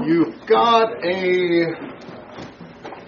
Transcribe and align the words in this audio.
You've 0.00 0.46
got 0.46 1.04
a 1.04 1.66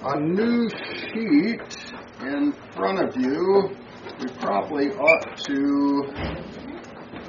a 0.07 0.21
new 0.21 0.69
sheet 0.69 1.95
in 2.21 2.53
front 2.75 3.03
of 3.03 3.17
you. 3.17 3.75
We 4.21 4.27
probably 4.39 4.91
ought 4.91 5.35
to 5.47 6.03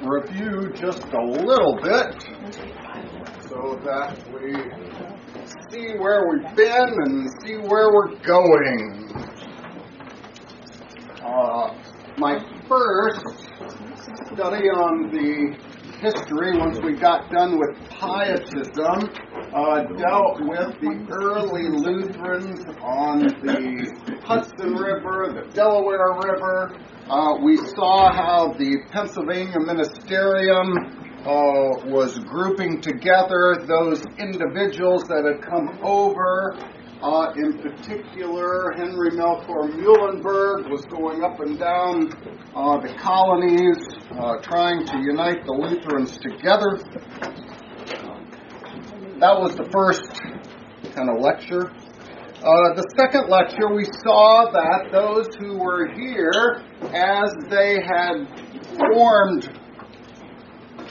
review 0.02 0.72
just 0.74 1.04
a 1.04 1.24
little 1.24 1.78
bit 1.82 2.22
so 3.48 3.80
that 3.82 4.22
we 4.30 4.52
see 5.70 5.96
where 5.96 6.28
we've 6.30 6.54
been 6.54 6.94
and 7.06 7.30
see 7.42 7.54
where 7.54 7.90
we're 7.90 8.14
going. 8.18 9.10
Uh, 11.24 11.74
my 12.18 12.38
first 12.68 13.24
study 14.34 14.68
on 14.68 15.10
the 15.10 15.56
history, 15.98 16.58
once 16.58 16.78
we 16.84 16.92
got 16.92 17.30
done 17.30 17.58
with 17.58 17.74
pietism, 17.88 19.10
uh, 19.56 19.84
dealt 19.96 20.38
with 20.42 20.78
the 20.80 21.06
early 21.10 21.68
Lutherans 21.70 22.60
on 22.82 23.20
the 23.20 24.20
Hudson 24.22 24.74
River, 24.74 25.32
the 25.32 25.50
Delaware 25.54 26.12
River. 26.12 26.78
Uh, 27.08 27.38
we 27.42 27.56
saw 27.56 28.12
how 28.12 28.52
the 28.58 28.76
Pennsylvania 28.90 29.56
Ministerium 29.56 30.76
uh, 31.24 31.88
was 31.88 32.18
grouping 32.18 32.82
together 32.82 33.56
those 33.66 34.02
individuals 34.18 35.04
that 35.04 35.24
had 35.24 35.40
come 35.40 35.78
over 35.82 36.58
uh, 37.02 37.30
in 37.36 37.58
particular, 37.58 38.72
Henry 38.74 39.10
Melchior 39.12 39.68
Muhlenberg 39.68 40.70
was 40.70 40.86
going 40.86 41.22
up 41.22 41.38
and 41.40 41.58
down 41.58 42.10
uh, 42.54 42.80
the 42.80 42.94
colonies, 42.98 43.76
uh, 44.18 44.38
trying 44.40 44.86
to 44.86 44.98
unite 45.04 45.44
the 45.44 45.52
Lutherans 45.52 46.16
together. 46.16 46.78
That 49.18 49.40
was 49.40 49.56
the 49.56 49.64
first 49.72 50.12
kind 50.92 51.08
of 51.08 51.24
lecture. 51.24 51.72
Uh, 51.72 52.76
the 52.76 52.84
second 53.00 53.30
lecture, 53.32 53.72
we 53.72 53.88
saw 54.04 54.52
that 54.52 54.92
those 54.92 55.32
who 55.40 55.56
were 55.56 55.88
here, 55.96 56.60
as 56.92 57.32
they 57.48 57.80
had 57.80 58.28
formed 58.76 59.48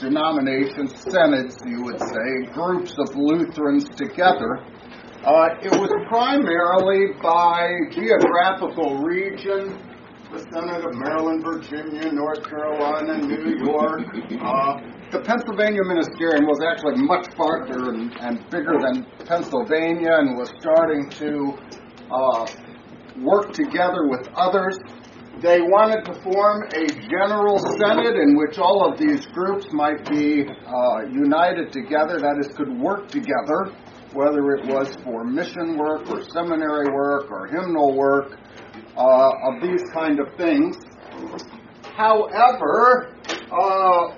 denominations, 0.00 0.90
synods, 1.06 1.62
you 1.70 1.84
would 1.84 2.00
say, 2.02 2.50
groups 2.50 2.98
of 2.98 3.14
Lutherans 3.14 3.86
together, 3.94 4.58
uh, 5.22 5.62
it 5.62 5.70
was 5.78 5.94
primarily 6.10 7.14
by 7.22 7.70
geographical 7.94 9.06
region, 9.06 9.78
the 10.34 10.42
Synod 10.50 10.82
of 10.82 10.94
Maryland, 10.98 11.44
Virginia, 11.46 12.10
North 12.10 12.42
Carolina, 12.42 13.18
New 13.22 13.54
York. 13.64 14.02
Uh, 14.42 14.95
the 15.12 15.20
Pennsylvania 15.20 15.82
Ministerium 15.82 16.46
was 16.46 16.58
actually 16.66 17.02
much 17.02 17.26
farther 17.36 17.90
and, 17.90 18.12
and, 18.20 18.50
bigger 18.50 18.74
than 18.80 19.06
Pennsylvania 19.26 20.18
and 20.18 20.36
was 20.36 20.50
starting 20.60 21.08
to 21.10 21.54
uh, 22.10 22.46
work 23.22 23.52
together 23.52 24.08
with 24.08 24.28
others. 24.34 24.78
They 25.40 25.60
wanted 25.60 26.04
to 26.06 26.14
form 26.22 26.64
a 26.74 26.86
general 27.08 27.58
synod 27.78 28.16
in 28.16 28.36
which 28.36 28.58
all 28.58 28.90
of 28.90 28.98
these 28.98 29.26
groups 29.26 29.66
might 29.72 30.08
be 30.08 30.42
uh, 30.48 31.06
united 31.12 31.72
together, 31.72 32.18
that 32.18 32.36
is, 32.40 32.56
could 32.56 32.72
work 32.80 33.08
together 33.08 33.72
whether 34.16 34.54
it 34.54 34.66
was 34.66 34.96
for 35.04 35.24
mission 35.24 35.76
work 35.76 36.08
or 36.08 36.22
seminary 36.32 36.90
work 36.90 37.30
or 37.30 37.46
hymnal 37.48 37.94
work, 37.94 38.38
uh, 38.96 39.30
of 39.48 39.62
these 39.62 39.82
kind 39.92 40.18
of 40.18 40.26
things. 40.38 40.76
However, 41.94 43.14
uh, 43.52 44.16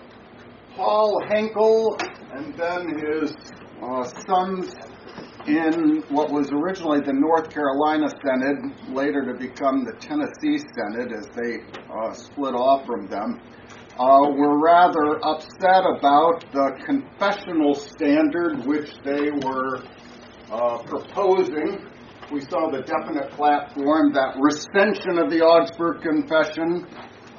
Paul 0.79 1.21
Henkel 1.29 1.97
and 2.31 2.55
then 2.57 2.87
his 3.03 3.35
uh, 3.83 4.05
sons 4.31 4.73
in 5.49 6.05
what 6.09 6.31
was 6.31 6.53
originally 6.53 7.01
the 7.01 7.13
North 7.13 7.51
Carolina 7.51 8.07
Synod, 8.23 8.95
later 8.95 9.27
to 9.27 9.35
become 9.35 9.85
the 9.85 9.99
Tennessee 9.99 10.63
Synod 10.77 11.11
as 11.11 11.27
they 11.35 11.67
uh, 11.91 12.13
split 12.15 12.55
off 12.55 12.87
from 12.87 13.09
them, 13.09 13.43
uh, 13.99 14.31
were 14.31 14.63
rather 14.63 15.19
upset 15.27 15.83
about 15.83 16.47
the 16.53 16.71
confessional 16.87 17.75
standard 17.75 18.65
which 18.65 18.95
they 19.03 19.33
were 19.43 19.83
uh, 20.53 20.79
proposing. 20.87 21.91
We 22.31 22.41
saw 22.43 22.71
the 22.71 22.87
definite 22.87 23.33
platform, 23.33 24.13
that 24.13 24.37
recension 24.39 25.19
of 25.19 25.29
the 25.29 25.43
Augsburg 25.43 26.03
Confession, 26.03 26.87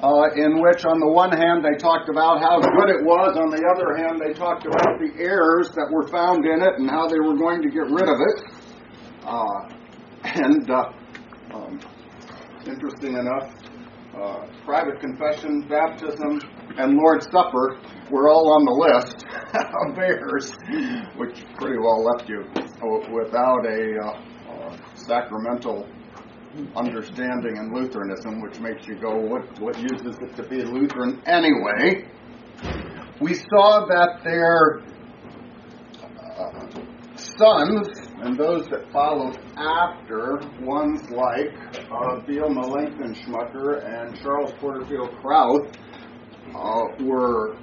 uh, 0.02 0.32
in 0.34 0.60
which, 0.60 0.84
on 0.84 0.98
the 0.98 1.08
one 1.08 1.30
hand, 1.30 1.64
they 1.64 1.76
talked 1.76 2.08
about 2.08 2.40
how 2.40 2.58
good 2.58 2.88
it 2.88 3.04
was, 3.04 3.36
on 3.36 3.50
the 3.50 3.60
other 3.68 3.96
hand, 4.00 4.16
they 4.16 4.32
talked 4.32 4.64
about 4.64 4.96
the 4.96 5.12
errors 5.20 5.68
that 5.76 5.88
were 5.92 6.08
found 6.08 6.44
in 6.46 6.62
it 6.62 6.74
and 6.80 6.88
how 6.88 7.06
they 7.06 7.20
were 7.20 7.36
going 7.36 7.60
to 7.60 7.68
get 7.68 7.84
rid 7.84 8.08
of 8.08 8.16
it. 8.16 8.38
Uh, 9.20 9.60
and 10.24 10.70
uh, 10.70 10.88
um, 11.52 11.80
interesting 12.64 13.14
enough, 13.14 13.52
uh, 14.16 14.46
private 14.64 15.00
confession, 15.00 15.68
baptism, 15.68 16.40
and 16.78 16.96
Lord's 16.96 17.26
Supper 17.30 17.78
were 18.10 18.28
all 18.28 18.52
on 18.56 18.64
the 18.64 18.72
list 18.72 19.24
of 19.54 19.98
errors, 19.98 20.52
which 21.16 21.44
pretty 21.56 21.78
well 21.78 22.02
left 22.04 22.28
you 22.28 22.44
without 23.12 23.66
a 23.66 24.00
uh, 24.00 24.16
uh, 24.48 24.76
sacramental 24.94 25.86
understanding 26.74 27.56
in 27.56 27.72
Lutheranism, 27.72 28.40
which 28.40 28.58
makes 28.60 28.86
you 28.86 28.96
go, 28.96 29.16
what, 29.16 29.60
what 29.60 29.78
use 29.78 30.00
is 30.02 30.16
it 30.20 30.36
to 30.36 30.42
be 30.48 30.62
Lutheran 30.62 31.22
anyway? 31.26 32.08
We 33.20 33.34
saw 33.34 33.86
that 33.86 34.20
their 34.24 34.80
uh, 36.38 36.70
sons 37.16 37.88
and 38.22 38.36
those 38.36 38.66
that 38.68 38.90
followed 38.92 39.38
after, 39.56 40.40
ones 40.60 41.08
like 41.10 41.54
uh, 41.90 42.20
Melanchthon 42.26 43.14
Schmucker 43.14 43.84
and 43.84 44.20
Charles 44.20 44.52
Porterfield 44.58 45.10
Krauth, 45.22 45.74
uh, 46.54 47.04
were 47.04 47.56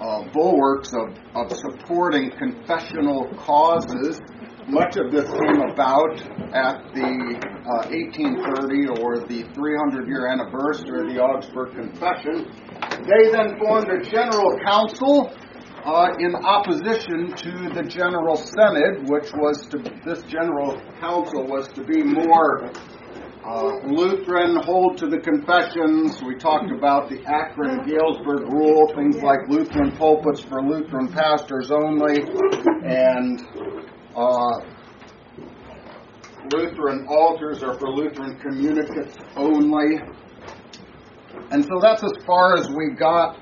uh, 0.00 0.24
bulwarks 0.32 0.92
of, 0.94 1.16
of 1.34 1.52
supporting 1.56 2.30
confessional 2.30 3.28
causes. 3.36 4.20
Much 4.68 4.96
of 4.96 5.10
this 5.10 5.28
came 5.30 5.60
about 5.72 6.20
at 6.52 6.82
the 6.94 7.38
uh, 7.64 7.88
1830 7.88 9.00
or 9.00 9.26
the 9.26 9.42
300 9.54 10.06
year 10.06 10.26
anniversary 10.26 11.00
of 11.00 11.08
the 11.08 11.20
Augsburg 11.20 11.74
Confession. 11.74 12.46
They 13.06 13.30
then 13.32 13.58
formed 13.58 13.88
a 13.88 14.04
general 14.04 14.58
council 14.64 15.32
uh, 15.84 16.12
in 16.18 16.34
opposition 16.34 17.34
to 17.34 17.70
the 17.74 17.82
General 17.88 18.36
Synod, 18.36 19.08
which 19.08 19.32
was 19.32 19.66
to, 19.70 19.78
this 20.04 20.22
General 20.24 20.78
Council 21.00 21.46
was 21.46 21.68
to 21.68 21.84
be 21.84 22.02
more 22.02 22.70
uh, 23.44 23.72
Lutheran, 23.88 24.56
hold 24.62 24.98
to 24.98 25.06
the 25.06 25.18
confessions. 25.18 26.22
We 26.22 26.36
talked 26.36 26.70
about 26.70 27.08
the 27.08 27.24
Akron 27.24 27.88
Galesburg 27.88 28.52
rule, 28.52 28.92
things 28.94 29.22
like 29.22 29.48
Lutheran 29.48 29.96
pulpits 29.96 30.40
for 30.42 30.62
Lutheran 30.62 31.08
pastors 31.08 31.70
only, 31.70 32.20
and 32.84 33.40
uh, 34.20 34.60
Lutheran 36.52 37.06
altars 37.08 37.62
are 37.62 37.78
for 37.78 37.88
Lutheran 37.88 38.38
communicants 38.38 39.16
only. 39.36 39.98
And 41.50 41.64
so 41.64 41.80
that's 41.80 42.02
as 42.02 42.12
far 42.26 42.56
as 42.56 42.68
we 42.70 42.94
got 42.98 43.38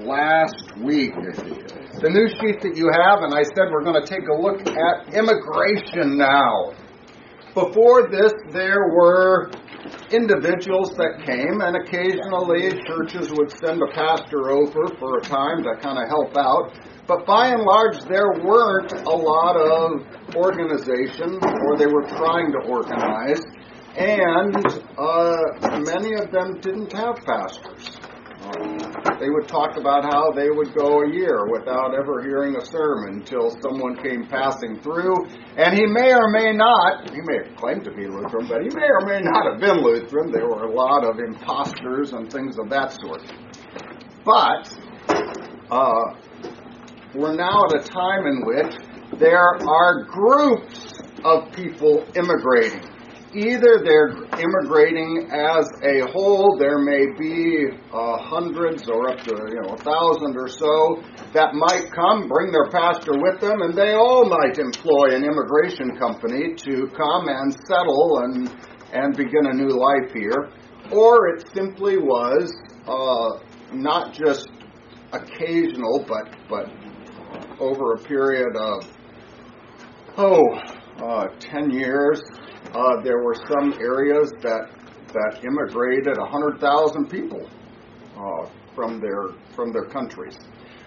last 0.00 0.76
week. 0.78 1.12
The 1.14 2.10
new 2.10 2.28
sheet 2.28 2.60
that 2.62 2.76
you 2.76 2.88
have, 2.92 3.22
and 3.22 3.34
I 3.34 3.42
said 3.42 3.70
we're 3.70 3.84
going 3.84 4.00
to 4.00 4.06
take 4.06 4.26
a 4.28 4.40
look 4.40 4.60
at 4.66 5.14
immigration 5.14 6.16
now. 6.16 6.72
Before 7.54 8.08
this, 8.08 8.32
there 8.50 8.88
were 8.94 9.50
individuals 10.10 10.90
that 10.96 11.22
came, 11.24 11.60
and 11.60 11.76
occasionally 11.76 12.80
churches 12.86 13.30
would 13.32 13.50
send 13.50 13.82
a 13.82 13.90
pastor 13.92 14.50
over 14.50 14.88
for 14.98 15.18
a 15.18 15.22
time 15.22 15.62
to 15.62 15.76
kind 15.80 15.98
of 15.98 16.08
help 16.08 16.36
out. 16.36 16.72
But 17.06 17.26
by 17.26 17.48
and 17.48 17.62
large, 17.62 18.00
there 18.04 18.32
weren't 18.44 18.92
a 18.92 19.16
lot 19.16 19.56
of 19.56 20.34
organization, 20.36 21.40
or 21.42 21.76
they 21.76 21.86
were 21.86 22.06
trying 22.08 22.52
to 22.52 22.58
organize, 22.68 23.40
and 23.96 24.54
uh, 24.98 25.36
many 25.84 26.14
of 26.14 26.30
them 26.30 26.60
didn't 26.60 26.92
have 26.92 27.16
pastors. 27.24 27.97
They 29.20 29.30
would 29.30 29.48
talk 29.48 29.76
about 29.76 30.04
how 30.04 30.30
they 30.32 30.48
would 30.50 30.74
go 30.74 31.02
a 31.02 31.12
year 31.12 31.46
without 31.50 31.94
ever 31.94 32.22
hearing 32.22 32.56
a 32.56 32.64
sermon 32.64 33.20
until 33.20 33.50
someone 33.62 33.96
came 33.96 34.26
passing 34.26 34.80
through, 34.80 35.14
and 35.56 35.74
he 35.74 35.86
may 35.86 36.12
or 36.12 36.30
may 36.30 36.52
not, 36.52 37.10
he 37.10 37.20
may 37.24 37.48
have 37.48 37.56
claimed 37.56 37.84
to 37.84 37.90
be 37.90 38.06
Lutheran, 38.06 38.46
but 38.48 38.62
he 38.62 38.68
may 38.68 38.86
or 38.86 39.06
may 39.06 39.20
not 39.20 39.50
have 39.50 39.60
been 39.60 39.82
Lutheran. 39.82 40.30
There 40.30 40.46
were 40.46 40.64
a 40.64 40.72
lot 40.72 41.04
of 41.04 41.18
imposters 41.18 42.12
and 42.12 42.30
things 42.30 42.58
of 42.58 42.70
that 42.70 42.96
sort. 43.00 43.22
But 44.24 44.70
uh, 45.70 46.14
we're 47.14 47.34
now 47.34 47.64
at 47.70 47.80
a 47.80 47.84
time 47.84 48.26
in 48.26 48.44
which 48.46 48.74
there 49.18 49.58
are 49.66 50.04
groups 50.04 51.00
of 51.24 51.52
people 51.52 52.06
immigrating. 52.14 52.97
Either 53.34 53.82
they're 53.84 54.12
immigrating 54.40 55.28
as 55.30 55.68
a 55.82 56.10
whole, 56.12 56.56
there 56.58 56.78
may 56.78 57.06
be 57.18 57.66
uh, 57.92 58.18
hundreds 58.18 58.88
or 58.88 59.10
up 59.10 59.20
to 59.24 59.34
you 59.50 59.60
know 59.62 59.74
a 59.74 59.78
thousand 59.78 60.36
or 60.36 60.48
so 60.48 61.02
that 61.32 61.54
might 61.54 61.90
come, 61.92 62.28
bring 62.28 62.50
their 62.52 62.70
pastor 62.70 63.12
with 63.16 63.40
them, 63.40 63.62
and 63.62 63.74
they 63.74 63.92
all 63.92 64.28
might 64.28 64.58
employ 64.58 65.14
an 65.14 65.24
immigration 65.24 65.96
company 65.98 66.54
to 66.54 66.88
come 66.96 67.28
and 67.28 67.52
settle 67.66 68.20
and 68.24 68.54
and 68.92 69.16
begin 69.16 69.46
a 69.46 69.52
new 69.52 69.68
life 69.68 70.12
here, 70.14 70.50
or 70.90 71.28
it 71.28 71.48
simply 71.52 71.98
was 71.98 72.52
uh, 72.86 73.44
not 73.74 74.14
just 74.14 74.48
occasional, 75.12 76.04
but 76.08 76.34
but 76.48 76.70
over 77.60 77.94
a 77.94 77.98
period 77.98 78.56
of 78.56 78.88
oh, 80.18 80.42
uh, 80.98 81.28
10 81.38 81.70
years, 81.70 82.20
uh, 82.74 83.02
there 83.02 83.22
were 83.22 83.36
some 83.48 83.74
areas 83.80 84.32
that 84.42 84.70
that 85.12 85.42
immigrated 85.42 86.18
100,000 86.18 87.08
people 87.08 87.48
uh, 88.16 88.48
from 88.74 89.00
their 89.00 89.34
from 89.54 89.72
their 89.72 89.86
countries. 89.86 90.38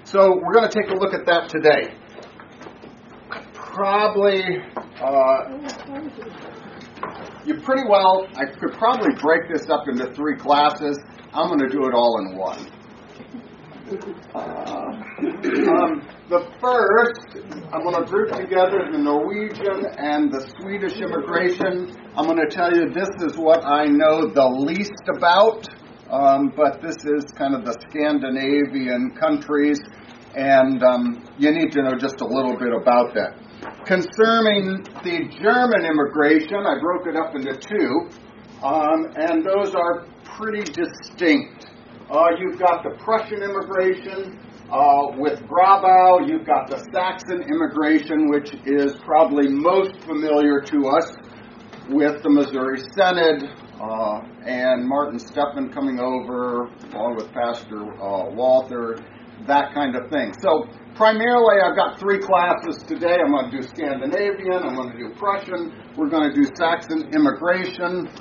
So 0.03 0.39
we're 0.41 0.53
going 0.53 0.69
to 0.69 0.81
take 0.81 0.91
a 0.91 0.95
look 0.95 1.13
at 1.13 1.25
that 1.25 1.49
today. 1.49 1.95
Probably, 3.53 4.43
uh, 5.01 5.57
you 7.45 7.59
pretty 7.61 7.87
well. 7.87 8.27
I 8.35 8.45
could 8.45 8.73
probably 8.73 9.15
break 9.21 9.41
this 9.53 9.69
up 9.69 9.87
into 9.87 10.13
three 10.13 10.35
classes. 10.35 10.99
I'm 11.33 11.47
going 11.47 11.59
to 11.59 11.69
do 11.69 11.85
it 11.85 11.93
all 11.93 12.19
in 12.19 12.37
one. 12.37 12.69
Um, 13.91 13.99
the 16.29 16.47
first, 16.61 17.43
I'm 17.73 17.83
going 17.83 17.95
to 17.95 18.09
group 18.09 18.31
together 18.31 18.87
the 18.89 18.97
Norwegian 18.97 19.83
and 19.97 20.31
the 20.31 20.47
Swedish 20.55 21.01
immigration. 21.01 21.91
I'm 22.15 22.25
going 22.25 22.39
to 22.39 22.47
tell 22.47 22.73
you 22.73 22.89
this 22.89 23.09
is 23.19 23.35
what 23.37 23.65
I 23.65 23.87
know 23.87 24.27
the 24.31 24.47
least 24.47 25.03
about, 25.13 25.67
um, 26.09 26.53
but 26.55 26.81
this 26.81 27.03
is 27.03 27.33
kind 27.35 27.53
of 27.53 27.65
the 27.65 27.75
Scandinavian 27.89 29.11
countries, 29.19 29.81
and 30.35 30.81
um, 30.83 31.27
you 31.37 31.51
need 31.51 31.73
to 31.73 31.83
know 31.83 31.95
just 31.99 32.21
a 32.21 32.25
little 32.25 32.55
bit 32.55 32.71
about 32.71 33.13
that. 33.15 33.35
Concerning 33.85 34.83
the 35.03 35.27
German 35.43 35.83
immigration, 35.83 36.63
I 36.63 36.79
broke 36.79 37.07
it 37.07 37.17
up 37.17 37.35
into 37.35 37.59
two, 37.59 38.07
um, 38.63 39.11
and 39.17 39.43
those 39.43 39.75
are 39.75 40.07
pretty 40.23 40.63
distinct. 40.63 41.70
Uh, 42.11 42.27
you've 42.37 42.59
got 42.59 42.83
the 42.83 42.89
Prussian 42.99 43.41
immigration 43.41 44.37
uh, 44.69 45.15
with 45.15 45.39
Grabau. 45.47 46.27
You've 46.27 46.45
got 46.45 46.67
the 46.69 46.83
Saxon 46.91 47.41
immigration, 47.41 48.29
which 48.29 48.51
is 48.65 48.99
probably 49.05 49.47
most 49.47 49.95
familiar 50.01 50.59
to 50.59 50.87
us 50.89 51.15
with 51.87 52.21
the 52.21 52.29
Missouri 52.29 52.81
Synod 52.97 53.47
uh, 53.79 54.19
and 54.45 54.85
Martin 54.85 55.19
Stephan 55.19 55.71
coming 55.71 56.01
over 56.01 56.67
along 56.91 57.15
with 57.15 57.31
Pastor 57.31 57.79
uh, 57.79 58.27
Walther, 58.27 58.99
that 59.47 59.73
kind 59.73 59.95
of 59.95 60.11
thing. 60.11 60.33
So 60.41 60.67
primarily, 60.95 61.63
I've 61.63 61.77
got 61.77 61.97
three 61.97 62.19
classes 62.19 62.83
today. 62.83 63.23
I'm 63.23 63.31
going 63.31 63.51
to 63.51 63.61
do 63.61 63.63
Scandinavian. 63.63 64.67
I'm 64.67 64.75
going 64.75 64.91
to 64.91 64.97
do 64.97 65.15
Prussian. 65.15 65.71
We're 65.95 66.09
going 66.09 66.29
to 66.29 66.35
do 66.35 66.43
Saxon 66.59 67.09
immigration. 67.15 68.11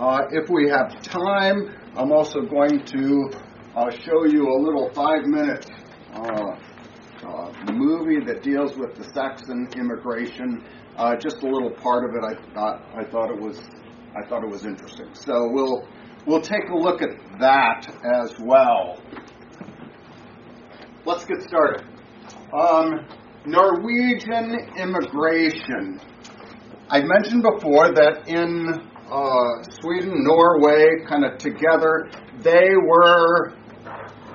Uh, 0.00 0.22
if 0.30 0.48
we 0.48 0.66
have 0.66 1.02
time, 1.02 1.76
I'm 1.94 2.10
also 2.10 2.40
going 2.40 2.82
to 2.86 3.30
uh, 3.76 3.90
show 3.90 4.24
you 4.24 4.48
a 4.48 4.58
little 4.58 4.90
five 4.94 5.26
minute 5.26 5.70
uh, 6.14 6.56
uh, 7.22 7.52
movie 7.70 8.24
that 8.24 8.42
deals 8.42 8.78
with 8.78 8.94
the 8.94 9.04
Saxon 9.12 9.68
immigration. 9.76 10.64
Uh, 10.96 11.16
just 11.16 11.42
a 11.42 11.46
little 11.46 11.70
part 11.72 12.08
of 12.08 12.16
it. 12.16 12.24
I 12.24 12.54
thought 12.54 12.82
I 12.96 13.04
thought 13.10 13.30
it 13.30 13.38
was 13.38 13.60
I 14.16 14.26
thought 14.26 14.42
it 14.42 14.48
was 14.48 14.64
interesting. 14.64 15.10
So 15.12 15.50
we'll 15.52 15.86
we'll 16.26 16.40
take 16.40 16.70
a 16.70 16.76
look 16.78 17.02
at 17.02 17.10
that 17.38 17.94
as 18.02 18.34
well. 18.40 19.02
Let's 21.04 21.26
get 21.26 21.42
started. 21.42 21.84
Um, 22.58 23.06
Norwegian 23.44 24.56
immigration. 24.78 26.00
I 26.88 27.02
mentioned 27.02 27.42
before 27.42 27.92
that 27.92 28.26
in 28.28 28.89
uh, 29.10 29.62
Sweden, 29.80 30.24
Norway, 30.24 31.04
kind 31.08 31.24
of 31.24 31.38
together, 31.38 32.10
they 32.40 32.70
were 32.76 33.54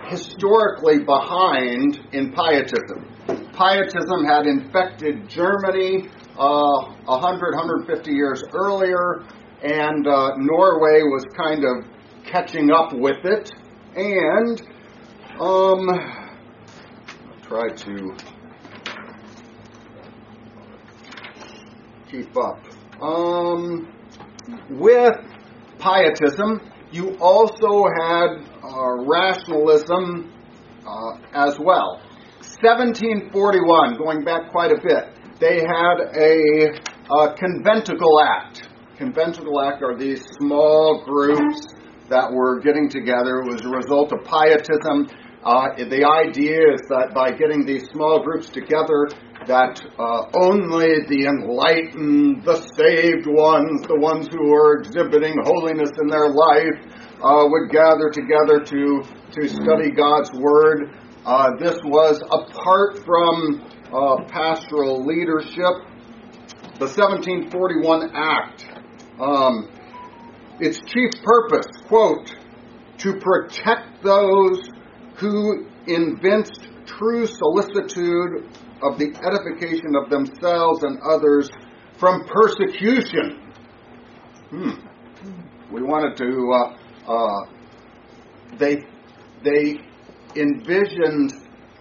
historically 0.08 1.00
behind 1.00 2.00
in 2.12 2.34
pietism. 2.34 3.08
Pietism 3.54 4.26
had 4.26 4.46
infected 4.46 5.28
Germany 5.30 6.10
uh, 6.38 6.92
100, 7.06 7.56
150 7.56 8.12
years 8.12 8.44
earlier, 8.54 9.24
and 9.64 10.06
uh, 10.08 10.32
Norway 10.38 11.02
was 11.04 11.26
kind 11.38 11.64
of 11.64 11.86
catching 12.26 12.72
up 12.72 12.92
with 12.94 13.24
it. 13.24 13.52
And 13.96 14.62
um, 15.40 15.90
I'll 15.90 17.42
try 17.44 17.70
to 17.70 18.16
keep 22.12 22.36
up. 22.38 22.60
Um, 23.02 23.95
with 24.70 25.16
pietism, 25.80 26.62
you 26.92 27.18
also 27.20 27.86
had 28.00 28.46
uh, 28.64 28.94
rationalism 29.06 30.32
uh, 30.86 31.18
as 31.34 31.58
well. 31.60 32.02
1741, 32.62 33.98
going 33.98 34.24
back 34.24 34.52
quite 34.52 34.72
a 34.72 34.80
bit, 34.82 35.12
they 35.40 35.60
had 35.60 35.98
a, 36.16 36.72
a 37.12 37.36
conventicle 37.36 38.22
act. 38.24 38.70
Conventicle 38.98 39.60
act 39.62 39.84
are 39.84 39.98
these 39.98 40.24
small 40.40 41.04
groups 41.06 41.68
that 42.10 42.32
were 42.32 42.60
getting 42.62 42.88
together. 42.90 43.42
It 43.42 43.52
was 43.52 43.66
a 43.66 43.70
result 43.70 44.14
of 44.14 44.24
pietism. 44.24 45.10
Uh, 45.44 45.76
the 45.76 46.06
idea 46.06 46.58
is 46.74 46.82
that 46.90 47.14
by 47.14 47.32
getting 47.32 47.66
these 47.66 47.84
small 47.92 48.24
groups 48.24 48.50
together, 48.50 49.10
that 49.48 49.82
uh, 50.00 50.26
only 50.34 51.06
the 51.08 51.26
enlightened, 51.28 52.44
the 52.44 52.58
saved 52.76 53.28
ones, 53.28 53.82
the 53.88 54.00
ones 54.00 54.28
who 54.32 54.54
are 54.54 54.82
exhibiting 54.82 55.36
holiness 55.44 55.92
in 56.02 56.08
their 56.08 56.30
life, 56.30 56.78
uh, 57.22 57.46
would 57.48 57.72
gather 57.72 58.10
together 58.10 58.60
to, 58.66 59.04
to 59.32 59.48
study 59.48 59.92
God's 59.92 60.32
Word. 60.34 60.94
Uh, 61.26 61.52
this 61.60 61.78
was 61.86 62.22
apart 62.32 63.04
from 63.06 63.62
uh, 63.94 64.24
pastoral 64.30 65.06
leadership. 65.06 65.86
The 66.78 66.92
1741 66.92 68.12
Act, 68.14 68.66
um, 69.20 69.70
its 70.60 70.80
chief 70.92 71.12
purpose, 71.24 71.68
quote, 71.88 72.36
to 72.98 73.20
protect 73.20 74.04
those 74.04 74.62
who 75.18 75.68
evinced 75.88 76.68
true 76.86 77.26
solicitude 77.26 78.48
of 78.86 79.00
the 79.00 79.14
edification 79.26 79.96
of 79.96 80.10
themselves 80.10 80.84
and 80.84 81.00
others 81.02 81.50
from 81.98 82.26
persecution. 82.26 83.42
Hmm. 84.50 84.72
We 85.72 85.82
wanted 85.82 86.18
to. 86.18 86.52
Uh, 86.54 87.12
uh, 87.12 87.46
they 88.58 88.84
they 89.44 89.80
envisioned 90.36 91.34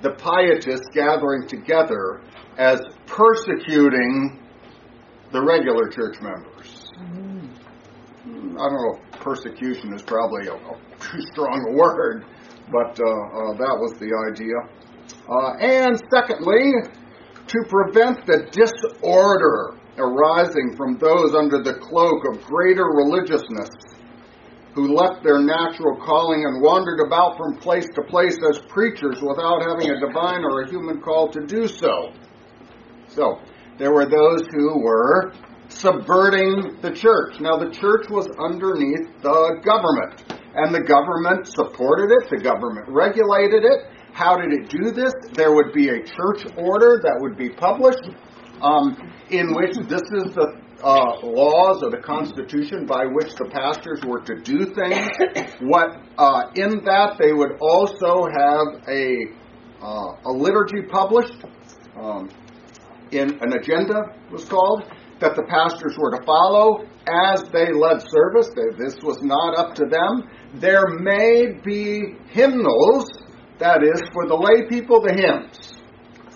the 0.03 0.11
pietists 0.11 0.89
gathering 0.93 1.47
together 1.49 2.23
as 2.59 2.81
persecuting 3.07 4.41
the 5.33 5.43
regular 5.43 5.89
church 5.89 6.21
members. 6.21 6.93
Mm-hmm. 6.99 8.57
I 8.57 8.69
don't 8.69 8.73
know 8.73 8.99
if 9.03 9.21
persecution 9.21 9.93
is 9.95 10.03
probably 10.03 10.47
a, 10.47 10.55
a 10.55 10.79
too 11.01 11.21
strong 11.33 11.67
a 11.69 11.73
word, 11.73 12.25
but 12.71 12.99
uh, 13.01 13.11
uh, 13.11 13.53
that 13.59 13.77
was 13.77 13.95
the 13.99 14.13
idea. 14.33 14.55
Uh, 15.29 15.57
and 15.59 16.01
secondly, 16.13 16.73
to 17.47 17.59
prevent 17.69 18.27
the 18.27 18.49
disorder 18.53 19.79
arising 19.97 20.75
from 20.77 20.99
those 20.99 21.35
under 21.35 21.63
the 21.63 21.75
cloak 21.75 22.25
of 22.31 22.43
greater 22.45 22.85
religiousness 22.85 23.71
who 24.75 24.93
left 24.93 25.23
their 25.23 25.39
natural 25.39 25.97
calling 26.05 26.45
and 26.45 26.61
wandered 26.61 26.99
about 27.07 27.37
from 27.37 27.57
place 27.57 27.87
to 27.95 28.03
place 28.03 28.37
as 28.51 28.59
preachers 28.69 29.23
without 29.23 29.63
having 29.63 29.89
a 29.89 30.01
divine 30.01 30.43
or 30.43 30.63
a 30.63 30.69
human 30.69 31.01
call 31.01 31.31
to 31.31 31.47
do 31.47 31.69
so. 31.69 32.13
So, 33.07 33.39
there 33.79 33.93
were 33.93 34.07
those 34.07 34.43
who 34.51 34.83
were 34.83 35.33
subverting 35.69 36.77
the 36.83 36.91
church. 36.91 37.41
Now, 37.41 37.57
the 37.57 37.71
church 37.71 38.11
was 38.11 38.29
underneath 38.39 39.23
the 39.23 39.61
government, 39.63 40.25
and 40.55 40.75
the 40.75 40.83
government 40.83 41.47
supported 41.47 42.11
it, 42.11 42.31
the 42.31 42.43
government 42.43 42.87
regulated 42.89 43.65
it, 43.65 43.94
how 44.15 44.37
did 44.37 44.53
it 44.53 44.71
do 44.71 44.91
this? 44.91 45.13
There 45.33 45.53
would 45.55 45.73
be 45.73 45.89
a 45.89 46.03
church 46.03 46.47
order 46.57 47.01
that 47.03 47.19
would 47.21 47.37
be 47.37 47.51
published 47.51 48.09
um, 48.63 48.97
in 49.31 49.55
which 49.55 49.77
this 49.89 50.03
is 50.13 50.35
the 50.35 50.61
uh, 50.83 51.19
laws 51.23 51.83
or 51.83 51.91
the 51.91 52.03
Constitution 52.03 52.87
by 52.87 53.05
which 53.07 53.35
the 53.35 53.47
pastors 53.47 54.01
were 54.07 54.21
to 54.21 54.41
do 54.41 54.67
things. 54.75 55.11
What 55.61 55.97
uh, 56.17 56.51
in 56.55 56.85
that 56.85 57.17
they 57.19 57.33
would 57.33 57.59
also 57.61 58.25
have 58.25 58.89
a 58.89 59.27
uh, 59.83 60.31
a 60.31 60.33
liturgy 60.33 60.83
published. 60.91 61.45
Um, 61.97 62.31
in 63.11 63.31
an 63.43 63.53
agenda 63.53 64.15
was 64.31 64.45
called. 64.45 64.85
that 65.21 65.37
the 65.37 65.45
pastors 65.45 65.97
were 65.97 66.11
to 66.11 66.23
follow 66.27 66.85
as 67.07 67.45
they 67.53 67.73
led 67.73 68.03
service. 68.03 68.49
This 68.77 68.97
was 69.03 69.23
not 69.23 69.57
up 69.57 69.75
to 69.77 69.85
them. 69.87 70.29
There 70.55 70.89
may 70.89 71.53
be 71.65 72.17
hymnals, 72.29 73.07
that 73.59 73.83
is, 73.83 74.03
for 74.13 74.27
the 74.27 74.35
lay 74.35 74.69
people, 74.69 75.01
the 75.01 75.15
hymns 75.15 75.75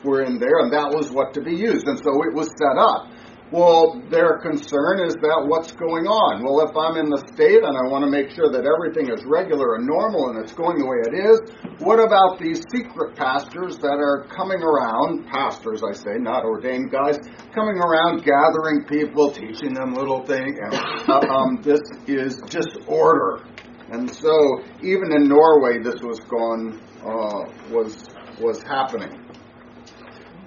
were 0.05 0.23
in 0.23 0.39
there, 0.39 0.61
and 0.61 0.73
that 0.73 0.95
was 0.95 1.11
what 1.11 1.35
to 1.35 1.43
be 1.43 1.55
used. 1.55 1.87
And 1.87 1.99
so 1.99 2.23
it 2.23 2.35
was 2.35 2.49
set 2.59 2.79
up. 2.79 3.11
Well, 3.51 4.05
their 4.11 4.37
concern 4.45 5.01
is 5.09 5.17
that 5.25 5.41
what's 5.49 5.73
going 5.73 6.05
on? 6.05 6.45
Well, 6.45 6.69
if 6.69 6.77
I'm 6.77 7.01
in 7.01 7.09
the 7.09 7.25
state 7.33 7.65
and 7.65 7.73
I 7.73 7.89
want 7.89 8.05
to 8.05 8.11
make 8.13 8.29
sure 8.29 8.53
that 8.53 8.69
everything 8.69 9.09
is 9.09 9.25
regular 9.25 9.81
and 9.81 9.89
normal 9.89 10.29
and 10.29 10.45
it's 10.45 10.53
going 10.53 10.77
the 10.77 10.85
way 10.85 11.01
it 11.09 11.17
is, 11.17 11.41
what 11.81 11.97
about 11.97 12.37
these 12.37 12.61
secret 12.69 13.17
pastors 13.17 13.81
that 13.81 13.97
are 13.97 14.29
coming 14.29 14.61
around, 14.61 15.33
pastors 15.33 15.81
I 15.81 15.97
say, 15.97 16.21
not 16.21 16.45
ordained 16.45 16.93
guys, 16.93 17.17
coming 17.57 17.81
around 17.81 18.21
gathering 18.21 18.85
people, 18.85 19.33
teaching 19.33 19.73
them 19.73 19.97
little 19.97 20.21
things? 20.29 20.61
Uh, 21.09 21.25
um, 21.33 21.65
this 21.65 21.81
is 22.05 22.37
disorder. 22.53 23.49
And 23.89 24.13
so 24.13 24.61
even 24.85 25.09
in 25.17 25.25
Norway 25.25 25.81
this 25.81 26.05
was 26.05 26.21
going 26.29 26.85
uh, 27.05 27.45
was 27.71 28.05
was 28.40 28.62
happening. 28.62 29.12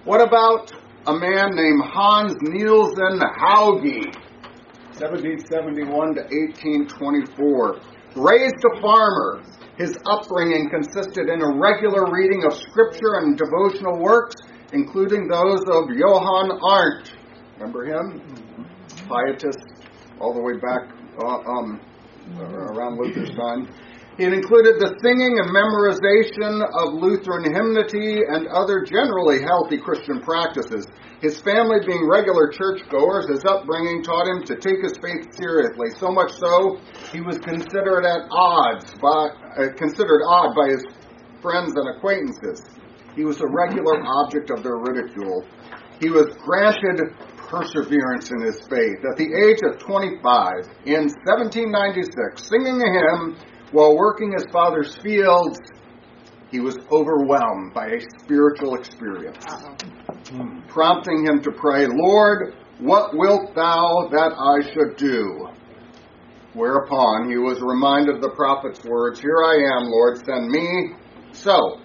What 0.04 0.22
about 0.22 0.72
a 1.08 1.14
man 1.14 1.56
named 1.56 1.82
Hans 1.94 2.36
Nielsen 2.42 3.20
Hauge, 3.20 4.06
1771 5.02 6.14
to 6.14 6.22
1824. 6.22 7.82
Raised 8.16 8.62
a 8.62 8.82
farmer, 8.82 9.42
his 9.78 9.98
upbringing 10.06 10.70
consisted 10.70 11.30
in 11.30 11.42
a 11.42 11.58
regular 11.58 12.12
reading 12.12 12.44
of 12.46 12.54
scripture 12.54 13.18
and 13.24 13.36
devotional 13.36 13.98
works, 13.98 14.36
including 14.74 15.28
those 15.28 15.62
of 15.74 15.90
Johann 15.90 16.52
Arndt. 16.62 17.16
Remember 17.58 17.86
him? 17.86 18.22
Pietist, 19.08 19.58
all 20.20 20.34
the 20.34 20.42
way 20.42 20.54
back 20.54 20.94
uh, 21.18 21.40
um, 21.50 21.82
around 22.38 23.00
Luther's 23.02 23.32
time. 23.36 23.74
It 24.22 24.38
included 24.38 24.78
the 24.78 24.94
singing 25.02 25.42
and 25.42 25.50
memorization 25.50 26.62
of 26.62 26.94
Lutheran 26.94 27.42
hymnody 27.42 28.22
and 28.22 28.46
other 28.54 28.86
generally 28.86 29.42
healthy 29.42 29.82
Christian 29.82 30.22
practices. 30.22 30.86
His 31.26 31.42
family 31.42 31.82
being 31.90 32.06
regular 32.06 32.54
churchgoers, 32.54 33.26
his 33.34 33.42
upbringing 33.50 34.06
taught 34.06 34.30
him 34.30 34.46
to 34.46 34.62
take 34.62 34.78
his 34.86 34.94
faith 35.02 35.26
seriously. 35.34 35.90
So 35.98 36.14
much 36.14 36.38
so, 36.38 36.78
he 37.10 37.26
was 37.26 37.42
considered 37.42 38.06
at 38.06 38.30
odds 38.30 38.94
by 39.02 39.34
uh, 39.58 39.74
considered 39.74 40.22
odd 40.30 40.54
by 40.54 40.70
his 40.70 40.86
friends 41.42 41.74
and 41.74 41.90
acquaintances. 41.98 42.62
He 43.18 43.26
was 43.26 43.42
a 43.42 43.50
regular 43.50 44.06
object 44.06 44.54
of 44.54 44.62
their 44.62 44.78
ridicule. 44.78 45.50
He 45.98 46.14
was 46.14 46.30
granted 46.46 47.10
perseverance 47.50 48.30
in 48.30 48.46
his 48.46 48.62
faith. 48.70 49.02
At 49.02 49.18
the 49.18 49.34
age 49.34 49.66
of 49.66 49.82
25, 49.82 50.70
in 50.86 51.10
1796, 51.10 52.38
singing 52.38 52.78
a 52.78 52.86
hymn 52.86 53.36
while 53.72 53.96
working 53.96 54.34
his 54.34 54.46
father's 54.52 54.96
fields, 54.98 55.60
he 56.52 56.60
was 56.60 56.78
overwhelmed 56.92 57.74
by 57.74 57.88
a 57.88 58.02
spiritual 58.20 58.76
experience, 58.76 59.46
prompting 60.68 61.26
him 61.26 61.42
to 61.42 61.52
pray, 61.52 61.88
Lord, 61.88 62.56
what 62.80 63.16
wilt 63.16 63.56
thou 63.56 64.10
that 64.12 64.34
I 64.38 64.62
should 64.74 64.98
do? 64.98 65.48
Whereupon 66.54 67.30
he 67.30 67.38
was 67.38 67.62
reminded 67.62 68.16
of 68.16 68.22
the 68.22 68.32
prophet's 68.32 68.84
words, 68.84 69.22
Here 69.22 69.42
I 69.42 69.78
am, 69.78 69.90
Lord, 69.90 70.18
send 70.26 70.50
me. 70.50 70.96
So 71.32 71.80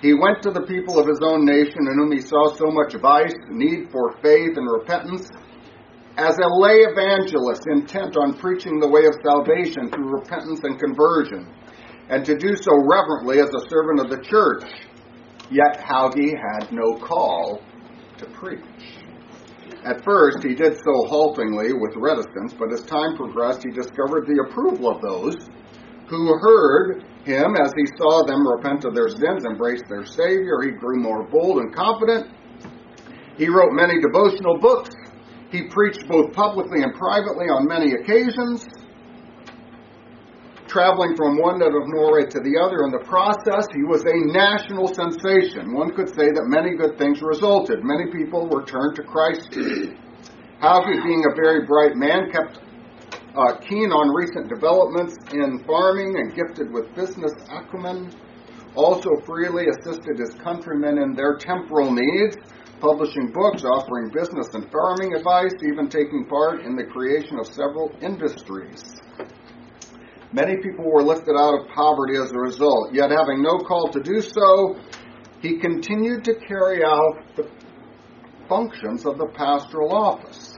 he 0.00 0.14
went 0.14 0.42
to 0.44 0.50
the 0.50 0.62
people 0.62 0.98
of 0.98 1.06
his 1.06 1.20
own 1.22 1.44
nation 1.44 1.86
in 1.86 1.98
whom 1.98 2.12
he 2.12 2.22
saw 2.22 2.54
so 2.54 2.70
much 2.70 2.94
vice, 2.94 3.34
need 3.50 3.90
for 3.90 4.16
faith 4.22 4.56
and 4.56 4.70
repentance 4.70 5.28
as 6.18 6.36
a 6.36 6.48
lay 6.58 6.82
evangelist 6.82 7.62
intent 7.70 8.16
on 8.16 8.34
preaching 8.34 8.80
the 8.80 8.88
way 8.88 9.06
of 9.06 9.14
salvation 9.22 9.88
through 9.88 10.18
repentance 10.18 10.60
and 10.64 10.76
conversion, 10.78 11.46
and 12.10 12.26
to 12.26 12.36
do 12.36 12.56
so 12.56 12.74
reverently 12.90 13.38
as 13.38 13.48
a 13.54 13.62
servant 13.70 14.00
of 14.00 14.10
the 14.10 14.18
church. 14.26 14.64
Yet 15.48 15.80
Hauge 15.80 16.34
had 16.34 16.72
no 16.72 16.98
call 16.98 17.62
to 18.18 18.26
preach. 18.30 18.66
At 19.84 20.02
first, 20.02 20.42
he 20.42 20.56
did 20.56 20.74
so 20.74 21.06
haltingly 21.06 21.72
with 21.72 21.94
reticence, 21.94 22.52
but 22.52 22.72
as 22.72 22.82
time 22.82 23.16
progressed, 23.16 23.62
he 23.62 23.70
discovered 23.70 24.26
the 24.26 24.44
approval 24.50 24.90
of 24.90 25.00
those 25.00 25.36
who 26.08 26.34
heard 26.42 27.04
him 27.24 27.54
as 27.54 27.72
he 27.76 27.86
saw 27.96 28.24
them 28.24 28.44
repent 28.44 28.84
of 28.84 28.94
their 28.94 29.08
sins, 29.08 29.44
embrace 29.44 29.82
their 29.88 30.04
Savior. 30.04 30.62
He 30.64 30.72
grew 30.72 31.00
more 31.00 31.28
bold 31.28 31.58
and 31.58 31.72
confident. 31.72 32.26
He 33.36 33.48
wrote 33.48 33.72
many 33.72 34.00
devotional 34.00 34.58
books 34.58 34.90
he 35.50 35.62
preached 35.62 36.06
both 36.08 36.32
publicly 36.32 36.82
and 36.82 36.94
privately 36.94 37.46
on 37.46 37.66
many 37.66 37.92
occasions, 37.92 38.66
traveling 40.66 41.16
from 41.16 41.40
one 41.40 41.62
end 41.62 41.74
of 41.74 41.88
Norway 41.88 42.28
to 42.28 42.40
the 42.40 42.60
other. 42.60 42.84
In 42.84 42.92
the 42.92 43.04
process, 43.08 43.64
he 43.72 43.82
was 43.82 44.04
a 44.04 44.18
national 44.28 44.92
sensation. 44.92 45.72
One 45.72 45.96
could 45.96 46.08
say 46.12 46.28
that 46.28 46.44
many 46.44 46.76
good 46.76 46.98
things 46.98 47.22
resulted. 47.22 47.80
Many 47.82 48.12
people 48.12 48.46
were 48.46 48.64
turned 48.64 48.96
to 48.96 49.02
Christ. 49.02 49.48
Hauge, 50.60 51.02
being 51.04 51.24
a 51.24 51.34
very 51.34 51.64
bright 51.64 51.96
man, 51.96 52.30
kept 52.30 52.60
uh, 53.32 53.56
keen 53.64 53.88
on 53.88 54.12
recent 54.12 54.52
developments 54.52 55.16
in 55.32 55.64
farming 55.64 56.18
and 56.18 56.34
gifted 56.34 56.70
with 56.70 56.92
business 56.94 57.32
acumen, 57.48 58.12
also 58.74 59.08
freely 59.24 59.68
assisted 59.68 60.18
his 60.18 60.34
countrymen 60.42 60.98
in 60.98 61.14
their 61.14 61.36
temporal 61.36 61.90
needs 61.90 62.36
publishing 62.80 63.32
books, 63.32 63.64
offering 63.64 64.10
business 64.10 64.48
and 64.54 64.70
farming 64.70 65.14
advice, 65.14 65.54
even 65.62 65.88
taking 65.88 66.26
part 66.26 66.62
in 66.62 66.76
the 66.76 66.84
creation 66.84 67.38
of 67.38 67.46
several 67.46 67.90
industries. 68.00 68.84
Many 70.32 70.56
people 70.62 70.84
were 70.84 71.02
lifted 71.02 71.36
out 71.38 71.58
of 71.58 71.68
poverty 71.74 72.16
as 72.16 72.30
a 72.30 72.38
result, 72.38 72.92
yet 72.92 73.10
having 73.10 73.42
no 73.42 73.58
call 73.58 73.88
to 73.92 74.00
do 74.00 74.20
so, 74.20 74.76
he 75.40 75.58
continued 75.58 76.24
to 76.24 76.34
carry 76.34 76.84
out 76.84 77.36
the 77.36 77.48
functions 78.48 79.06
of 79.06 79.18
the 79.18 79.28
pastoral 79.34 79.94
office. 79.94 80.56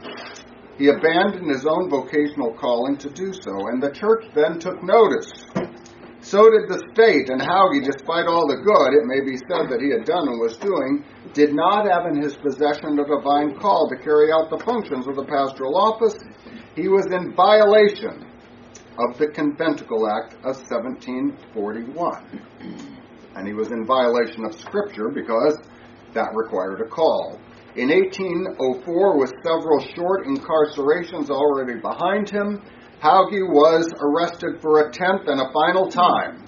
He 0.78 0.88
abandoned 0.88 1.50
his 1.50 1.66
own 1.66 1.90
vocational 1.90 2.54
calling 2.54 2.96
to 2.98 3.10
do 3.10 3.32
so, 3.32 3.68
and 3.68 3.82
the 3.82 3.90
church 3.90 4.24
then 4.34 4.58
took 4.58 4.82
notice 4.82 5.44
so 6.30 6.48
did 6.48 6.70
the 6.70 6.78
state, 6.94 7.28
and 7.28 7.42
Hauge, 7.42 7.82
despite 7.82 8.30
all 8.30 8.46
the 8.46 8.62
good 8.62 8.94
it 8.94 9.02
may 9.02 9.18
be 9.18 9.36
said 9.50 9.66
that 9.66 9.82
he 9.82 9.90
had 9.90 10.06
done 10.06 10.28
and 10.28 10.38
was 10.38 10.56
doing, 10.58 11.04
did 11.34 11.52
not 11.52 11.90
have 11.90 12.06
in 12.06 12.22
his 12.22 12.36
possession 12.36 12.98
a 13.00 13.04
divine 13.04 13.58
call 13.58 13.90
to 13.90 13.96
carry 13.96 14.30
out 14.30 14.48
the 14.48 14.62
functions 14.64 15.08
of 15.08 15.16
the 15.16 15.24
pastoral 15.24 15.76
office. 15.76 16.14
He 16.76 16.86
was 16.86 17.06
in 17.06 17.34
violation 17.34 18.30
of 18.94 19.18
the 19.18 19.26
Conventicle 19.26 20.06
Act 20.06 20.34
of 20.46 20.54
1741. 20.70 21.34
And 23.34 23.46
he 23.46 23.52
was 23.52 23.72
in 23.72 23.84
violation 23.84 24.44
of 24.44 24.54
Scripture 24.54 25.10
because 25.10 25.58
that 26.14 26.30
required 26.34 26.80
a 26.80 26.88
call. 26.88 27.40
In 27.74 27.88
1804, 27.88 29.18
with 29.18 29.32
several 29.42 29.80
short 29.94 30.26
incarcerations 30.26 31.28
already 31.30 31.80
behind 31.80 32.30
him, 32.30 32.62
Hauge 33.00 33.40
was 33.48 33.90
arrested 33.98 34.60
for 34.60 34.80
a 34.80 34.92
tenth 34.92 35.26
and 35.26 35.40
a 35.40 35.50
final 35.54 35.88
time, 35.88 36.44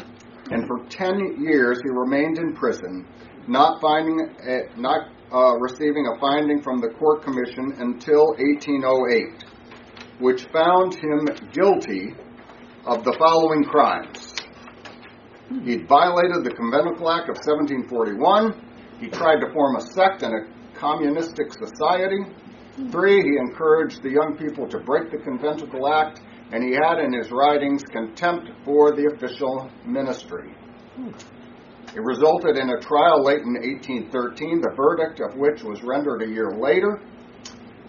and 0.51 0.67
for 0.67 0.85
ten 0.91 1.43
years 1.43 1.81
he 1.83 1.89
remained 1.89 2.37
in 2.37 2.55
prison, 2.55 3.07
not 3.49 3.81
finding, 3.81 4.21
a, 4.47 4.79
not 4.79 5.09
uh, 5.33 5.57
receiving 5.57 6.07
a 6.15 6.21
finding 6.21 6.61
from 6.61 6.79
the 6.79 6.91
court 6.99 7.23
commission 7.23 7.73
until 7.79 8.37
1808, 8.37 9.45
which 10.19 10.45
found 10.53 10.95
him 10.95 11.27
guilty 11.53 12.13
of 12.85 13.03
the 13.03 13.17
following 13.19 13.65
crimes. 13.65 14.35
He'd 15.65 15.89
violated 15.89 16.45
the 16.45 16.53
Conventicle 16.55 17.11
Act 17.11 17.31
of 17.31 17.37
1741. 17.37 19.01
He 19.01 19.09
tried 19.09 19.41
to 19.41 19.51
form 19.55 19.77
a 19.77 19.81
sect 19.81 20.23
and 20.23 20.35
a 20.35 20.79
communistic 20.79 21.51
society. 21.53 22.29
Three, 22.91 23.23
he 23.23 23.39
encouraged 23.39 24.03
the 24.03 24.11
young 24.11 24.37
people 24.37 24.69
to 24.69 24.79
break 24.81 25.11
the 25.11 25.19
Conventicle 25.19 25.89
Act 25.89 26.21
and 26.53 26.63
he 26.63 26.73
had 26.73 26.99
in 26.99 27.13
his 27.13 27.31
writings 27.31 27.83
contempt 27.83 28.51
for 28.65 28.93
the 28.93 29.11
official 29.15 29.71
ministry. 29.87 30.55
It 31.95 32.01
resulted 32.03 32.57
in 32.57 32.71
a 32.71 32.81
trial 32.81 33.25
late 33.25 33.41
in 33.41 33.55
1813, 33.55 34.61
the 34.61 34.73
verdict 34.77 35.21
of 35.21 35.37
which 35.37 35.63
was 35.63 35.83
rendered 35.83 36.23
a 36.23 36.29
year 36.29 36.53
later. 36.53 37.01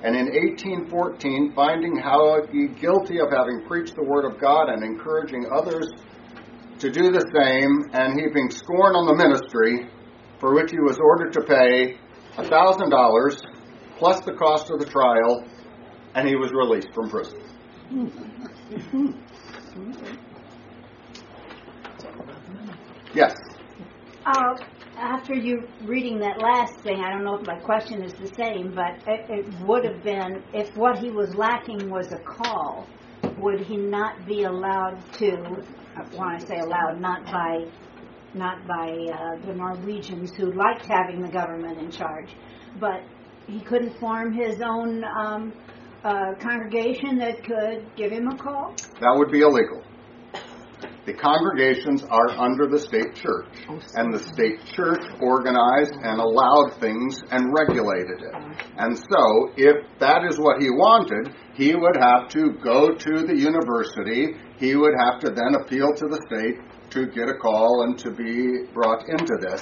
And 0.03 0.15
in 0.15 0.27
1814, 0.27 1.53
finding 1.55 1.97
Hauge 1.97 2.79
guilty 2.79 3.19
of 3.19 3.31
having 3.31 3.65
preached 3.67 3.95
the 3.95 4.03
word 4.03 4.25
of 4.25 4.39
God 4.39 4.69
and 4.69 4.83
encouraging 4.83 5.45
others 5.53 5.87
to 6.79 6.89
do 6.89 7.11
the 7.11 7.23
same, 7.33 7.89
and 7.93 8.19
heaping 8.19 8.49
scorn 8.49 8.95
on 8.95 9.05
the 9.05 9.15
ministry, 9.15 9.89
for 10.39 10.53
which 10.53 10.71
he 10.71 10.79
was 10.79 10.97
ordered 10.99 11.31
to 11.31 11.41
pay 11.41 11.97
$1,000 12.35 13.45
plus 13.97 14.19
the 14.25 14.33
cost 14.33 14.69
of 14.69 14.79
the 14.79 14.85
trial, 14.85 15.45
and 16.15 16.27
he 16.27 16.35
was 16.35 16.51
released 16.51 16.93
from 16.93 17.09
prison. 17.09 17.39
Yes. 23.15 23.33
Uh, 24.25 24.55
after 24.97 25.33
you 25.35 25.67
reading 25.81 26.19
that 26.19 26.39
last 26.39 26.73
thing, 26.83 27.01
I 27.01 27.11
don't 27.11 27.23
know 27.25 27.35
if 27.35 27.45
my 27.45 27.59
question 27.59 28.03
is 28.03 28.13
the 28.13 28.31
same, 28.37 28.73
but 28.73 28.93
it, 29.07 29.21
it 29.29 29.45
would 29.61 29.85
have 29.85 30.03
been 30.03 30.43
if 30.53 30.75
what 30.75 30.99
he 30.99 31.09
was 31.11 31.33
lacking 31.35 31.89
was 31.89 32.07
a 32.11 32.19
call, 32.37 32.87
would 33.37 33.61
he 33.61 33.77
not 33.77 34.25
be 34.25 34.43
allowed 34.43 35.03
to? 35.19 35.35
When 36.11 36.29
I 36.29 36.39
say 36.39 36.59
allowed, 36.59 36.99
not 37.01 37.25
by 37.31 37.59
not 38.33 38.67
by 38.67 38.89
uh, 38.89 39.45
the 39.45 39.53
Norwegians 39.55 40.31
who 40.37 40.53
liked 40.57 40.87
having 40.89 41.21
the 41.21 41.29
government 41.29 41.79
in 41.79 41.91
charge, 41.91 42.35
but 42.75 43.01
he 43.47 43.61
couldn't 43.61 43.99
form 43.99 44.33
his 44.33 44.59
own 44.61 45.03
um, 45.19 45.53
uh, 46.03 46.33
congregation 46.39 47.17
that 47.17 47.43
could 47.43 47.85
give 47.95 48.11
him 48.11 48.27
a 48.27 48.37
call. 48.37 48.75
That 48.99 49.15
would 49.15 49.31
be 49.31 49.41
illegal. 49.41 49.83
The 51.05 51.13
congregations 51.13 52.03
are 52.03 52.29
under 52.29 52.65
the 52.65 52.79
state 52.79 53.13
church, 53.13 53.67
and 53.95 54.13
the 54.13 54.19
state 54.19 54.63
church 54.73 55.03
organized 55.19 55.95
and 56.01 56.19
allowed 56.19 56.79
things 56.79 57.19
and 57.29 57.53
regulated 57.53 58.21
it. 58.21 58.33
And 58.77 58.97
so, 58.97 59.51
if 59.57 59.83
that 59.99 60.23
is 60.23 60.39
what 60.39 60.61
he 60.61 60.69
wanted, 60.69 61.35
he 61.55 61.75
would 61.75 61.97
have 61.97 62.29
to 62.29 62.53
go 62.63 62.95
to 62.95 63.27
the 63.27 63.35
university, 63.35 64.35
he 64.57 64.77
would 64.77 64.93
have 64.97 65.19
to 65.21 65.29
then 65.29 65.55
appeal 65.59 65.93
to 65.93 66.07
the 66.07 66.21
state 66.27 66.55
to 66.91 67.07
get 67.07 67.27
a 67.27 67.35
call 67.35 67.83
and 67.83 67.99
to 67.99 68.11
be 68.11 68.71
brought 68.73 69.03
into 69.09 69.35
this. 69.41 69.61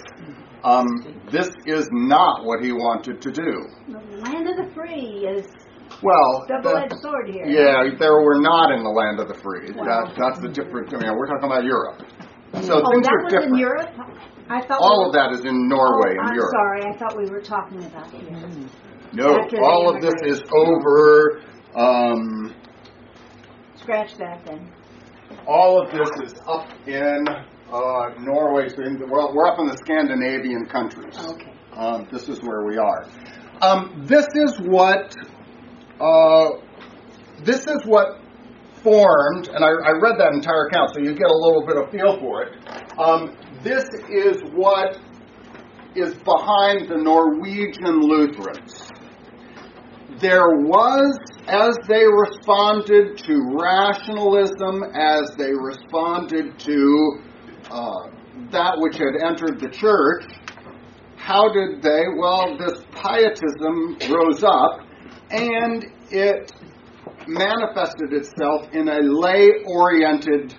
Um, 0.63 0.85
this 1.31 1.49
is 1.65 1.89
not 1.91 2.45
what 2.45 2.63
he 2.63 2.71
wanted 2.71 3.19
to 3.19 3.31
do. 3.31 3.65
The 3.87 4.17
land 4.17 4.47
of 4.47 4.57
the 4.57 4.71
free 4.75 5.25
is 5.25 5.47
Well, 6.01 6.45
double-edged 6.47 6.99
sword 7.01 7.29
here. 7.29 7.45
yeah, 7.45 7.83
there 7.99 8.21
were 8.21 8.39
not 8.41 8.71
in 8.71 8.83
the 8.83 8.89
land 8.89 9.19
of 9.19 9.27
the 9.27 9.35
free. 9.35 9.71
Wow. 9.71 9.85
That, 9.85 10.15
that's 10.17 10.39
the 10.39 10.49
difference. 10.49 10.93
I 10.93 10.97
mean, 10.97 11.11
we're 11.15 11.27
talking 11.27 11.45
about 11.45 11.63
Europe. 11.63 12.01
So 12.63 12.81
Oh, 12.83 12.91
things 12.91 13.05
that 13.07 13.13
are 13.13 13.23
was 13.23 13.31
different. 13.31 13.53
in 13.53 13.59
Europe. 13.59 13.89
I 14.49 14.61
thought 14.65 14.79
All 14.81 15.03
we 15.03 15.07
of 15.09 15.13
that 15.13 15.31
is 15.39 15.45
in 15.45 15.69
Norway 15.69 16.15
Oh, 16.17 16.19
and 16.19 16.29
I'm 16.29 16.35
Europe. 16.35 16.51
sorry. 16.51 16.81
I 16.83 16.97
thought 16.97 17.15
we 17.17 17.29
were 17.29 17.39
talking 17.41 17.83
about 17.85 18.11
here. 18.11 18.49
No, 19.13 19.39
After 19.39 19.61
all 19.63 19.93
of 19.95 20.01
this 20.01 20.13
is 20.23 20.43
over. 20.55 21.41
Um, 21.75 22.53
Scratch 23.75 24.17
that 24.17 24.45
then. 24.45 24.69
all 25.47 25.81
of 25.81 25.91
this 25.91 26.09
is 26.23 26.39
up 26.47 26.67
in 26.87 27.25
uh, 27.71 28.09
Norway. 28.19 28.67
So 28.69 28.83
in 28.83 28.99
the, 28.99 29.07
well, 29.09 29.31
we're 29.33 29.47
up 29.47 29.59
in 29.59 29.67
the 29.67 29.77
Scandinavian 29.77 30.65
countries. 30.65 31.17
Okay. 31.17 31.53
Um, 31.75 32.07
this 32.11 32.27
is 32.27 32.41
where 32.43 32.65
we 32.65 32.77
are. 32.77 33.05
Um, 33.61 34.03
this 34.05 34.27
is 34.35 34.59
what 34.61 35.15
uh, 36.01 36.49
this 37.43 37.61
is 37.67 37.85
what 37.85 38.19
formed, 38.83 39.47
and 39.47 39.63
I, 39.63 39.69
I 39.69 39.91
read 40.01 40.17
that 40.17 40.31
entire 40.33 40.67
account, 40.67 40.91
so 40.93 40.99
you 41.01 41.13
get 41.13 41.29
a 41.29 41.37
little 41.37 41.63
bit 41.65 41.77
of 41.77 41.91
feel 41.91 42.19
for 42.19 42.43
it. 42.43 42.57
Um, 42.97 43.37
this 43.63 43.85
is 44.09 44.41
what 44.53 44.97
is 45.95 46.15
behind 46.15 46.89
the 46.89 46.97
Norwegian 46.97 48.01
Lutherans. 48.01 48.89
There 50.19 50.49
was, 50.49 51.17
as 51.47 51.77
they 51.87 52.05
responded 52.05 53.17
to 53.19 53.57
rationalism, 53.59 54.83
as 54.95 55.35
they 55.37 55.53
responded 55.53 56.57
to 56.59 57.21
uh, 57.69 58.07
that 58.51 58.75
which 58.77 58.97
had 58.97 59.15
entered 59.23 59.59
the 59.59 59.69
church, 59.69 60.25
how 61.17 61.51
did 61.51 61.81
they? 61.81 62.03
Well, 62.17 62.57
this 62.57 62.83
pietism 62.91 63.97
rose 64.09 64.43
up 64.43 64.87
and 65.31 65.85
it 66.09 66.51
manifested 67.27 68.13
itself 68.13 68.67
in 68.73 68.87
a 68.87 68.99
lay 69.01 69.49
oriented 69.65 70.55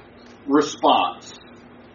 response. 0.46 1.38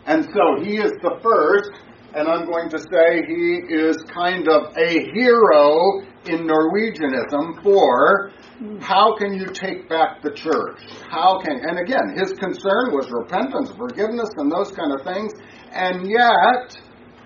And 0.06 0.24
so 0.24 0.64
he 0.64 0.78
is 0.78 0.92
the 1.02 1.20
first, 1.22 1.72
and 2.14 2.28
I'm 2.28 2.46
going 2.46 2.70
to 2.70 2.80
say 2.80 3.24
he 3.28 3.62
is 3.68 3.98
kind 4.14 4.48
of 4.48 4.76
a 4.78 5.12
hero 5.14 6.02
in 6.26 6.48
Norwegianism 6.48 7.62
for 7.64 8.32
how 8.80 9.16
can 9.18 9.34
you 9.34 9.46
take 9.48 9.88
back 9.88 10.22
the 10.24 10.32
church? 10.32 10.80
How 11.10 11.40
can, 11.40 11.60
and 11.62 11.80
again, 11.80 12.18
his 12.18 12.34
concern 12.34 12.92
was 12.92 13.10
repentance, 13.12 13.72
forgiveness, 13.78 14.30
and 14.38 14.52
those 14.52 14.72
kind 14.72 14.92
of 14.94 15.04
things, 15.04 15.34
and 15.72 16.10
yet 16.10 16.76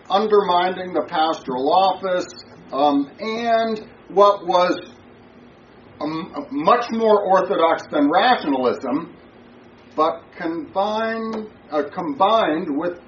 undermining 0.09 0.93
the 0.93 1.05
pastoral 1.07 1.71
office 1.71 2.27
um, 2.73 3.09
and 3.19 3.87
what 4.09 4.45
was 4.45 4.90
much 6.51 6.85
more 6.91 7.23
orthodox 7.23 7.83
than 7.91 8.09
rationalism, 8.09 9.15
but 9.95 10.23
combined 10.37 11.49
uh, 11.71 11.83
combined 11.93 12.67
with 12.69 12.99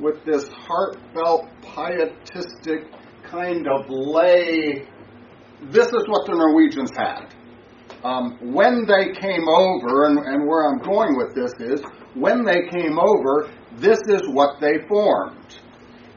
with 0.00 0.24
this 0.24 0.48
heartfelt 0.48 1.46
pietistic 1.62 2.84
kind 3.24 3.66
of 3.68 3.88
lay. 3.88 4.86
This 5.62 5.86
is 5.86 6.04
what 6.08 6.26
the 6.26 6.34
Norwegians 6.34 6.90
had. 6.96 7.34
Um, 8.02 8.38
when 8.40 8.86
they 8.86 9.12
came 9.12 9.46
over, 9.46 10.06
and, 10.06 10.18
and 10.18 10.48
where 10.48 10.66
I'm 10.66 10.78
going 10.78 11.16
with 11.18 11.34
this 11.34 11.52
is, 11.60 11.82
when 12.14 12.44
they 12.44 12.62
came 12.70 12.98
over, 12.98 13.50
this 13.76 13.98
is 14.08 14.22
what 14.32 14.58
they 14.58 14.78
formed. 14.88 15.60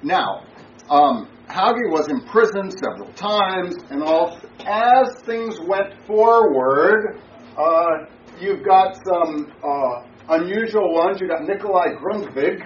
Now, 0.01 0.45
um, 0.89 1.27
Hauge 1.49 1.91
was 1.91 2.07
imprisoned 2.09 2.73
several 2.79 3.11
times 3.13 3.75
and 3.89 4.03
all. 4.03 4.39
As 4.65 5.21
things 5.25 5.59
went 5.67 5.93
forward, 6.05 7.19
uh, 7.57 8.05
you've 8.39 8.63
got 8.65 8.95
some 9.05 9.51
uh, 9.63 10.35
unusual 10.35 10.93
ones. 10.93 11.19
You've 11.19 11.29
got 11.29 11.43
Nikolai 11.43 11.95
Grundtvig, 12.01 12.61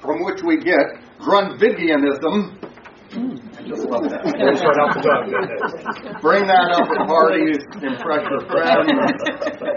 from 0.00 0.24
which 0.24 0.42
we 0.42 0.58
get 0.58 0.86
Grundtvigianism. 1.20 2.58
I 3.12 3.62
just 3.68 3.84
love 3.84 4.08
that. 4.08 4.24
That's 4.24 4.62
right 4.64 4.94
the 4.94 5.02
top, 5.02 5.24
didn't 5.26 6.14
it? 6.14 6.22
Bring 6.22 6.46
that 6.46 6.72
up 6.72 6.88
at 6.88 7.06
parties, 7.06 7.58
impress 7.82 8.26
your 8.30 8.40
friends. 8.46 8.88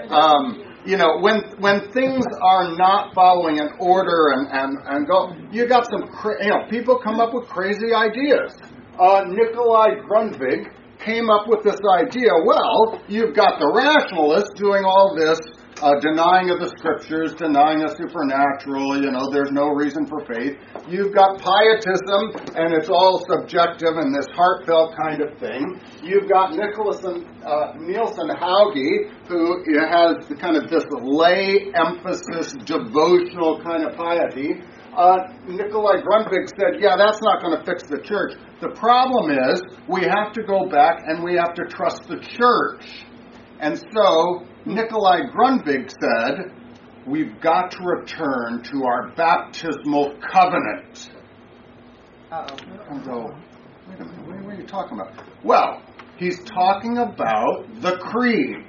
Um, 0.15 0.75
you 0.86 0.98
know, 0.98 1.17
when 1.19 1.41
when 1.60 1.91
things 1.91 2.26
are 2.41 2.76
not 2.78 3.13
following 3.13 3.60
an 3.60 3.69
order 3.80 4.34
and, 4.34 4.48
and, 4.52 4.78
and 4.88 5.08
go, 5.08 5.34
you 5.52 5.67
got 5.67 5.86
some, 5.89 6.08
cra- 6.08 6.43
you 6.43 6.50
know, 6.50 6.65
people 6.69 7.00
come 7.00 7.19
up 7.19 7.34
with 7.34 7.48
crazy 7.48 7.93
ideas. 7.93 8.56
Uh, 9.00 9.24
Nikolai 9.28 10.00
Grundtvig 10.08 10.71
came 11.00 11.30
up 11.30 11.48
with 11.48 11.63
this 11.63 11.80
idea. 11.91 12.32
Well, 12.45 13.02
you've 13.08 13.36
got 13.36 13.60
the 13.60 13.67
rationalists 13.67 14.54
doing 14.56 14.86
all 14.86 15.15
this 15.15 15.39
uh, 15.82 16.00
denying 16.00 16.50
of 16.50 16.60
the 16.60 16.70
scriptures, 16.78 17.36
denying 17.36 17.80
the 17.80 17.92
supernatural. 17.96 19.02
You 19.02 19.12
know, 19.12 19.30
there's 19.32 19.52
no 19.52 19.68
reason 19.76 20.06
for 20.08 20.24
faith. 20.24 20.56
You've 20.88 21.14
got 21.14 21.40
pietism, 21.40 22.32
and 22.56 22.74
it's 22.74 22.90
all 22.90 23.20
subjective 23.28 23.98
and 23.98 24.16
this 24.16 24.28
heartfelt 24.34 24.96
kind 24.96 25.22
of 25.22 25.38
thing. 25.38 25.82
You've 26.02 26.30
got 26.30 26.56
Nicholas 26.56 27.04
and, 27.04 27.28
uh, 27.44 27.74
Nielsen 27.76 28.30
Hauge, 28.30 29.12
who 29.28 29.60
has 29.76 30.24
kind 30.40 30.56
of 30.56 30.70
this 30.70 30.86
lay 31.02 31.72
emphasis, 31.76 32.54
devotional 32.64 33.60
kind 33.62 33.84
of 33.84 33.98
piety. 33.98 34.64
Uh, 34.96 35.28
Nikolai 35.46 36.00
Grundtvig 36.00 36.48
said, 36.58 36.80
"Yeah, 36.80 36.96
that's 36.96 37.22
not 37.22 37.42
going 37.42 37.60
to 37.60 37.66
fix 37.66 37.84
the 37.84 38.00
church. 38.00 38.36
The 38.62 38.70
problem 38.70 39.30
is 39.52 39.62
we 39.90 40.04
have 40.04 40.32
to 40.34 40.44
go 40.44 40.70
back 40.70 41.04
and 41.06 41.22
we 41.22 41.36
have 41.36 41.54
to 41.56 41.66
trust 41.66 42.08
the 42.08 42.16
church." 42.16 43.04
And 43.60 43.78
so 43.94 44.46
Nikolai 44.65 45.21
Grundtvig 45.32 45.91
said, 45.91 46.51
We've 47.08 47.39
got 47.39 47.71
to 47.71 47.84
return 47.84 48.63
to 48.63 48.84
our 48.84 49.12
baptismal 49.15 50.15
covenant. 50.32 51.12
Go, 53.06 53.30
wait 53.88 53.99
a 53.99 54.06
minute, 54.06 54.43
what 54.43 54.56
are 54.56 54.60
you 54.60 54.65
talking 54.65 54.99
about? 54.99 55.23
Well, 55.43 55.84
he's 56.17 56.43
talking 56.43 56.97
about 56.97 57.67
the 57.82 57.97
creed. 57.97 58.65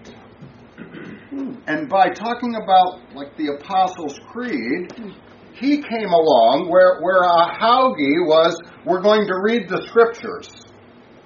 And 1.66 1.88
by 1.88 2.10
talking 2.10 2.54
about, 2.54 3.14
like, 3.14 3.36
the 3.36 3.48
Apostles' 3.48 4.18
Creed, 4.28 4.92
he 5.52 5.82
came 5.82 6.08
along 6.08 6.68
where, 6.70 7.00
where 7.00 7.22
a 7.22 7.58
Hauge 7.58 8.26
was, 8.26 8.58
we're 8.86 9.02
going 9.02 9.26
to 9.26 9.34
read 9.42 9.68
the 9.68 9.82
scriptures, 9.88 10.48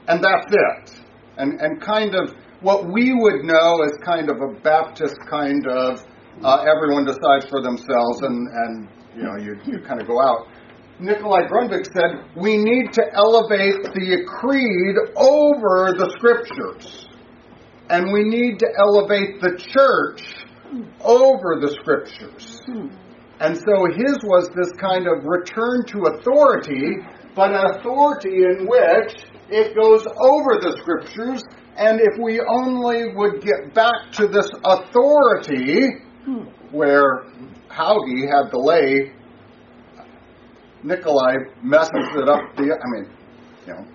and 0.09 0.25
that's 0.25 0.47
it. 0.51 1.05
And, 1.37 1.61
and 1.61 1.81
kind 1.81 2.15
of 2.15 2.35
what 2.61 2.93
we 2.93 3.15
would 3.15 3.45
know 3.45 3.83
as 3.83 3.97
kind 4.05 4.31
of 4.31 4.41
a 4.41 4.61
Baptist 4.61 5.17
kind 5.29 5.67
of 5.67 6.05
uh, 6.43 6.65
everyone 6.65 7.05
decides 7.05 7.47
for 7.49 7.63
themselves 7.63 8.23
and, 8.23 8.49
and 8.49 8.89
you 9.17 9.23
know 9.23 9.37
you, 9.37 9.57
you 9.67 9.81
kind 9.81 10.01
of 10.01 10.07
go 10.07 10.21
out. 10.21 10.47
Nikolai 10.99 11.49
Grundtvig 11.49 11.87
said 11.93 12.37
we 12.37 12.59
need 12.59 12.93
to 12.93 13.03
elevate 13.15 13.83
the 13.95 14.25
creed 14.27 14.97
over 15.17 15.95
the 15.97 16.13
scriptures, 16.17 17.09
and 17.89 18.13
we 18.13 18.23
need 18.25 18.59
to 18.59 18.69
elevate 18.79 19.41
the 19.41 19.57
church 19.57 20.23
over 21.01 21.59
the 21.61 21.77
scriptures. 21.81 22.61
And 23.41 23.57
so 23.57 23.87
his 23.97 24.19
was 24.23 24.51
this 24.55 24.71
kind 24.79 25.09
of 25.09 25.25
return 25.25 25.87
to 25.87 26.13
authority, 26.13 26.99
but 27.35 27.55
an 27.55 27.79
authority 27.79 28.45
in 28.45 28.69
which 28.69 29.25
it 29.49 29.75
goes 29.75 30.07
over 30.21 30.61
the 30.61 30.77
scriptures 30.83 31.43
and 31.81 31.99
if 31.99 32.19
we 32.23 32.41
only 32.41 33.15
would 33.15 33.43
get 33.43 33.75
back 33.75 34.13
to 34.13 34.29
this 34.29 34.51
authority, 34.65 35.89
where 36.71 37.25
Hauge 37.69 38.29
had 38.29 38.51
the 38.53 38.59
lay 38.59 39.13
Nikolai 40.83 41.37
messes 41.63 42.09
it 42.17 42.29
up. 42.29 42.55
The 42.57 42.63
I 42.63 43.01
mean, 43.01 43.11
you 43.67 43.73
know, 43.73 43.87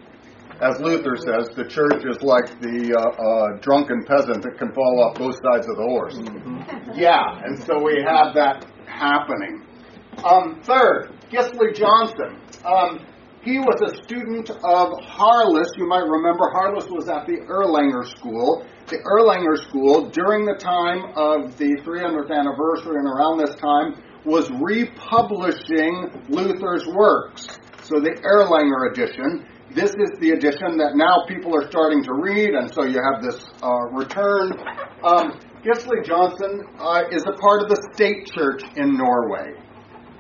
as 0.62 0.80
Luther 0.80 1.16
says, 1.16 1.56
the 1.56 1.66
church 1.66 2.06
is 2.06 2.22
like 2.22 2.60
the 2.60 2.96
uh, 2.96 3.02
uh, 3.02 3.60
drunken 3.62 4.04
peasant 4.06 4.42
that 4.44 4.58
can 4.58 4.74
fall 4.74 5.04
off 5.04 5.18
both 5.18 5.36
sides 5.36 5.68
of 5.68 5.76
the 5.76 5.84
horse. 5.84 6.16
Mm-hmm. 6.16 7.00
Yeah, 7.00 7.42
and 7.44 7.62
so 7.64 7.82
we 7.82 8.04
have 8.04 8.34
that 8.36 8.66
happening. 8.88 9.64
Um, 10.24 10.62
third, 10.64 11.12
Gisle 11.30 11.76
Johnson. 11.76 12.40
Um, 12.64 13.06
he 13.46 13.60
was 13.60 13.78
a 13.86 14.02
student 14.04 14.50
of 14.50 15.00
Harless. 15.06 15.70
You 15.78 15.88
might 15.88 16.10
remember 16.10 16.50
Harless 16.50 16.90
was 16.90 17.08
at 17.08 17.28
the 17.28 17.46
Erlanger 17.46 18.04
School. 18.18 18.66
The 18.88 18.98
Erlanger 19.06 19.62
School, 19.70 20.10
during 20.10 20.46
the 20.46 20.58
time 20.58 21.14
of 21.16 21.56
the 21.58 21.78
300th 21.86 22.34
anniversary 22.34 22.98
and 22.98 23.06
around 23.06 23.38
this 23.38 23.54
time, 23.62 24.02
was 24.26 24.50
republishing 24.50 26.10
Luther's 26.28 26.88
works. 26.88 27.46
So 27.84 28.02
the 28.02 28.18
Erlanger 28.26 28.90
edition. 28.90 29.46
This 29.76 29.92
is 29.92 30.18
the 30.20 30.32
edition 30.32 30.78
that 30.82 30.96
now 30.96 31.26
people 31.28 31.54
are 31.54 31.70
starting 31.70 32.02
to 32.06 32.14
read, 32.14 32.56
and 32.56 32.74
so 32.74 32.84
you 32.86 32.98
have 32.98 33.22
this 33.22 33.46
uh, 33.62 33.94
return. 33.94 34.58
Um, 35.04 35.38
Gisle 35.62 36.04
Johnson 36.04 36.66
uh, 36.80 37.04
is 37.12 37.22
a 37.30 37.38
part 37.38 37.62
of 37.62 37.70
the 37.70 37.78
state 37.94 38.26
church 38.34 38.64
in 38.76 38.98
Norway. 38.98 39.65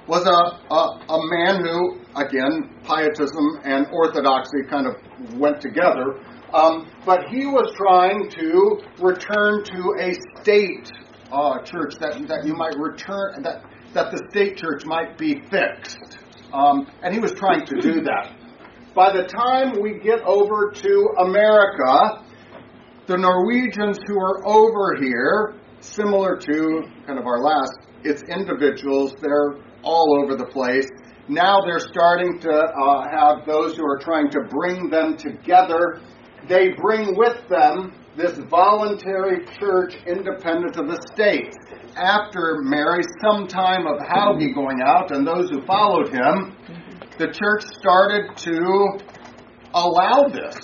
Was 0.08 0.28
a, 0.28 0.74
a, 0.74 1.14
a 1.14 1.20
man 1.32 1.66
who, 1.66 2.00
again, 2.16 2.76
pietism 2.84 3.60
and 3.64 3.88
orthodoxy 3.92 4.62
kind 4.70 4.86
of 4.86 4.96
went 5.34 5.60
together, 5.62 6.20
um, 6.54 6.88
but 7.06 7.26
he 7.30 7.48
was 7.48 7.74
trying 7.76 8.30
to 8.30 8.80
return 9.02 9.64
to 9.64 9.96
a 10.00 10.14
state 10.42 10.92
uh, 11.32 11.60
church 11.64 11.96
that, 12.00 12.28
that 12.28 12.46
you 12.46 12.54
might 12.54 12.76
return 12.78 13.42
that 13.42 13.64
that 13.96 14.12
the 14.12 14.22
state 14.30 14.58
church 14.58 14.86
might 14.86 15.18
be 15.18 15.42
fixed, 15.50 16.20
um, 16.54 16.86
and 17.02 17.14
he 17.14 17.20
was 17.20 17.32
trying 17.32 17.66
to 17.66 17.80
do 17.80 18.02
that. 18.02 18.36
By 18.94 19.12
the 19.12 19.24
time 19.24 19.82
we 19.82 20.00
get 20.00 20.22
over 20.22 20.72
to 20.72 21.10
America, 21.20 22.24
the 23.08 23.18
Norwegians 23.18 23.98
who 24.06 24.20
are 24.20 24.46
over 24.46 24.96
here, 25.02 25.56
similar 25.80 26.38
to 26.38 26.84
kind 27.08 27.18
of 27.18 27.26
our 27.26 27.40
last, 27.40 27.74
it's 28.04 28.22
individuals, 28.24 29.16
they're 29.22 29.65
all 29.86 30.20
over 30.22 30.36
the 30.36 30.46
place. 30.46 30.88
Now 31.28 31.62
they're 31.66 31.80
starting 31.80 32.40
to 32.42 32.52
uh, 32.52 33.08
have 33.10 33.46
those 33.48 33.78
who 33.78 33.86
are 33.86 34.00
trying 34.00 34.30
to 34.32 34.42
bring 34.50 34.90
them 34.90 35.18
together. 35.18 36.02
They 36.48 36.70
bring 36.70 37.16
with 37.18 37.48
them 37.50 37.94
this 38.18 38.38
voluntary 38.50 39.46
church 39.60 39.96
independent 40.06 40.78
of 40.78 40.88
the 40.88 41.02
state. 41.14 41.54
After 41.96 42.62
Mary, 42.64 43.04
some 43.24 43.48
time 43.48 43.88
of 43.88 44.00
Hauge 44.00 44.54
going 44.54 44.82
out 44.86 45.12
and 45.16 45.26
those 45.26 45.50
who 45.50 45.66
followed 45.66 46.10
him, 46.10 46.56
the 47.18 47.28
church 47.28 47.64
started 47.80 48.36
to 48.38 49.00
allow 49.74 50.24
this. 50.32 50.58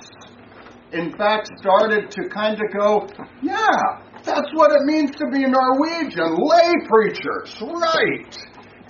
In 0.94 1.16
fact, 1.18 1.50
started 1.60 2.12
to 2.12 2.30
kind 2.30 2.56
of 2.56 2.80
go, 2.80 3.08
yeah, 3.42 3.66
that's 4.24 4.50
what 4.54 4.72
it 4.72 4.84
means 4.84 5.12
to 5.12 5.26
be 5.32 5.46
Norwegian, 5.48 6.36
lay 6.36 6.72
preachers, 6.88 7.62
right? 7.62 8.38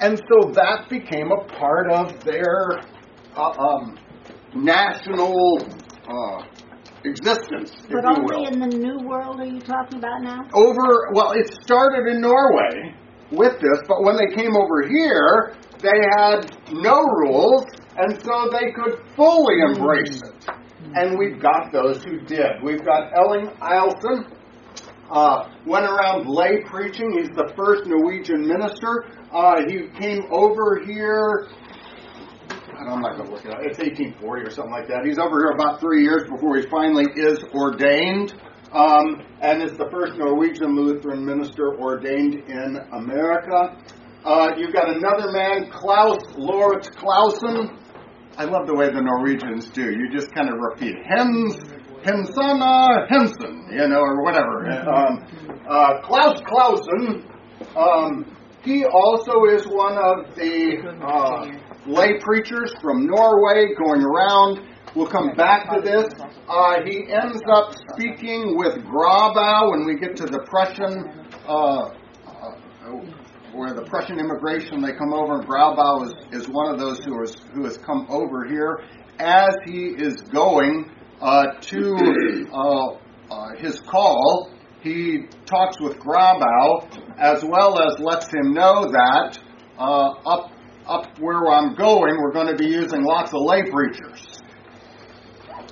And 0.01 0.17
so 0.17 0.49
that 0.53 0.89
became 0.89 1.31
a 1.31 1.45
part 1.45 1.91
of 1.91 2.23
their 2.23 2.81
uh, 3.35 3.51
um, 3.51 3.99
national 4.55 5.59
uh, 6.09 6.43
existence. 7.05 7.71
But 7.87 8.05
only 8.05 8.47
in 8.47 8.59
the 8.59 8.75
New 8.77 9.07
World 9.07 9.39
are 9.39 9.45
you 9.45 9.59
talking 9.61 9.99
about 9.99 10.23
now? 10.23 10.41
Over, 10.55 11.11
well, 11.13 11.33
it 11.33 11.53
started 11.63 12.07
in 12.07 12.19
Norway 12.19 12.95
with 13.31 13.53
this, 13.61 13.79
but 13.87 14.03
when 14.03 14.17
they 14.17 14.35
came 14.35 14.55
over 14.55 14.87
here, 14.89 15.55
they 15.79 15.99
had 16.17 16.49
no 16.71 16.97
rules, 17.23 17.63
and 17.97 18.19
so 18.23 18.49
they 18.51 18.71
could 18.71 19.05
fully 19.15 19.55
embrace 19.69 20.19
it. 20.19 20.49
And 20.95 21.17
we've 21.17 21.39
got 21.39 21.71
those 21.71 22.03
who 22.03 22.19
did. 22.21 22.61
We've 22.63 22.83
got 22.83 23.11
Elling 23.15 23.47
Eielsen, 23.61 24.25
uh, 25.11 25.49
went 25.65 25.85
around 25.85 26.27
lay 26.27 26.63
preaching. 26.65 27.11
He's 27.19 27.29
the 27.35 27.53
first 27.55 27.85
Norwegian 27.85 28.47
minister. 28.47 29.05
Uh, 29.31 29.61
he 29.67 29.87
came 29.97 30.25
over 30.29 30.81
here. 30.85 31.47
I'm 32.77 33.01
not 33.01 33.15
going 33.15 33.27
to 33.27 33.31
look 33.31 33.45
it 33.45 33.51
up. 33.53 33.59
It's 33.61 33.77
1840 33.77 34.43
or 34.43 34.49
something 34.49 34.71
like 34.71 34.87
that. 34.89 35.05
He's 35.05 35.19
over 35.19 35.39
here 35.39 35.51
about 35.51 35.79
three 35.79 36.03
years 36.03 36.23
before 36.29 36.57
he 36.57 36.67
finally 36.67 37.05
is 37.15 37.41
ordained, 37.53 38.33
um, 38.73 39.23
and 39.41 39.61
is 39.61 39.77
the 39.77 39.87
first 39.91 40.17
Norwegian 40.17 40.75
Lutheran 40.75 41.23
minister 41.25 41.79
ordained 41.79 42.35
in 42.49 42.77
America. 42.91 43.77
Uh, 44.25 44.51
you've 44.57 44.73
got 44.73 44.89
another 44.89 45.31
man, 45.31 45.69
Claus 45.71 46.19
Lauritz 46.35 46.89
Clausen. 46.89 47.77
I 48.37 48.45
love 48.45 48.67
the 48.67 48.75
way 48.75 48.87
the 48.87 49.01
Norwegians 49.01 49.69
do. 49.69 49.83
You 49.83 50.09
just 50.11 50.33
kind 50.33 50.49
of 50.49 50.55
repeat 50.57 50.95
Hems, 51.05 51.55
Hemsana 52.03 53.07
Hensen, 53.09 53.69
you 53.71 53.87
know, 53.87 54.01
or 54.01 54.23
whatever. 54.23 54.67
Um, 54.91 55.61
uh, 55.69 56.01
Claus 56.01 56.41
Clausen. 56.45 57.29
Um, 57.77 58.25
he 58.63 58.85
also 58.85 59.45
is 59.45 59.65
one 59.65 59.97
of 59.97 60.35
the 60.35 60.77
uh, 61.03 61.47
lay 61.87 62.19
preachers 62.19 62.73
from 62.81 63.07
Norway 63.07 63.73
going 63.75 64.03
around. 64.03 64.67
We'll 64.95 65.07
come 65.07 65.33
back 65.35 65.69
to 65.73 65.81
this. 65.81 66.13
Uh, 66.47 66.81
he 66.85 67.11
ends 67.11 67.41
up 67.51 67.73
speaking 67.93 68.57
with 68.57 68.75
Grabau 68.83 69.71
when 69.71 69.85
we 69.85 69.95
get 69.95 70.15
to 70.17 70.25
the 70.25 70.45
Prussian 70.49 71.25
uh, 71.47 71.91
where 73.53 73.73
the 73.73 73.83
Prussian 73.83 74.19
immigration, 74.19 74.81
they 74.81 74.93
come 74.93 75.13
over, 75.13 75.39
and 75.39 75.47
Grabau 75.47 76.05
is, 76.05 76.13
is 76.31 76.47
one 76.47 76.71
of 76.71 76.79
those 76.79 77.03
who, 77.03 77.21
is, 77.21 77.35
who 77.53 77.65
has 77.65 77.77
come 77.77 78.05
over 78.09 78.45
here. 78.47 78.83
As 79.19 79.55
he 79.65 79.87
is 79.87 80.21
going 80.21 80.89
uh, 81.19 81.47
to 81.59 82.47
uh, 82.53 82.97
uh, 83.29 83.55
his 83.57 83.79
call, 83.81 84.51
he 84.81 85.25
talks 85.45 85.79
with 85.79 85.97
Grabau 85.97 86.87
as 87.17 87.43
well 87.43 87.79
as 87.79 87.99
lets 87.99 88.27
him 88.27 88.53
know 88.53 88.89
that 88.91 89.39
uh, 89.77 90.09
up, 90.25 90.51
up 90.87 91.19
where 91.19 91.49
I'm 91.49 91.75
going, 91.75 92.17
we're 92.17 92.33
going 92.33 92.47
to 92.47 92.55
be 92.55 92.65
using 92.65 93.03
lots 93.03 93.31
of 93.33 93.41
lay 93.41 93.63
preachers. 93.63 94.41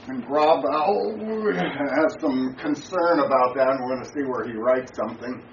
And 0.08 0.24
Grabau 0.26 1.54
has 1.56 2.16
some 2.22 2.56
concern 2.56 3.20
about 3.20 3.56
that, 3.56 3.70
and 3.70 3.84
we're 3.84 3.96
going 3.96 4.04
to 4.04 4.10
see 4.10 4.24
where 4.24 4.46
he 4.46 4.54
writes 4.54 4.92
something. 4.96 5.44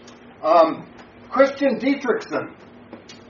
Um, 0.43 0.89
Christian 1.31 1.79
Dietrichson. 1.79 2.55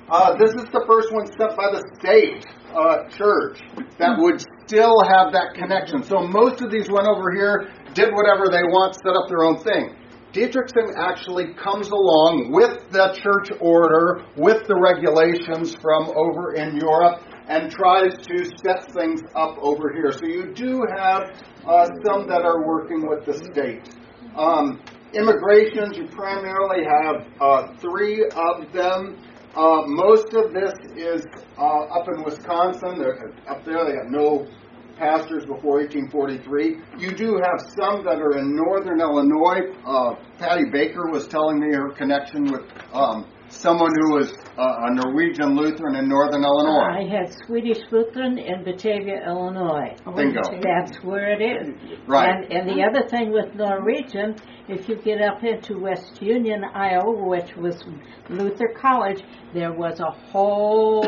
Uh, 0.08 0.36
this 0.38 0.50
is 0.50 0.70
the 0.70 0.84
first 0.86 1.12
one 1.12 1.26
set 1.26 1.56
by 1.56 1.66
the 1.72 1.82
state 1.98 2.46
uh, 2.70 3.08
church 3.10 3.58
that 3.98 4.14
would 4.18 4.40
still 4.66 5.02
have 5.02 5.32
that 5.32 5.54
connection. 5.54 6.02
So 6.04 6.20
most 6.20 6.62
of 6.62 6.70
these 6.70 6.88
went 6.88 7.08
over 7.08 7.32
here, 7.34 7.72
did 7.94 8.14
whatever 8.14 8.46
they 8.46 8.62
want, 8.62 8.94
set 8.94 9.16
up 9.16 9.26
their 9.28 9.42
own 9.42 9.58
thing. 9.58 9.96
Dietrichson 10.32 10.94
actually 10.98 11.54
comes 11.54 11.88
along 11.88 12.50
with 12.52 12.90
the 12.90 13.14
church 13.22 13.56
order, 13.60 14.24
with 14.36 14.66
the 14.66 14.76
regulations 14.76 15.74
from 15.74 16.10
over 16.14 16.54
in 16.54 16.76
Europe, 16.76 17.22
and 17.48 17.70
tries 17.70 18.12
to 18.26 18.44
set 18.62 18.92
things 18.92 19.22
up 19.34 19.56
over 19.60 19.92
here. 19.92 20.12
So 20.12 20.26
you 20.26 20.52
do 20.52 20.84
have 20.96 21.30
uh, 21.64 21.86
some 22.04 22.28
that 22.28 22.42
are 22.42 22.66
working 22.66 23.08
with 23.08 23.24
the 23.24 23.34
state. 23.34 23.88
Um, 24.36 24.82
immigrations, 25.14 25.96
you 25.96 26.06
primarily 26.08 26.84
have 26.84 27.26
uh, 27.40 27.74
three 27.78 28.24
of 28.24 28.72
them. 28.72 29.16
Uh, 29.54 29.82
most 29.86 30.34
of 30.34 30.52
this 30.52 30.74
is 30.96 31.24
uh, 31.56 31.62
up 31.62 32.08
in 32.08 32.24
Wisconsin. 32.24 32.98
They're, 32.98 33.32
up 33.48 33.64
there, 33.64 33.86
they 33.86 33.96
have 33.96 34.10
no 34.10 34.46
pastors 34.96 35.44
before 35.44 35.80
1843. 35.80 36.78
You 36.98 37.14
do 37.14 37.40
have 37.42 37.60
some 37.76 38.04
that 38.04 38.20
are 38.20 38.38
in 38.38 38.56
northern 38.56 39.00
Illinois. 39.00 39.72
Uh, 39.84 40.14
Patty 40.38 40.70
Baker 40.70 41.10
was 41.10 41.26
telling 41.28 41.60
me 41.60 41.72
her 41.72 41.90
connection 41.90 42.50
with 42.50 42.64
um, 42.92 43.26
someone 43.56 43.92
who 43.94 44.14
was 44.14 44.32
uh, 44.58 44.86
a 44.86 44.94
Norwegian 44.94 45.56
Lutheran 45.56 45.96
in 45.96 46.08
northern 46.08 46.44
Illinois. 46.44 47.00
I 47.00 47.08
had 47.08 47.32
Swedish 47.46 47.78
Lutheran 47.90 48.38
in 48.38 48.64
Batavia, 48.64 49.24
Illinois. 49.26 49.94
Bingo. 50.14 50.40
That's 50.62 50.96
where 51.02 51.30
it 51.30 51.42
is. 51.42 51.98
Right. 52.06 52.28
And, 52.28 52.52
and 52.52 52.68
the 52.68 52.82
other 52.82 53.08
thing 53.08 53.32
with 53.32 53.54
Norwegian, 53.54 54.36
if 54.68 54.88
you 54.88 54.96
get 54.96 55.20
up 55.20 55.42
into 55.42 55.78
West 55.78 56.20
Union, 56.22 56.64
Iowa, 56.64 57.26
which 57.26 57.56
was 57.56 57.82
Luther 58.28 58.72
College, 58.76 59.22
there 59.54 59.72
was 59.72 60.00
a 60.00 60.10
whole 60.10 61.02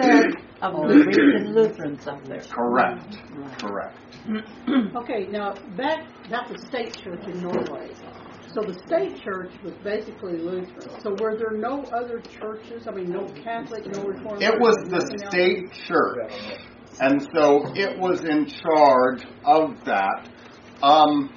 set 0.00 0.26
of 0.62 0.72
Norwegian 0.74 1.54
Lutherans 1.54 2.06
up 2.06 2.24
there. 2.26 2.40
Correct. 2.40 3.18
Correct. 3.58 3.98
Okay, 4.96 5.26
now 5.30 5.54
that 5.76 6.06
that 6.30 6.48
was 6.50 6.62
state 6.62 6.96
church 6.96 7.24
in 7.26 7.42
Norway. 7.42 7.90
So 8.54 8.60
the 8.60 8.74
state 8.86 9.22
church 9.22 9.52
was 9.64 9.72
basically 9.82 10.36
Lutheran. 10.36 11.00
So 11.00 11.16
were 11.18 11.36
there 11.38 11.52
no 11.52 11.82
other 11.84 12.20
churches? 12.20 12.86
I 12.86 12.90
mean, 12.90 13.10
no 13.10 13.26
Catholic, 13.42 13.86
no 13.86 14.02
Reformed. 14.02 14.42
It 14.42 14.60
was 14.60 14.76
the 14.84 14.98
nothing 14.98 15.22
else? 15.22 15.32
state 15.32 15.86
church, 15.86 16.60
and 17.00 17.22
so 17.34 17.72
it 17.74 17.98
was 17.98 18.24
in 18.24 18.46
charge 18.46 19.24
of 19.46 19.82
that. 19.86 20.28
Um, 20.82 21.30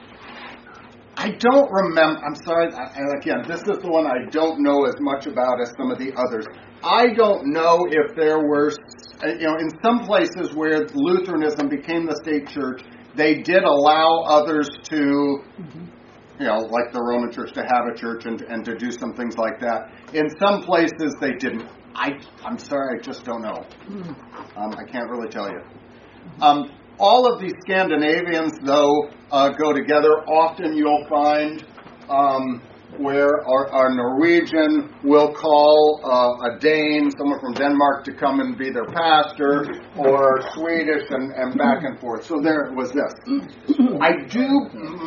I 1.16 1.30
don't 1.32 1.72
remember. 1.72 2.20
I'm 2.26 2.36
sorry. 2.44 2.68
And 2.68 3.18
again, 3.18 3.44
this 3.48 3.62
is 3.62 3.82
the 3.82 3.90
one 3.90 4.06
I 4.06 4.30
don't 4.30 4.62
know 4.62 4.84
as 4.84 4.96
much 5.00 5.28
about 5.28 5.62
as 5.62 5.72
some 5.78 5.92
of 5.92 5.98
the 5.98 6.12
others. 6.18 6.46
I 6.84 7.14
don't 7.14 7.54
know 7.54 7.88
if 7.90 8.16
there 8.18 8.40
were, 8.40 8.74
you 9.24 9.48
know, 9.48 9.56
in 9.56 9.70
some 9.82 10.06
places 10.06 10.54
where 10.54 10.86
Lutheranism 10.94 11.70
became 11.70 12.06
the 12.06 12.20
state 12.22 12.50
church, 12.50 12.84
they 13.16 13.42
did 13.42 13.64
allow 13.64 14.24
others 14.28 14.70
to, 14.90 15.40
you 16.40 16.46
know, 16.46 16.60
like 16.60 16.92
the 16.92 17.02
Roman 17.02 17.32
Church, 17.32 17.54
to 17.54 17.62
have 17.62 17.86
a 17.92 17.98
church 17.98 18.26
and, 18.26 18.42
and 18.42 18.66
to 18.66 18.76
do 18.76 18.92
some 18.92 19.14
things 19.14 19.38
like 19.38 19.60
that. 19.62 19.90
In 20.14 20.30
some 20.40 20.64
places, 20.64 21.16
they 21.22 21.34
didn't. 21.34 21.68
I, 21.96 22.12
I'm 22.44 22.58
sorry, 22.60 23.00
I 23.00 23.02
just 23.02 23.24
don't 23.24 23.42
know. 23.42 23.66
Um, 24.58 24.72
I 24.78 24.92
can't 24.92 25.10
really 25.10 25.30
tell 25.30 25.50
you. 25.50 25.62
Um, 26.42 26.72
all 27.00 27.32
of 27.32 27.42
these 27.42 27.54
Scandinavians, 27.62 28.54
though, 28.64 29.10
uh, 29.32 29.50
go 29.52 29.74
together. 29.74 30.12
Often 30.28 30.76
you'll 30.76 31.06
find 31.10 31.66
um, 32.10 32.62
where 32.98 33.46
our, 33.48 33.70
our, 33.72 33.90
Norwegian 33.94 34.94
will 35.04 35.34
call 35.34 36.02
uh, 36.04 36.56
a 36.56 36.60
Dane, 36.60 37.12
someone 37.18 37.40
from 37.40 37.54
Denmark, 37.54 38.04
to 38.06 38.14
come 38.14 38.40
and 38.40 38.58
be 38.58 38.72
their 38.72 38.86
pastor, 38.86 39.68
or 39.98 40.42
Swedish, 40.54 41.04
and, 41.10 41.32
and 41.34 41.58
back 41.58 41.84
and 41.84 42.00
forth. 42.00 42.26
So 42.26 42.40
there 42.42 42.72
was 42.74 42.92
this. 42.92 43.14
I 44.02 44.26
do, 44.28 44.48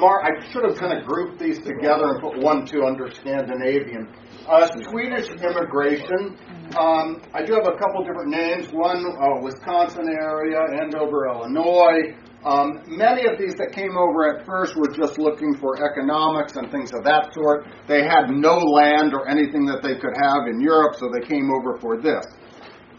I 0.04 0.30
should 0.50 0.64
have 0.64 0.76
kind 0.76 0.98
of 0.98 1.06
grouped 1.06 1.40
these 1.40 1.58
together 1.58 2.10
and 2.10 2.20
put 2.20 2.38
one, 2.38 2.66
two 2.66 2.84
under 2.84 3.10
Scandinavian. 3.10 4.08
Uh, 4.46 4.66
Swedish 4.90 5.28
immigration. 5.30 6.36
Um, 6.78 7.22
I 7.34 7.44
do 7.44 7.54
have 7.54 7.66
a 7.66 7.76
couple 7.78 8.04
different 8.04 8.30
names. 8.30 8.68
One, 8.72 9.04
uh, 9.04 9.40
Wisconsin 9.42 10.08
area, 10.08 10.60
Andover, 10.80 11.28
Illinois. 11.28 12.14
Um, 12.44 12.83
many 12.87 13.27
of 13.27 13.37
these 13.38 13.55
that 13.57 13.72
came 13.72 13.96
over 13.96 14.38
at 14.38 14.46
first 14.46 14.77
were 14.77 14.92
just 14.94 15.18
looking 15.18 15.57
for 15.57 15.85
economics 15.85 16.55
and 16.57 16.70
things 16.70 16.92
of 16.94 17.03
that 17.05 17.35
sort. 17.35 17.66
They 17.88 18.03
had 18.03 18.31
no 18.31 18.59
land 18.59 19.12
or 19.12 19.29
anything 19.29 19.66
that 19.66 19.83
they 19.83 19.96
could 19.96 20.14
have 20.22 20.46
in 20.46 20.61
Europe, 20.61 20.94
so 20.94 21.11
they 21.12 21.27
came 21.27 21.51
over 21.51 21.79
for 21.81 22.01
this. 22.01 22.24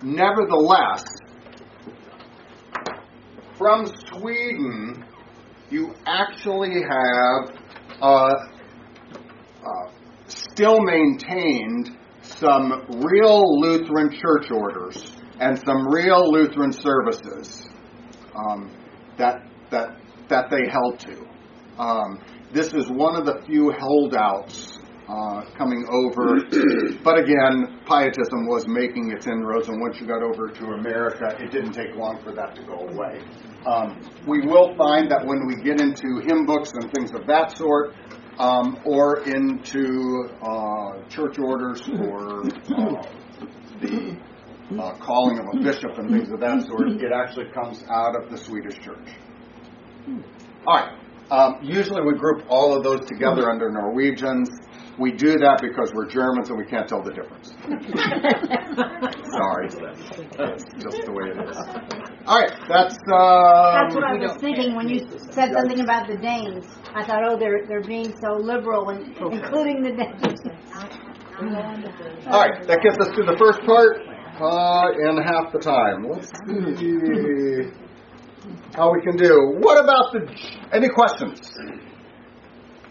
Nevertheless, 0.04 1.06
from 3.58 3.86
Sweden, 4.12 5.06
you 5.70 5.94
actually 6.06 6.82
have 6.82 7.56
uh, 8.02 8.30
uh, 9.64 9.92
still 10.28 10.82
maintained 10.82 11.98
some 12.22 12.86
real 12.90 13.60
Lutheran 13.62 14.12
church 14.12 14.52
orders 14.52 15.16
and 15.40 15.58
some 15.66 15.88
real 15.88 16.30
Lutheran 16.32 16.72
services. 16.72 17.68
Um, 18.36 18.72
that 19.20 19.44
that 19.72 19.90
that 20.30 20.50
they 20.50 20.68
held 20.70 21.00
to. 21.00 21.28
Um, 21.78 22.20
this 22.52 22.74
is 22.74 22.90
one 22.90 23.16
of 23.16 23.26
the 23.26 23.42
few 23.46 23.72
holdouts 23.72 24.80
uh, 25.08 25.42
coming 25.58 25.86
over. 25.90 26.38
but 27.04 27.20
again, 27.20 27.80
Pietism 27.88 28.48
was 28.48 28.68
making 28.68 29.12
its 29.12 29.28
inroads, 29.28 29.68
and 29.68 29.80
once 29.82 30.00
you 30.00 30.08
got 30.08 30.24
over 30.24 30.50
to 30.50 30.66
America, 30.74 31.36
it 31.40 31.52
didn't 31.52 31.74
take 31.74 31.96
long 31.96 32.20
for 32.24 32.32
that 32.34 32.56
to 32.56 32.64
go 32.64 32.88
away. 32.90 33.22
Um, 33.66 34.02
we 34.28 34.42
will 34.42 34.76
find 34.78 35.10
that 35.12 35.26
when 35.26 35.48
we 35.48 35.56
get 35.64 35.82
into 35.82 36.22
hymn 36.28 36.46
books 36.46 36.72
and 36.74 36.92
things 36.94 37.12
of 37.14 37.28
that 37.28 37.58
sort, 37.58 37.96
um, 38.40 38.80
or 38.86 39.22
into 39.28 40.30
uh, 40.42 41.08
church 41.10 41.38
orders 41.40 41.82
or 42.02 42.46
uh, 42.46 43.04
the 43.82 44.18
uh, 44.78 44.94
calling 44.98 45.40
of 45.40 45.46
a 45.54 45.64
bishop 45.64 45.98
and 45.98 46.12
things 46.12 46.32
of 46.32 46.40
that 46.40 46.66
sort, 46.68 46.90
it 46.90 47.12
actually 47.14 47.50
comes 47.52 47.84
out 47.90 48.16
of 48.22 48.30
the 48.30 48.38
Swedish 48.38 48.78
church. 48.80 49.10
All 50.68 50.76
right. 50.76 51.00
Um, 51.32 51.60
usually 51.62 52.02
we 52.02 52.18
group 52.18 52.44
all 52.50 52.76
of 52.76 52.84
those 52.84 53.06
together 53.06 53.50
under 53.52 53.70
Norwegians. 53.70 54.50
We 54.98 55.12
do 55.12 55.38
that 55.38 55.60
because 55.62 55.94
we're 55.94 56.10
Germans 56.10 56.50
and 56.50 56.58
we 56.58 56.66
can't 56.66 56.90
tell 56.90 57.02
the 57.02 57.14
difference. 57.14 57.50
Sorry. 59.32 59.70
That's 60.36 60.66
just 60.76 61.06
the 61.06 61.14
way 61.14 61.30
it 61.30 61.50
is. 61.50 61.58
All 62.26 62.40
right. 62.42 62.52
That's. 62.68 62.98
Um, 63.08 63.74
that's 63.78 63.96
what 63.96 64.04
I 64.04 64.18
was 64.18 64.36
thinking 64.42 64.76
when 64.76 64.90
you 64.90 65.08
said 65.32 65.54
something 65.54 65.80
about 65.80 66.08
the 66.08 66.18
Danes. 66.18 66.66
I 66.94 67.06
thought, 67.06 67.24
oh, 67.24 67.38
they're 67.38 67.66
they're 67.68 67.84
being 67.84 68.14
so 68.22 68.34
liberal, 68.34 68.90
and 68.90 69.16
including 69.16 69.84
the 69.84 69.92
Danes. 69.92 70.42
All 72.28 72.42
right. 72.42 72.68
That 72.68 72.82
gets 72.84 72.98
us 73.00 73.16
to 73.16 73.24
the 73.24 73.38
first 73.40 73.62
part 73.66 74.09
uh, 74.42 74.92
in 74.92 75.18
half 75.18 75.52
the 75.52 75.60
time. 75.60 76.08
Let's 76.08 76.30
see 76.80 77.70
how 78.76 78.92
we 78.92 79.02
can 79.02 79.18
do. 79.18 79.58
What 79.60 79.84
about 79.84 80.14
the? 80.14 80.22
Any 80.74 80.90
questions? 80.90 81.52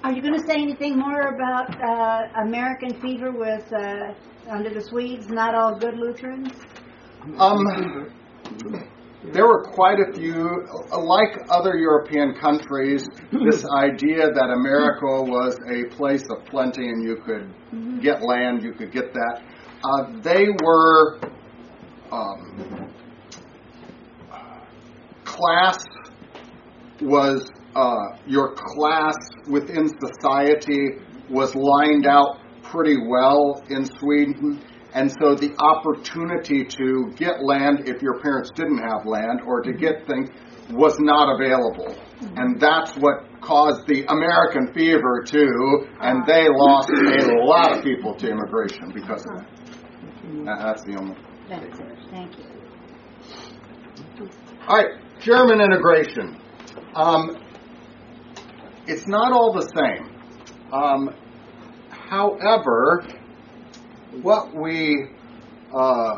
Are 0.05 0.13
you 0.13 0.23
going 0.23 0.39
to 0.39 0.47
say 0.47 0.55
anything 0.55 0.99
more 0.99 1.35
about 1.35 1.75
uh, 1.83 2.43
American 2.47 3.01
fever 3.01 3.33
with 3.33 3.73
uh, 3.73 4.15
under 4.51 4.71
the 4.71 4.81
Swedes? 4.81 5.29
Not 5.29 5.55
all 5.55 5.77
good 5.77 5.95
Lutherans. 5.97 6.53
Um, 7.39 8.13
there 9.33 9.47
were 9.47 9.65
quite 9.65 9.99
a 9.99 10.13
few, 10.13 10.67
like 10.93 11.39
other 11.51 11.77
European 11.77 12.35
countries, 12.35 13.09
this 13.33 13.65
idea 13.77 14.31
that 14.31 14.51
America 14.51 15.23
was 15.23 15.59
a 15.69 15.85
place 15.97 16.25
of 16.31 16.45
plenty 16.47 16.89
and 16.89 17.03
you 17.03 17.17
could 17.17 17.43
mm-hmm. 17.73 17.99
get 17.99 18.23
land, 18.23 18.63
you 18.63 18.73
could 18.73 18.93
get 18.93 19.13
that. 19.13 19.43
Uh, 19.85 20.21
they 20.23 20.47
were 20.63 21.21
um, 22.11 22.93
class 25.25 25.85
was 27.01 27.49
uh, 27.75 28.17
your 28.27 28.55
class 28.55 29.17
within 29.49 29.89
society 29.89 30.99
was 31.31 31.55
lined 31.55 32.07
out 32.07 32.39
pretty 32.63 32.97
well 33.09 33.63
in 33.71 33.85
Sweden. 33.85 34.63
And 34.95 35.11
so 35.21 35.35
the 35.35 35.55
opportunity 35.59 36.65
to 36.65 37.13
get 37.17 37.45
land 37.45 37.89
if 37.89 38.03
your 38.03 38.21
parents 38.21 38.51
didn't 38.55 38.79
have 38.79 39.05
land 39.05 39.41
or 39.47 39.61
to 39.61 39.73
get 39.73 40.07
things 40.07 40.31
was 40.71 40.99
not 40.99 41.35
available. 41.35 41.95
And 42.37 42.61
that's 42.61 42.93
what 42.97 43.41
caused 43.41 43.87
the 43.87 44.05
American 44.09 44.73
fever 44.75 45.23
too, 45.25 45.87
and 46.01 46.27
they 46.27 46.49
lost 46.51 46.91
a 46.91 47.45
lot 47.45 47.77
of 47.77 47.85
people 47.85 48.15
to 48.17 48.29
immigration 48.29 48.91
because 48.93 49.25
of 49.27 49.45
that. 49.45 50.59
That's 50.59 50.83
the 50.83 50.97
only. 50.97 51.17
Thank 51.49 52.37
you. 52.37 52.45
All 54.69 54.77
right, 54.77 55.21
German 55.21 55.63
integration. 55.63 56.39
Um, 56.95 57.39
it's 58.87 59.07
not 59.07 59.33
all 59.33 59.53
the 59.55 59.67
same. 59.75 60.15
Um, 60.73 61.15
however, 61.91 63.07
what 64.21 64.55
we, 64.55 65.09
uh, 65.75 66.17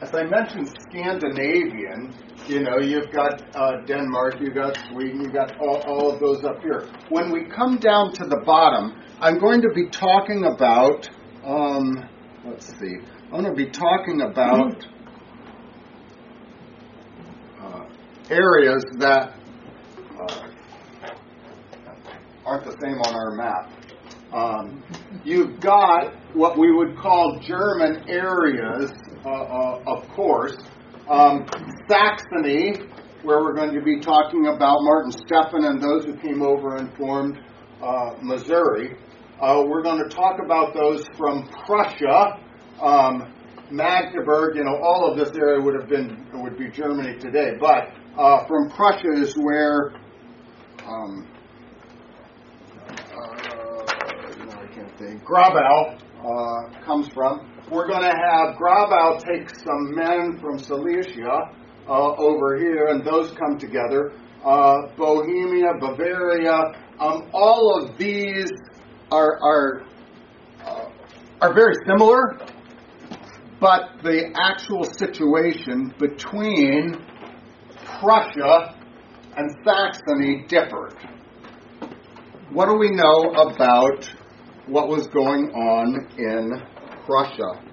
as 0.00 0.14
I 0.14 0.24
mentioned, 0.24 0.72
Scandinavian, 0.88 2.14
you 2.46 2.60
know, 2.60 2.78
you've 2.78 3.10
got 3.12 3.42
uh, 3.54 3.84
Denmark, 3.86 4.36
you've 4.40 4.54
got 4.54 4.78
Sweden, 4.88 5.22
you've 5.22 5.34
got 5.34 5.58
all, 5.60 5.82
all 5.86 6.14
of 6.14 6.20
those 6.20 6.44
up 6.44 6.62
here. 6.62 6.88
When 7.10 7.30
we 7.30 7.44
come 7.44 7.76
down 7.76 8.12
to 8.14 8.24
the 8.24 8.42
bottom, 8.46 9.02
I'm 9.20 9.38
going 9.38 9.60
to 9.62 9.70
be 9.74 9.88
talking 9.90 10.44
about, 10.44 11.10
um, 11.44 12.08
let's 12.44 12.66
see, 12.78 12.96
I'm 13.26 13.42
going 13.42 13.44
to 13.44 13.54
be 13.54 13.68
talking 13.68 14.20
about 14.20 14.86
uh, 17.60 17.86
areas 18.30 18.84
that 18.98 19.34
uh, 20.16 20.48
aren't 22.44 22.64
the 22.64 22.76
same 22.80 22.98
on 23.00 23.14
our 23.16 23.34
map. 23.34 23.72
Um, 24.32 24.84
you've 25.24 25.58
got 25.58 26.14
what 26.34 26.56
we 26.56 26.70
would 26.70 26.96
call 26.96 27.40
German 27.40 28.08
areas, 28.08 28.92
uh, 29.24 29.28
uh, 29.28 29.82
of 29.88 30.08
course. 30.10 30.56
Um, 31.10 31.46
Saxony, 31.88 32.74
where 33.24 33.40
we're 33.40 33.56
going 33.56 33.74
to 33.74 33.82
be 33.82 33.98
talking 33.98 34.46
about 34.46 34.76
Martin 34.82 35.10
Stephan 35.10 35.64
and 35.64 35.82
those 35.82 36.04
who 36.04 36.16
came 36.16 36.42
over 36.42 36.76
and 36.76 36.96
formed 36.96 37.40
uh, 37.82 38.10
Missouri. 38.22 38.94
Uh, 39.42 39.64
we're 39.66 39.82
going 39.82 40.08
to 40.08 40.14
talk 40.14 40.38
about 40.44 40.74
those 40.74 41.04
from 41.18 41.48
Prussia, 41.66 42.40
um, 42.80 43.32
Magdeburg, 43.70 44.56
you 44.56 44.64
know, 44.64 44.76
all 44.76 45.10
of 45.10 45.18
this 45.18 45.36
area 45.36 45.60
would 45.60 45.74
have 45.74 45.88
been 45.88 46.26
would 46.34 46.56
be 46.56 46.68
Germany 46.68 47.18
today. 47.18 47.52
But 47.58 47.90
uh, 48.16 48.46
from 48.46 48.70
Prussia 48.70 49.12
is 49.12 49.34
where 49.34 49.92
um, 50.86 51.26
uh, 52.88 53.56
think 54.98 55.24
Grabau 55.24 55.98
uh, 56.20 56.84
comes 56.84 57.08
from. 57.08 57.52
We're 57.70 57.88
going 57.88 58.02
to 58.02 58.14
have 58.14 58.56
Grabau 58.56 59.22
take 59.22 59.50
some 59.50 59.94
men 59.94 60.38
from 60.40 60.58
Silesia 60.58 61.50
uh, 61.88 62.14
over 62.16 62.58
here, 62.58 62.86
and 62.86 63.04
those 63.04 63.32
come 63.32 63.58
together. 63.58 64.12
Uh, 64.44 64.86
Bohemia, 64.96 65.72
Bavaria, 65.80 66.56
um, 67.00 67.28
all 67.32 67.82
of 67.82 67.98
these 67.98 68.50
are 69.10 69.38
are 69.42 69.82
uh, 70.64 70.88
are 71.40 71.52
very 71.52 71.74
similar 71.86 72.38
but 73.60 74.02
the 74.02 74.32
actual 74.36 74.84
situation 74.84 75.94
between 75.98 77.04
Prussia 78.00 78.74
and 79.36 79.50
Saxony 79.64 80.44
differed. 80.48 80.94
What 82.52 82.66
do 82.66 82.74
we 82.74 82.90
know 82.90 83.32
about 83.34 84.08
what 84.66 84.88
was 84.88 85.06
going 85.08 85.50
on 85.50 86.08
in 86.18 86.62
Prussia? 87.04 87.66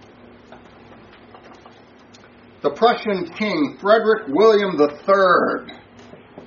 the 2.63 2.71
Prussian 2.71 3.27
king 3.33 3.77
Frederick 3.79 4.27
William 4.29 4.79
III 4.79 5.75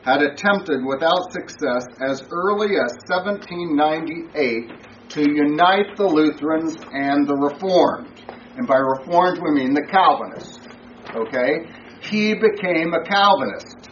had 0.03 0.23
attempted 0.23 0.83
without 0.83 1.31
success 1.31 1.85
as 2.01 2.25
early 2.31 2.77
as 2.81 2.97
1798 3.13 5.11
to 5.11 5.21
unite 5.21 5.95
the 5.97 6.07
Lutherans 6.07 6.77
and 6.91 7.29
the 7.29 7.37
Reformed. 7.37 8.16
And 8.57 8.67
by 8.67 8.77
Reformed, 8.77 9.41
we 9.43 9.51
mean 9.53 9.75
the 9.75 9.87
Calvinists. 9.91 10.61
Okay? 11.15 11.69
He 12.01 12.35
became 12.35 12.95
a 12.95 13.05
Calvinist. 13.05 13.91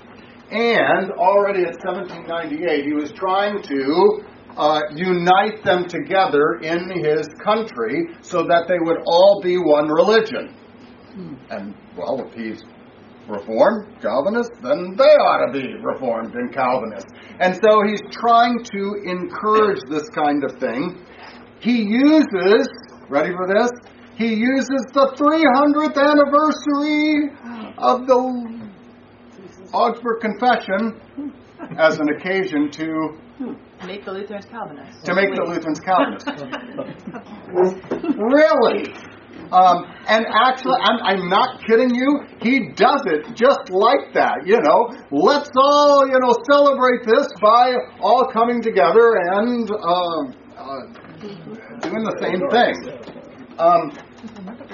And 0.51 1.11
already 1.13 1.61
in 1.61 1.75
1798, 1.75 2.85
he 2.85 2.93
was 2.93 3.13
trying 3.13 3.63
to 3.63 4.25
uh, 4.57 4.81
unite 4.95 5.65
them 5.65 5.87
together 5.87 6.61
in 6.63 6.91
his 7.03 7.29
country 7.43 8.09
so 8.21 8.45
that 8.45 8.67
they 8.69 8.79
would 8.79 8.99
all 9.07 9.41
be 9.43 9.59
one 9.59 9.89
religion. 9.89 10.55
And, 11.51 11.75
well, 11.97 12.21
if 12.21 12.33
he's 12.35 12.65
Reformed, 13.29 14.01
Calvinist, 14.03 14.51
then 14.63 14.97
they 14.97 15.05
ought 15.05 15.47
to 15.47 15.53
be 15.53 15.75
Reformed 15.83 16.35
and 16.35 16.53
Calvinist. 16.53 17.07
And 17.41 17.59
so 17.63 17.83
he's 17.87 18.03
trying 18.13 18.63
to 18.65 18.95
encourage 19.05 19.81
this 19.89 20.09
kind 20.11 20.45
of 20.45 20.59
thing. 20.59 21.05
He 21.61 21.83
uses, 21.83 22.69
ready 23.09 23.33
for 23.33 23.47
this? 23.49 23.71
He 24.17 24.35
uses 24.35 24.87
the 24.93 25.13
300th 25.19 25.99
anniversary 25.99 27.31
of 27.79 28.07
the 28.07 28.71
Augsburg 29.73 30.21
Confession 30.21 31.33
as 31.79 31.99
an 31.99 32.09
occasion 32.17 32.71
to 32.71 33.19
Make 33.87 34.05
the 34.05 34.13
Lutherans 34.13 34.47
Calvinists. 34.47 35.03
to 35.03 35.15
make 35.15 35.35
the 35.35 35.43
Lutherans 35.43 35.81
Calvinists. 35.81 36.31
really? 38.17 38.95
Um, 39.53 39.85
and 40.09 40.25
actually, 40.47 40.79
I'm, 40.81 40.99
I'm 41.03 41.29
not 41.29 41.61
kidding 41.67 41.95
you. 41.95 42.23
He 42.41 42.71
does 42.75 43.03
it 43.07 43.35
just 43.35 43.71
like 43.71 44.15
that. 44.15 44.47
You 44.47 44.61
know, 44.61 44.91
let's 45.11 45.51
all 45.57 46.07
you 46.07 46.19
know 46.19 46.35
celebrate 46.51 47.05
this 47.05 47.29
by 47.43 47.75
all 48.01 48.31
coming 48.33 48.63
together 48.63 49.17
and 49.33 49.71
uh, 49.71 49.77
uh, 50.57 50.81
doing 51.83 52.05
the 52.05 52.17
same 52.23 52.41
thing. 52.51 53.24
Um, 53.59 53.93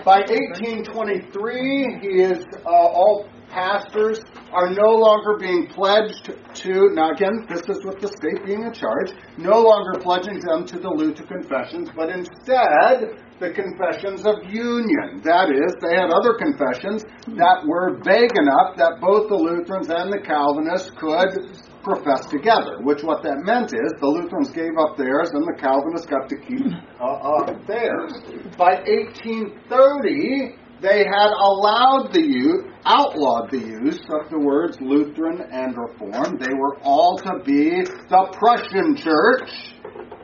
by 0.04 0.20
1823, 0.24 1.98
he 2.00 2.22
is 2.22 2.44
uh, 2.64 2.70
all 2.70 3.28
pastors 3.50 4.20
are 4.52 4.70
no 4.70 4.88
longer 4.88 5.36
being 5.38 5.66
pledged 5.66 6.32
to, 6.54 6.88
now 6.94 7.10
again, 7.10 7.46
this 7.48 7.60
is 7.68 7.84
with 7.84 8.00
the 8.00 8.08
state 8.08 8.46
being 8.46 8.62
in 8.62 8.72
charge, 8.72 9.12
no 9.36 9.60
longer 9.60 10.00
pledging 10.00 10.40
them 10.40 10.64
to 10.64 10.78
the 10.78 10.88
Luther 10.88 11.24
confessions, 11.24 11.90
but 11.94 12.08
instead 12.08 13.20
the 13.40 13.50
confessions 13.52 14.24
of 14.24 14.36
union. 14.48 15.20
That 15.24 15.50
is, 15.50 15.74
they 15.82 15.96
had 15.96 16.10
other 16.10 16.34
confessions 16.38 17.04
that 17.36 17.64
were 17.66 18.00
vague 18.04 18.36
enough 18.36 18.76
that 18.76 19.00
both 19.00 19.28
the 19.28 19.36
Lutherans 19.36 19.88
and 19.90 20.12
the 20.12 20.20
Calvinists 20.20 20.90
could 20.96 21.69
profess 21.82 22.26
together, 22.26 22.78
which 22.82 23.02
what 23.02 23.22
that 23.22 23.38
meant 23.44 23.72
is 23.72 23.92
the 24.00 24.06
Lutherans 24.06 24.50
gave 24.50 24.76
up 24.78 24.96
theirs 24.96 25.30
and 25.32 25.44
the 25.44 25.56
Calvinists 25.60 26.06
got 26.06 26.28
to 26.28 26.36
keep 26.36 26.66
uh, 27.00 27.04
uh, 27.04 27.58
theirs. 27.66 28.12
By 28.56 28.80
1830, 28.84 30.56
they 30.80 31.04
had 31.04 31.30
allowed 31.36 32.10
the 32.12 32.22
use, 32.22 32.64
outlawed 32.84 33.50
the 33.50 33.58
use 33.58 34.00
of 34.08 34.30
the 34.30 34.38
words 34.38 34.78
Lutheran 34.80 35.42
and 35.52 35.76
Reformed. 35.76 36.40
They 36.40 36.54
were 36.54 36.78
all 36.82 37.18
to 37.18 37.38
be 37.44 37.82
the 37.84 38.36
Prussian 38.38 38.96
church 38.96 39.50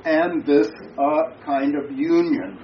and 0.05 0.47
this 0.47 0.69
uh, 0.99 1.37
kind 1.45 1.75
of 1.77 1.91
union. 1.91 2.59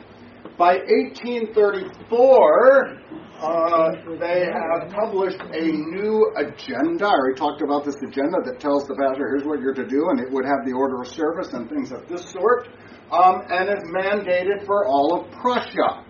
By 0.59 0.75
1834, 0.77 3.01
uh, 3.41 3.93
they 4.21 4.45
have 4.45 4.91
published 4.93 5.41
a 5.41 5.73
new 5.73 6.31
agenda. 6.37 7.07
I 7.07 7.11
already 7.11 7.39
talked 7.39 7.63
about 7.63 7.85
this 7.85 7.97
agenda 8.07 8.37
that 8.45 8.61
tells 8.61 8.87
the 8.87 8.95
pastor, 8.95 9.29
here's 9.29 9.45
what 9.45 9.61
you're 9.61 9.73
to 9.75 9.87
do, 9.87 10.11
and 10.11 10.21
it 10.21 10.31
would 10.31 10.45
have 10.45 10.67
the 10.67 10.73
order 10.73 11.01
of 11.01 11.09
service 11.09 11.55
and 11.55 11.71
things 11.71 11.91
of 11.91 12.07
this 12.07 12.31
sort, 12.31 12.69
um, 13.11 13.45
and 13.51 13.71
is 13.71 13.83
mandated 13.91 14.67
for 14.67 14.87
all 14.87 15.21
of 15.21 15.31
Prussia 15.41 16.05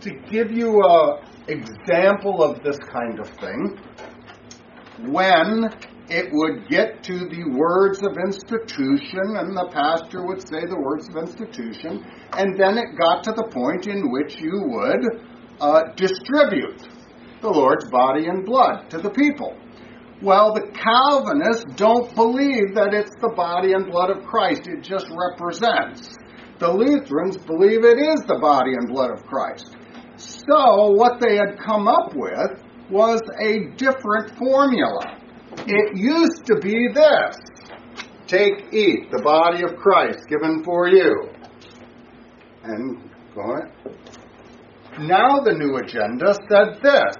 to 0.00 0.10
give 0.30 0.50
you 0.50 0.82
an 0.82 1.18
example 1.48 2.42
of 2.42 2.62
this 2.62 2.78
kind 2.90 3.20
of 3.20 3.28
thing, 3.38 3.78
when 5.10 5.68
it 6.08 6.30
would 6.32 6.68
get 6.68 7.02
to 7.04 7.18
the 7.18 7.50
words 7.50 8.02
of 8.02 8.16
institution, 8.16 9.36
and 9.36 9.56
the 9.56 9.68
pastor 9.72 10.24
would 10.24 10.40
say 10.40 10.64
the 10.64 10.78
words 10.78 11.08
of 11.08 11.16
institution, 11.16 12.04
and 12.38 12.58
then 12.58 12.78
it 12.78 12.96
got 12.98 13.24
to 13.24 13.32
the 13.32 13.48
point 13.50 13.86
in 13.88 14.10
which 14.12 14.36
you 14.38 14.54
would 14.54 15.02
uh, 15.60 15.82
distribute 15.96 16.86
the 17.42 17.50
Lord's 17.50 17.88
body 17.90 18.26
and 18.26 18.44
blood 18.44 18.88
to 18.90 18.98
the 18.98 19.10
people. 19.10 19.56
Well, 20.22 20.54
the 20.54 20.70
Calvinists 20.72 21.74
don't 21.74 22.14
believe 22.14 22.74
that 22.74 22.94
it's 22.94 23.14
the 23.20 23.34
body 23.36 23.72
and 23.72 23.90
blood 23.90 24.10
of 24.10 24.24
Christ, 24.24 24.66
it 24.66 24.82
just 24.82 25.06
represents. 25.10 26.16
The 26.58 26.72
Lutherans 26.72 27.36
believe 27.36 27.84
it 27.84 27.98
is 27.98 28.22
the 28.26 28.38
body 28.40 28.72
and 28.72 28.88
blood 28.88 29.10
of 29.10 29.26
Christ. 29.26 29.76
So, 30.16 30.92
what 30.92 31.20
they 31.20 31.36
had 31.36 31.58
come 31.58 31.86
up 31.86 32.14
with 32.14 32.62
was 32.90 33.20
a 33.40 33.76
different 33.76 34.38
formula. 34.38 35.18
It 35.66 35.96
used 35.96 36.46
to 36.46 36.56
be 36.60 36.88
this 36.92 37.36
Take, 38.26 38.72
eat, 38.72 39.10
the 39.12 39.22
body 39.22 39.62
of 39.62 39.76
Christ 39.76 40.18
given 40.28 40.64
for 40.64 40.88
you. 40.88 41.30
And 42.64 43.08
go 43.34 43.42
ahead. 43.42 43.72
Now, 44.98 45.40
the 45.44 45.52
new 45.52 45.76
agenda 45.76 46.34
said 46.48 46.82
this 46.82 47.16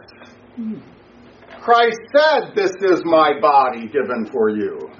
Christ 1.61 1.99
said, 2.17 2.57
This 2.57 2.73
is 2.81 3.03
my 3.05 3.39
body 3.41 3.87
given 3.87 4.27
for 4.33 4.51
you. 4.51 4.91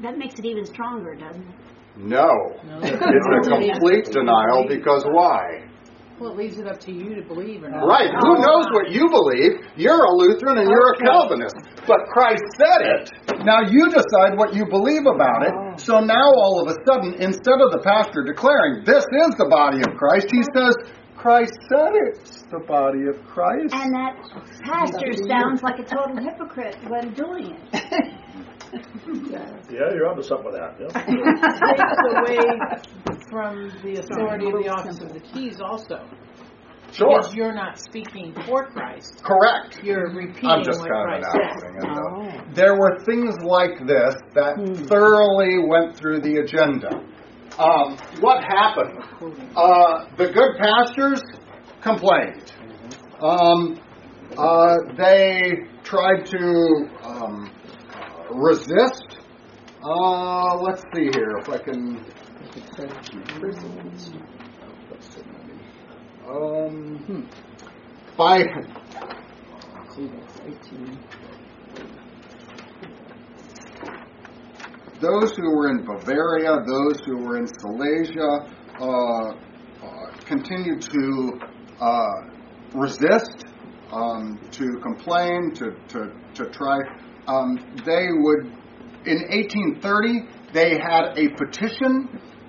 That 0.00 0.16
makes 0.16 0.38
it 0.38 0.46
even 0.46 0.64
stronger, 0.64 1.14
doesn't 1.14 1.42
it? 1.42 1.54
No. 1.96 2.30
It's 2.64 3.46
a 3.46 3.50
complete 3.50 4.06
denial 4.06 4.66
because 4.68 5.04
why? 5.04 5.67
Well, 6.18 6.32
it 6.32 6.36
leaves 6.36 6.58
it 6.58 6.66
up 6.66 6.80
to 6.80 6.92
you 6.92 7.14
to 7.14 7.22
believe 7.22 7.62
or 7.62 7.70
not. 7.70 7.86
Right. 7.86 8.10
Who 8.10 8.34
knows 8.42 8.66
what 8.74 8.90
you 8.90 9.06
believe? 9.08 9.62
You're 9.76 10.02
a 10.02 10.12
Lutheran 10.18 10.58
and 10.58 10.68
you're 10.68 10.92
a 10.92 10.98
Calvinist. 10.98 11.54
But 11.86 12.10
Christ 12.10 12.42
said 12.58 12.82
it. 12.82 13.10
Now 13.44 13.62
you 13.62 13.86
decide 13.86 14.36
what 14.36 14.52
you 14.52 14.66
believe 14.66 15.06
about 15.06 15.46
it. 15.46 15.54
Oh. 15.54 15.76
So 15.76 16.00
now 16.00 16.26
all 16.34 16.60
of 16.60 16.74
a 16.74 16.76
sudden, 16.84 17.14
instead 17.22 17.62
of 17.62 17.70
the 17.70 17.80
pastor 17.84 18.24
declaring, 18.24 18.82
this 18.84 19.06
is 19.06 19.30
the 19.38 19.46
body 19.48 19.78
of 19.78 19.94
Christ, 19.96 20.26
he 20.32 20.42
says, 20.42 20.74
Christ 21.14 21.54
said 21.68 21.92
it's 21.94 22.42
the 22.50 22.60
body 22.66 23.06
of 23.06 23.22
Christ. 23.24 23.74
And 23.74 23.94
that 23.94 24.18
oh, 24.18 24.42
pastor 24.62 25.12
sounds 25.28 25.62
like 25.62 25.78
a 25.78 25.84
total 25.84 26.16
hypocrite 26.18 26.76
when 26.88 27.14
doing 27.14 27.54
it. 27.72 28.14
Yeah, 29.70 29.92
you're 29.94 30.08
onto 30.08 30.22
something 30.22 30.46
with 30.46 30.54
that. 30.54 30.76
Yeah. 30.80 30.88
takes 31.74 32.00
away 32.16 33.18
from 33.30 33.68
the 33.82 34.00
authority 34.00 34.46
of 34.46 34.62
the 34.62 34.68
office 34.68 35.00
of 35.00 35.12
the 35.12 35.20
keys 35.20 35.60
also. 35.60 36.08
Sure. 36.90 37.08
Because 37.18 37.34
you're 37.34 37.54
not 37.54 37.78
speaking 37.78 38.34
for 38.46 38.64
Christ. 38.66 39.22
Correct. 39.22 39.80
You're 39.82 40.10
repeating 40.10 40.48
I'm 40.48 40.64
just 40.64 40.80
what 40.80 40.90
kind 40.90 41.22
of 41.22 41.30
Christ 41.30 41.64
an 41.64 41.80
said. 41.80 41.86
accident. 41.86 42.54
There 42.54 42.74
were 42.78 42.98
things 43.04 43.34
like 43.42 43.86
this 43.86 44.14
that 44.34 44.86
thoroughly 44.88 45.58
went 45.66 45.96
through 45.96 46.20
the 46.20 46.36
agenda. 46.38 47.04
Um, 47.58 47.98
what 48.20 48.42
happened? 48.42 48.98
Uh, 49.54 50.06
the 50.16 50.28
good 50.32 50.56
pastors 50.58 51.22
complained. 51.82 52.52
Um, 53.20 53.80
uh, 54.36 54.76
they 54.96 55.66
tried 55.82 56.24
to 56.26 56.88
um, 57.02 57.50
resist. 58.34 59.18
Uh, 59.82 60.56
let's 60.56 60.82
see 60.94 61.10
here 61.14 61.38
if 61.38 61.48
I 61.48 61.58
can. 61.58 62.04
Um, 66.28 66.98
hmm. 67.06 67.22
by 68.16 68.44
those 75.00 75.36
who 75.36 75.56
were 75.56 75.70
in 75.70 75.84
Bavaria, 75.84 76.58
those 76.66 77.00
who 77.06 77.18
were 77.18 77.38
in 77.38 77.46
Silesia, 77.46 78.46
uh, 78.80 78.84
uh, 78.84 80.10
continued 80.26 80.82
to 80.82 81.40
uh, 81.80 82.12
resist, 82.74 83.44
um, 83.92 84.38
to 84.50 84.78
complain, 84.82 85.52
to, 85.54 85.70
to, 85.88 86.12
to 86.34 86.50
try. 86.50 86.78
Um, 87.28 87.58
they 87.84 88.08
would, 88.10 88.46
in 89.04 89.20
1830, 89.28 90.52
they 90.54 90.78
had 90.78 91.12
a 91.16 91.28
petition. 91.36 92.08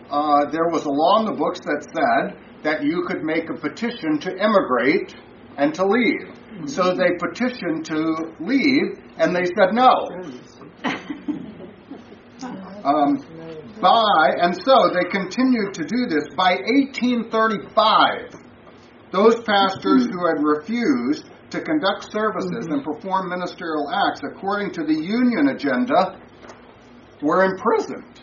Uh, 0.09 0.45
there 0.49 0.69
was 0.69 0.86
a 0.86 0.89
law 0.89 1.19
in 1.19 1.25
the 1.25 1.34
books 1.34 1.59
that 1.59 1.86
said 1.93 2.63
that 2.63 2.84
you 2.84 3.03
could 3.05 3.23
make 3.23 3.49
a 3.49 3.53
petition 3.53 4.19
to 4.21 4.32
emigrate 4.32 5.15
and 5.57 5.73
to 5.75 5.86
leave. 5.86 6.34
So 6.65 6.93
they 6.95 7.11
petitioned 7.19 7.86
to 7.88 8.34
leave, 8.39 8.97
and 9.17 9.36
they 9.36 9.45
said 9.45 9.73
no. 9.73 10.07
Um, 12.82 13.17
by 13.82 14.30
and 14.39 14.55
so 14.55 14.89
they 14.93 15.09
continued 15.09 15.73
to 15.73 15.84
do 15.84 16.05
this. 16.07 16.34
By 16.38 16.55
1835, 16.63 18.34
those 19.11 19.41
pastors 19.41 20.05
who 20.05 20.25
had 20.25 20.41
refused 20.41 21.30
to 21.52 21.62
conduct 21.62 22.12
services 22.12 22.68
and 22.70 22.84
perform 22.84 23.30
ministerial 23.30 23.89
acts 23.89 24.22
according 24.24 24.72
to 24.74 24.84
the 24.84 24.93
union 24.93 25.50
agenda 25.50 26.20
were 27.22 27.43
imprisoned, 27.43 28.22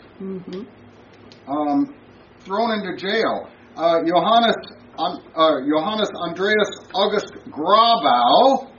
um, 1.47 1.93
thrown 2.41 2.71
into 2.71 2.95
jail. 2.97 3.49
Uh, 3.75 3.99
Johannes, 4.05 4.55
um, 4.97 5.19
uh, 5.35 5.59
Johannes 5.69 6.09
Andreas 6.27 6.69
August 6.95 7.33
Grabau 7.49 8.71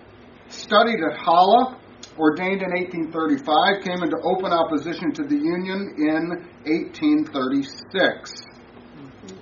studied 0.48 0.98
at 1.04 1.18
Halle, 1.24 1.76
ordained 2.18 2.62
in 2.62 2.70
1835, 2.70 3.84
came 3.84 4.02
into 4.02 4.16
open 4.24 4.50
opposition 4.52 5.12
to 5.12 5.22
the 5.22 5.36
Union 5.36 5.94
in 5.98 6.30
1836. 6.64 8.42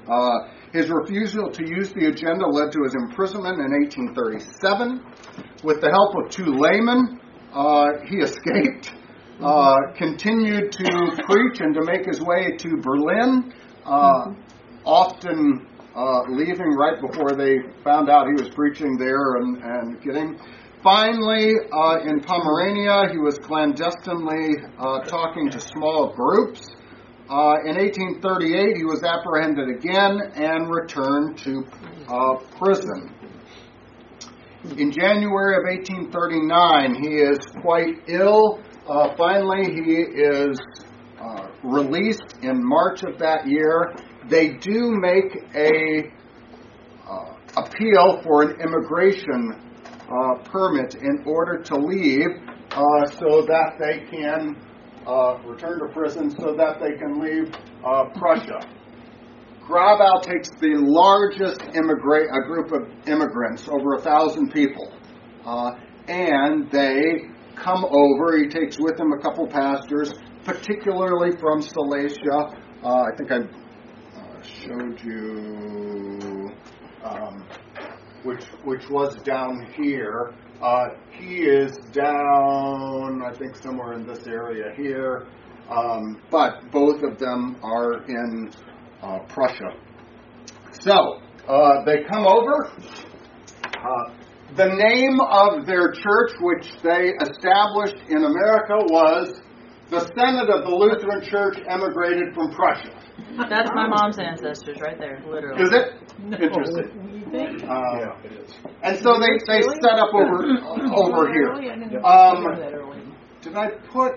Uh, 0.09 0.56
his 0.77 0.91
refusal 0.91 1.51
to 1.51 1.67
use 1.67 1.91
the 1.93 2.07
agenda 2.07 2.47
led 2.47 2.71
to 2.73 2.83
his 2.85 2.95
imprisonment 2.95 3.59
in 3.59 3.73
1837. 3.73 5.01
With 5.65 5.81
the 5.81 5.91
help 5.91 6.15
of 6.23 6.31
two 6.31 6.53
laymen, 6.53 7.19
uh, 7.53 7.87
he 8.07 8.17
escaped, 8.29 8.93
uh, 9.41 9.77
continued 9.97 10.73
to 10.73 11.23
preach 11.25 11.61
and 11.61 11.75
to 11.75 11.83
make 11.83 12.05
his 12.07 12.21
way 12.21 12.57
to 12.59 12.77
Berlin, 12.83 13.55
uh, 13.85 14.35
often 14.85 15.67
uh, 15.97 16.21
leaving 16.29 16.73
right 16.77 17.01
before 17.01 17.33
they 17.33 17.57
found 17.83 18.11
out 18.11 18.27
he 18.27 18.43
was 18.43 18.53
preaching 18.55 18.99
there 18.99 19.37
and, 19.37 19.63
and 19.63 20.03
getting. 20.03 20.39
Finally, 20.83 21.55
uh, 21.73 21.99
in 22.05 22.21
Pomerania, 22.21 23.09
he 23.11 23.19
was 23.19 23.39
clandestinely 23.39 24.55
uh, 24.79 25.01
talking 25.01 25.51
to 25.51 25.59
small 25.59 26.15
groups. 26.15 26.69
Uh, 27.29 27.59
in 27.67 27.75
1838, 27.75 28.77
he 28.77 28.85
was 28.85 29.03
apprehended 29.03 29.69
again 29.69 30.21
and 30.37 30.71
returned 30.73 31.37
to 31.37 31.67
uh, 32.07 32.37
prison. 32.57 33.13
In 34.79 34.93
January 34.93 35.57
of 35.57 35.65
1839, 35.65 37.03
he 37.03 37.17
is 37.17 37.39
quite 37.63 37.95
ill. 38.07 38.61
Uh, 38.89 39.17
finally, 39.17 39.65
he 39.75 39.95
is 39.97 40.61
uh, 41.21 41.49
released 41.65 42.37
in 42.43 42.65
March 42.65 43.03
of 43.03 43.19
that 43.19 43.49
year. 43.49 43.97
They 44.29 44.51
do 44.51 44.93
make 44.93 45.35
a 45.57 46.03
uh, 47.11 47.35
appeal 47.57 48.23
for 48.23 48.43
an 48.43 48.61
immigration 48.61 49.53
uh, 50.07 50.45
permit 50.45 50.95
in 50.95 51.25
order 51.27 51.61
to 51.61 51.75
leave, 51.75 52.29
so 53.19 53.43
that 53.43 53.79
they 53.81 54.07
can 54.17 54.66
uh, 55.07 55.39
return 55.45 55.79
to 55.79 55.93
prison, 55.93 56.31
so 56.31 56.55
that 56.57 56.81
they 56.81 56.97
can 56.99 57.21
leave 57.21 57.55
uh, 57.85 58.05
Prussia. 58.15 58.61
Grabau 59.67 60.23
takes 60.23 60.49
the 60.61 60.75
largest 60.79 61.61
a 61.63 62.47
group 62.47 62.71
of 62.73 62.83
immigrants, 63.09 63.69
over 63.69 63.95
a 63.95 64.01
thousand 64.01 64.53
people, 64.53 64.93
uh, 65.45 65.73
and 66.07 66.71
they 66.71 67.27
come 67.57 67.85
over. 67.85 68.39
He 68.39 68.49
takes 68.49 68.79
with 68.79 68.99
him 68.99 69.13
a 69.13 69.19
couple 69.21 69.47
pastors, 69.49 70.13
particularly 70.45 71.37
from 71.41 71.63
Silesia. 71.63 72.53
Uh, 72.85 73.03
I 73.03 73.17
think 73.17 73.33
I 73.33 73.39
uh, 73.39 74.43
showed 74.43 75.01
you, 75.03 76.51
um, 77.03 77.49
which 78.23 78.45
which 78.65 78.89
was 78.89 79.17
down 79.25 79.67
here. 79.77 80.35
Uh, 80.63 80.89
he 81.11 81.41
is 81.41 81.77
down, 81.93 83.23
I 83.23 83.33
think, 83.37 83.57
somewhere 83.57 83.93
in 83.93 84.07
this 84.07 84.27
area 84.27 84.73
here. 84.77 85.27
Um, 85.69 86.21
but 86.31 86.71
both 86.71 87.03
of 87.03 87.19
them 87.19 87.57
are 87.63 88.05
in 88.05 88.51
uh, 89.03 89.19
Prussia. 89.29 89.73
So 90.81 91.21
uh, 91.49 91.85
they 91.85 92.05
come 92.11 92.27
over. 92.27 92.73
Uh, 93.65 94.15
the 94.57 94.67
name 94.67 95.21
of 95.21 95.67
their 95.67 95.93
church, 95.93 96.33
which 96.41 96.71
they 96.83 97.13
established 97.21 97.97
in 98.09 98.25
America, 98.25 98.77
was 98.89 99.41
the 99.91 100.01
Synod 100.01 100.51
of 100.51 100.65
the 100.65 100.71
Lutheran 100.75 101.23
Church 101.23 101.59
emigrated 101.69 102.35
from 102.35 102.51
Prussia. 102.53 102.91
That's 103.49 103.71
my 103.75 103.87
mom's 103.87 104.19
ancestors 104.19 104.81
right 104.81 104.99
there, 104.99 105.23
literally. 105.29 105.63
Is 105.63 105.73
it? 105.73 106.43
Interesting. 106.43 107.23
You 107.25 107.31
think? 107.31 107.63
Uh, 107.63 107.81
Yeah, 107.99 108.25
it 108.25 108.33
is. 108.33 108.55
and 108.83 108.99
so 108.99 109.19
they, 109.21 109.29
they 109.47 109.59
Really? 109.61 109.81
set 109.83 109.99
up 109.99 110.13
over 110.13 110.45
over 110.95 111.33
here. 111.33 111.55
Didn't 111.61 112.05
Um, 112.05 112.45
know 112.45 112.57
that 112.59 112.75
early. 112.75 113.01
Did 113.43 113.57
I 113.57 113.69
put? 113.93 114.13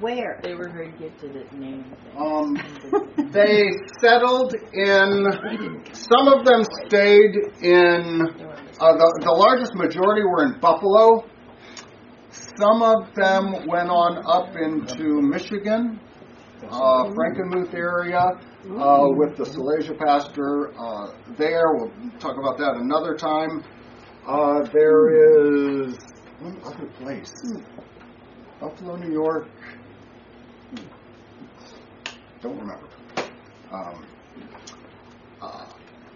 Where? 0.00 0.40
They 0.42 0.54
were 0.54 0.68
very 0.70 0.92
gifted 0.98 1.36
at 1.36 1.52
naming 1.52 1.84
things. 1.84 2.16
Um, 2.18 3.30
they 3.30 3.70
settled 4.00 4.54
in. 4.72 5.84
Some 5.92 6.28
of 6.28 6.44
them 6.44 6.64
stayed 6.86 7.34
in. 7.62 8.20
Uh, 8.80 8.92
the, 8.96 9.20
the 9.24 9.30
largest 9.32 9.74
majority 9.76 10.22
were 10.24 10.44
in 10.44 10.58
Buffalo. 10.60 11.24
Some 12.56 12.82
of 12.82 13.12
them 13.14 13.66
went 13.66 13.90
on 13.90 14.22
up 14.26 14.54
into 14.54 15.20
Michigan, 15.20 15.98
uh, 16.70 17.10
Frankenmuth 17.10 17.74
area, 17.74 18.20
uh, 18.20 19.08
with 19.16 19.36
the 19.36 19.44
Silesia 19.44 19.94
pastor 19.94 20.72
uh, 20.78 21.14
there. 21.36 21.64
We'll 21.72 21.90
talk 22.20 22.36
about 22.38 22.56
that 22.58 22.76
another 22.76 23.16
time. 23.16 23.64
Uh, 24.26 24.62
there 24.72 25.88
is 25.88 25.98
one 26.38 26.60
other 26.64 26.86
place, 27.02 27.32
Buffalo, 28.60 28.96
New 28.96 29.12
York. 29.12 29.48
Don't 32.40 32.58
remember. 32.58 32.88
Um, 33.72 34.06
uh, 35.42 35.66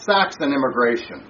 Saxon 0.00 0.52
immigration, 0.54 1.22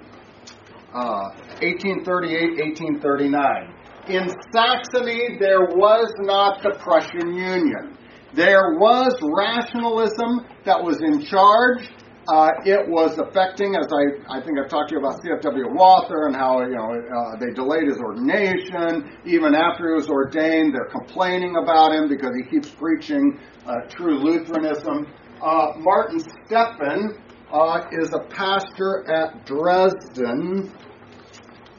uh, 0.93 1.29
1838, 1.61 2.57
1839. 2.57 3.78
In 4.09 4.27
Saxony, 4.51 5.37
there 5.39 5.69
was 5.69 6.11
not 6.17 6.63
the 6.63 6.71
Prussian 6.79 7.35
Union. 7.35 7.95
There 8.33 8.73
was 8.79 9.13
rationalism 9.21 10.47
that 10.65 10.83
was 10.83 10.97
in 11.01 11.23
charge. 11.25 11.87
Uh, 12.27 12.49
it 12.65 12.89
was 12.89 13.19
affecting, 13.19 13.75
as 13.75 13.85
I, 13.93 14.37
I 14.37 14.41
think 14.41 14.57
I've 14.57 14.67
talked 14.67 14.89
to 14.89 14.95
you 14.95 14.99
about 14.99 15.21
C.F.W. 15.21 15.73
Walther 15.75 16.25
and 16.25 16.35
how 16.35 16.61
you 16.61 16.73
know 16.73 16.89
uh, 16.89 17.37
they 17.37 17.53
delayed 17.53 17.87
his 17.87 17.99
ordination. 17.99 19.13
Even 19.27 19.53
after 19.53 19.89
he 19.89 19.93
was 19.93 20.09
ordained, 20.09 20.73
they're 20.73 20.89
complaining 20.89 21.57
about 21.61 21.93
him 21.93 22.09
because 22.09 22.33
he 22.35 22.49
keeps 22.49 22.69
preaching 22.69 23.39
uh, 23.67 23.75
true 23.89 24.17
Lutheranism. 24.17 25.05
Uh, 25.39 25.73
Martin 25.77 26.19
Stephan 26.19 27.13
uh, 27.53 27.85
is 27.91 28.11
a 28.13 28.25
pastor 28.29 29.05
at 29.09 29.45
Dresden. 29.45 30.73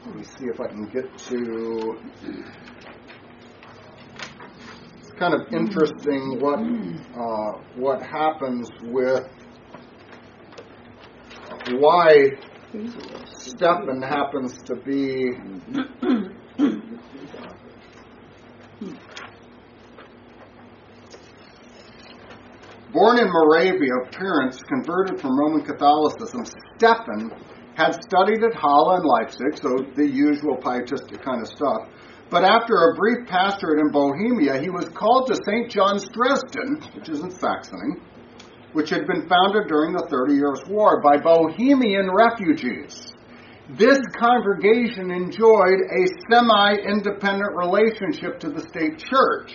Let 0.05 0.15
me 0.15 0.23
see 0.23 0.45
if 0.45 0.59
I 0.59 0.67
can 0.67 0.85
get 0.85 1.15
to. 1.29 1.99
It's 4.99 5.11
kind 5.11 5.33
of 5.33 5.53
interesting 5.53 6.39
what 6.39 6.59
uh, 6.59 7.61
what 7.75 8.01
happens 8.01 8.69
with 8.81 9.27
why 11.79 12.31
Stephen 13.25 14.01
happens 14.01 14.57
to 14.63 14.75
be 14.75 15.29
Born 22.93 23.19
in 23.19 23.29
Moravia, 23.29 24.11
parents 24.11 24.61
converted 24.63 25.21
from 25.21 25.39
Roman 25.39 25.63
Catholicism, 25.63 26.43
Stephen 26.75 27.31
had 27.75 27.93
studied 28.03 28.43
at 28.43 28.53
Halle 28.53 28.95
and 28.95 29.05
Leipzig, 29.05 29.57
so 29.61 29.85
the 29.95 30.07
usual 30.07 30.57
pietistic 30.57 31.23
kind 31.23 31.41
of 31.41 31.47
stuff. 31.47 31.87
But 32.29 32.43
after 32.43 32.75
a 32.75 32.95
brief 32.95 33.27
pastorate 33.27 33.79
in 33.79 33.91
Bohemia, 33.91 34.61
he 34.61 34.69
was 34.69 34.87
called 34.89 35.27
to 35.27 35.35
St. 35.35 35.69
John's 35.69 36.07
Dresden, 36.07 36.81
which 36.95 37.09
is 37.09 37.19
in 37.19 37.31
Saxony, 37.31 37.99
which 38.73 38.89
had 38.89 39.05
been 39.05 39.27
founded 39.27 39.67
during 39.67 39.93
the 39.93 40.07
Thirty 40.09 40.35
Years' 40.35 40.63
War 40.67 41.01
by 41.01 41.17
Bohemian 41.17 42.09
refugees. 42.09 43.13
This 43.77 43.99
congregation 44.17 45.11
enjoyed 45.11 45.79
a 45.91 46.07
semi 46.29 46.75
independent 46.87 47.55
relationship 47.55 48.39
to 48.41 48.49
the 48.49 48.61
state 48.67 48.97
church, 48.97 49.53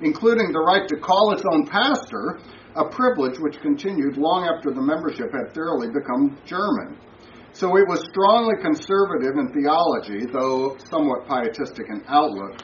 including 0.00 0.52
the 0.52 0.60
right 0.60 0.86
to 0.88 0.96
call 0.96 1.32
its 1.32 1.42
own 1.52 1.66
pastor, 1.66 2.38
a 2.74 2.84
privilege 2.84 3.38
which 3.38 3.60
continued 3.60 4.16
long 4.16 4.44
after 4.44 4.70
the 4.70 4.80
membership 4.80 5.32
had 5.32 5.52
thoroughly 5.52 5.88
become 5.88 6.38
German. 6.46 6.96
So 7.52 7.76
it 7.76 7.88
was 7.88 8.00
strongly 8.10 8.54
conservative 8.62 9.34
in 9.36 9.52
theology, 9.52 10.26
though 10.32 10.76
somewhat 10.90 11.26
pietistic 11.26 11.86
in 11.88 12.04
outlook, 12.06 12.62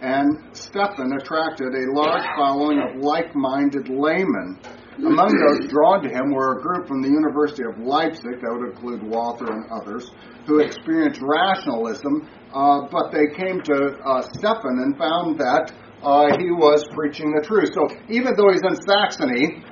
and 0.00 0.56
Stephen 0.56 1.12
attracted 1.14 1.74
a 1.74 1.92
large 1.94 2.26
following 2.36 2.80
of 2.80 3.02
like 3.02 3.34
minded 3.36 3.88
laymen. 3.88 4.58
Among 4.98 5.30
those 5.30 5.70
drawn 5.70 6.02
to 6.02 6.08
him 6.08 6.32
were 6.32 6.58
a 6.58 6.60
group 6.60 6.88
from 6.88 7.02
the 7.02 7.08
University 7.08 7.62
of 7.62 7.78
Leipzig, 7.78 8.42
that 8.42 8.50
would 8.50 8.70
include 8.70 9.02
Walther 9.02 9.46
and 9.46 9.64
others, 9.70 10.10
who 10.46 10.58
experienced 10.58 11.20
rationalism, 11.22 12.28
uh, 12.52 12.88
but 12.90 13.12
they 13.12 13.30
came 13.36 13.62
to 13.62 13.96
uh, 14.04 14.22
Stephen 14.34 14.82
and 14.82 14.98
found 14.98 15.38
that 15.38 15.72
uh, 16.02 16.36
he 16.36 16.50
was 16.50 16.84
preaching 16.92 17.32
the 17.32 17.46
truth. 17.46 17.70
So 17.72 17.88
even 18.10 18.34
though 18.36 18.50
he's 18.50 18.60
in 18.66 18.76
Saxony, 18.84 19.64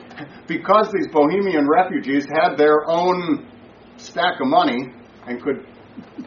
because 0.47 0.93
these 0.93 1.09
Bohemian 1.13 1.67
refugees 1.69 2.25
had 2.33 2.57
their 2.57 2.89
own 2.89 3.51
stack 4.01 4.41
of 4.41 4.47
money 4.49 4.93
and 5.27 5.43
could 5.43 5.67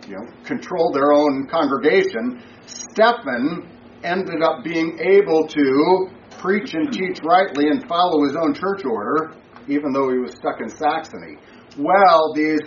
you 0.07 0.15
know, 0.15 0.25
control 0.45 0.91
their 0.91 1.13
own 1.13 1.47
congregation, 1.49 2.41
Stephen 2.65 3.69
ended 4.03 4.41
up 4.41 4.63
being 4.63 4.99
able 4.99 5.47
to 5.47 6.07
preach 6.39 6.73
and 6.73 6.91
teach 6.91 7.19
rightly 7.23 7.69
and 7.69 7.87
follow 7.87 8.23
his 8.23 8.35
own 8.35 8.53
church 8.53 8.83
order, 8.85 9.35
even 9.67 9.93
though 9.93 10.11
he 10.11 10.17
was 10.17 10.33
stuck 10.33 10.59
in 10.59 10.69
Saxony. 10.69 11.37
Well, 11.77 12.33
these 12.35 12.61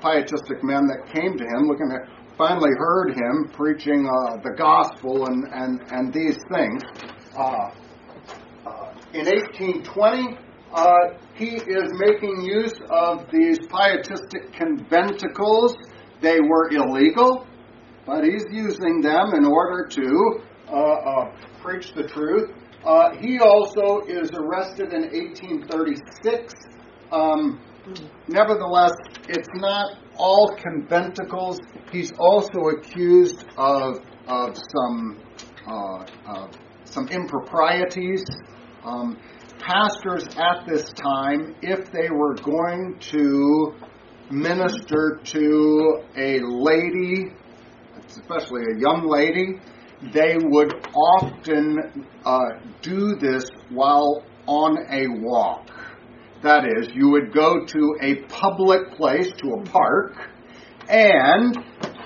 pietistic 0.00 0.62
men 0.62 0.86
that 0.86 1.12
came 1.12 1.36
to 1.36 1.44
him, 1.44 1.66
looking 1.66 1.90
at, 1.92 2.08
finally 2.36 2.70
heard 2.78 3.10
him 3.10 3.50
preaching 3.52 4.06
uh, 4.06 4.36
the 4.42 4.54
gospel 4.56 5.26
and, 5.26 5.44
and, 5.52 5.80
and 5.90 6.12
these 6.12 6.36
things. 6.52 6.82
Uh, 7.36 7.70
uh, 8.66 8.92
in 9.12 9.26
1820, 9.26 10.38
uh, 10.72 10.86
he 11.36 11.56
is 11.56 11.92
making 11.92 12.42
use 12.42 12.72
of 12.88 13.30
these 13.30 13.58
pietistic 13.68 14.52
conventicles. 14.54 15.76
They 16.22 16.40
were 16.40 16.70
illegal, 16.70 17.46
but 18.06 18.24
he's 18.24 18.44
using 18.50 19.02
them 19.02 19.34
in 19.34 19.44
order 19.44 19.86
to 19.86 20.40
uh, 20.68 20.76
uh, 20.76 21.36
preach 21.62 21.92
the 21.92 22.04
truth. 22.04 22.50
Uh, 22.84 23.10
he 23.20 23.38
also 23.40 24.00
is 24.06 24.30
arrested 24.32 24.94
in 24.94 25.02
1836. 25.02 26.54
Um, 27.12 27.60
nevertheless, 28.28 28.92
it's 29.28 29.48
not 29.56 29.98
all 30.16 30.48
conventicles. 30.56 31.58
He's 31.92 32.12
also 32.18 32.60
accused 32.78 33.44
of, 33.58 33.98
of 34.26 34.56
some, 34.56 35.20
uh, 35.66 36.48
some 36.84 37.08
improprieties. 37.08 38.24
Um, 38.84 39.18
pastors 39.58 40.26
at 40.36 40.66
this 40.66 40.92
time, 40.92 41.54
if 41.62 41.90
they 41.92 42.10
were 42.10 42.34
going 42.34 42.98
to 43.12 43.74
minister 44.30 45.20
to 45.24 46.02
a 46.16 46.40
lady, 46.40 47.32
especially 48.08 48.62
a 48.62 48.80
young 48.80 49.06
lady, 49.08 49.60
they 50.12 50.36
would 50.38 50.72
often 50.94 52.06
uh, 52.24 52.40
do 52.82 53.16
this 53.16 53.48
while 53.70 54.22
on 54.46 54.78
a 54.90 55.06
walk. 55.20 55.68
That 56.42 56.64
is, 56.78 56.90
you 56.94 57.10
would 57.10 57.32
go 57.32 57.64
to 57.64 57.96
a 58.02 58.16
public 58.28 58.92
place, 58.92 59.32
to 59.38 59.54
a 59.54 59.62
park, 59.64 60.12
and 60.88 61.56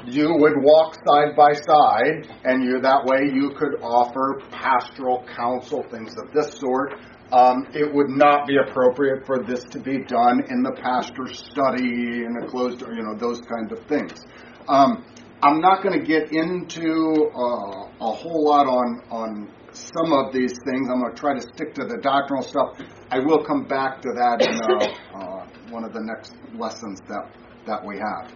you 0.06 0.34
would 0.38 0.54
walk 0.62 0.94
side 1.06 1.36
by 1.36 1.52
side, 1.52 2.28
and 2.44 2.64
you 2.64 2.80
that 2.80 3.04
way 3.04 3.30
you 3.34 3.50
could 3.50 3.82
offer 3.82 4.40
pastoral 4.50 5.24
counsel, 5.36 5.84
things 5.90 6.14
of 6.16 6.32
this 6.32 6.58
sort, 6.58 6.94
um, 7.32 7.68
it 7.74 7.92
would 7.92 8.08
not 8.08 8.46
be 8.46 8.56
appropriate 8.56 9.24
for 9.24 9.42
this 9.42 9.64
to 9.64 9.78
be 9.78 9.98
done 10.04 10.42
in 10.50 10.62
the 10.62 10.72
pastor 10.82 11.26
study 11.32 12.24
in 12.24 12.36
a 12.42 12.46
closed, 12.46 12.80
you 12.80 13.02
know, 13.02 13.14
those 13.16 13.40
kinds 13.40 13.72
of 13.72 13.86
things. 13.86 14.20
Um, 14.68 15.04
I'm 15.42 15.60
not 15.60 15.82
going 15.82 15.98
to 15.98 16.04
get 16.04 16.32
into 16.32 17.30
uh, 17.34 17.88
a 18.00 18.12
whole 18.12 18.44
lot 18.44 18.66
on 18.66 19.02
on 19.10 19.50
some 19.72 20.12
of 20.12 20.32
these 20.32 20.52
things. 20.64 20.88
I'm 20.90 21.00
going 21.00 21.14
to 21.14 21.20
try 21.20 21.34
to 21.34 21.40
stick 21.40 21.74
to 21.74 21.84
the 21.84 21.98
doctrinal 22.02 22.42
stuff. 22.42 22.76
I 23.10 23.20
will 23.20 23.44
come 23.44 23.64
back 23.64 24.02
to 24.02 24.08
that 24.08 24.42
in 24.42 24.60
uh, 24.60 25.18
uh, 25.18 25.46
one 25.70 25.84
of 25.84 25.92
the 25.92 26.00
next 26.02 26.34
lessons 26.54 27.00
that 27.08 27.32
that 27.66 27.84
we 27.84 27.98
have. 27.98 28.32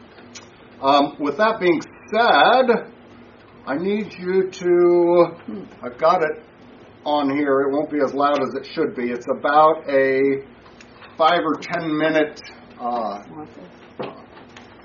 Um, 0.80 1.16
with 1.18 1.36
that 1.38 1.60
being 1.60 1.80
said, 2.12 2.92
I 3.66 3.76
need 3.76 4.14
you 4.18 4.50
to. 4.50 5.66
I've 5.82 5.98
got 5.98 6.22
it 6.22 6.42
on 7.04 7.36
here. 7.36 7.60
It 7.60 7.72
won't 7.72 7.90
be 7.90 7.98
as 8.04 8.14
loud 8.14 8.42
as 8.42 8.54
it 8.54 8.66
should 8.74 8.94
be. 8.94 9.10
It's 9.10 9.26
about 9.30 9.88
a 9.88 10.42
five 11.16 11.40
or 11.44 11.54
ten 11.60 11.96
minute 11.96 12.40
uh, 12.80 13.22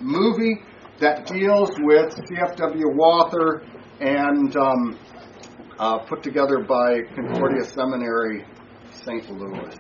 movie 0.02 0.62
that 1.00 1.26
deals 1.28 1.72
with 1.80 2.14
C.F.W. 2.14 2.86
Walther 2.96 3.64
and 4.00 4.56
um, 4.58 5.00
uh, 5.78 6.00
put 6.00 6.22
together 6.24 6.60
by 6.68 7.02
Concordia 7.16 7.64
Seminary, 7.64 8.46
St. 8.92 9.30
Louis. 9.30 9.76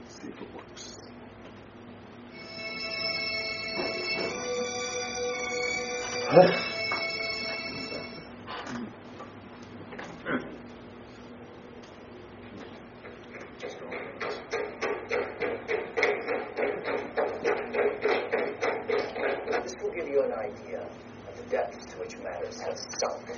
Let's 0.00 0.20
see 0.20 0.28
if 0.28 0.40
it 0.40 0.54
works 0.54 0.96
will 19.84 19.94
give 19.94 20.08
you 20.08 20.22
an 20.22 20.32
idea 20.32 20.80
of 21.28 21.36
the 21.36 21.42
depths 21.50 21.84
to 21.86 21.98
which 21.98 22.16
matters 22.18 22.58
have 22.60 22.78
sunk. 22.78 23.28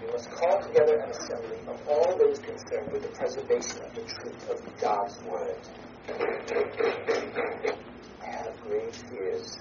We 0.00 0.12
must 0.12 0.30
call 0.30 0.62
together 0.62 1.00
an 1.00 1.10
assembly 1.10 1.58
of 1.66 1.80
all 1.88 2.16
those 2.16 2.38
concerned 2.38 2.92
with 2.92 3.02
the 3.02 3.08
preservation 3.08 3.82
of 3.82 3.94
the 3.94 4.02
truth 4.02 4.50
of 4.50 4.80
God's 4.80 5.20
Word. 5.24 5.58
I 8.22 8.26
have 8.26 8.60
grave 8.60 8.94
fears 8.94 9.58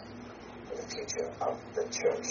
for 0.69 0.75
the 0.75 0.83
future 0.83 1.31
of 1.41 1.50
the 1.75 1.83
church. 1.89 2.27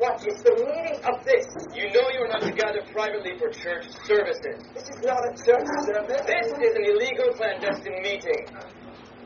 What 0.00 0.16
is 0.26 0.40
the 0.40 0.56
meaning 0.56 0.96
of 1.04 1.24
this? 1.28 1.44
You 1.76 1.92
know 1.92 2.08
you 2.08 2.24
are 2.24 2.32
not 2.32 2.40
to 2.40 2.52
gather 2.52 2.80
privately 2.92 3.36
for 3.36 3.52
church 3.52 3.84
services. 4.08 4.64
This 4.72 4.88
is 4.88 5.00
not 5.04 5.20
a 5.20 5.32
church 5.36 5.68
service. 5.84 6.24
This 6.24 6.46
is 6.56 6.72
an 6.72 6.84
illegal 6.88 7.28
clandestine 7.36 8.00
meeting. 8.00 8.48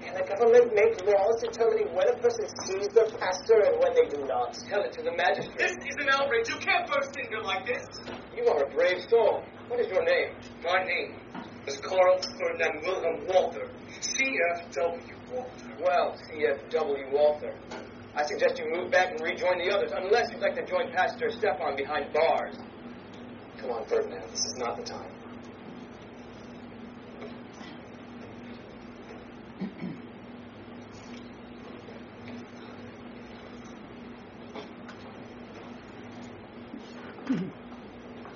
Can 0.02 0.14
the 0.18 0.26
government 0.26 0.74
make 0.74 0.98
laws 1.06 1.40
determining 1.40 1.94
when 1.94 2.10
a 2.10 2.16
person 2.18 2.44
sees 2.66 2.88
their 2.90 3.06
pastor 3.06 3.70
and 3.70 3.78
when 3.78 3.94
they 3.94 4.10
do 4.10 4.26
not? 4.26 4.52
Tell 4.68 4.82
it 4.82 4.92
to 4.98 5.02
the 5.02 5.14
magistrate. 5.14 5.56
This 5.56 5.78
is 5.78 5.96
an 6.02 6.10
outrage. 6.10 6.48
You 6.48 6.58
can't 6.58 6.90
burst 6.90 7.14
in 7.16 7.26
here 7.30 7.40
like 7.40 7.64
this. 7.64 7.86
You 8.36 8.44
are 8.50 8.66
a 8.66 8.70
brave 8.74 9.00
soul. 9.08 9.44
What 9.68 9.80
is 9.80 9.86
your 9.86 10.04
name? 10.04 10.34
My 10.62 10.82
name 10.82 11.22
is 11.66 11.78
Carl 11.78 12.18
Ferdinand 12.36 12.82
Wilhelm 12.82 13.26
Walther, 13.30 13.70
C.F.W. 14.00 15.23
Walther. 15.35 15.51
Well, 15.80 16.16
C.F.W. 16.28 17.07
Walther. 17.12 17.55
I 18.16 18.24
suggest 18.26 18.59
you 18.59 18.70
move 18.70 18.91
back 18.91 19.11
and 19.11 19.20
rejoin 19.20 19.59
the 19.59 19.74
others, 19.74 19.91
unless 19.95 20.30
you'd 20.30 20.41
like 20.41 20.55
to 20.55 20.64
join 20.64 20.93
Pastor 20.93 21.30
Stephan 21.30 21.76
behind 21.76 22.12
bars. 22.12 22.57
Come 23.59 23.70
on, 23.70 23.85
Ferdinand. 23.87 24.30
This 24.30 24.45
is 24.45 24.55
not 24.57 24.76
the 24.76 24.85
time. 24.85 25.11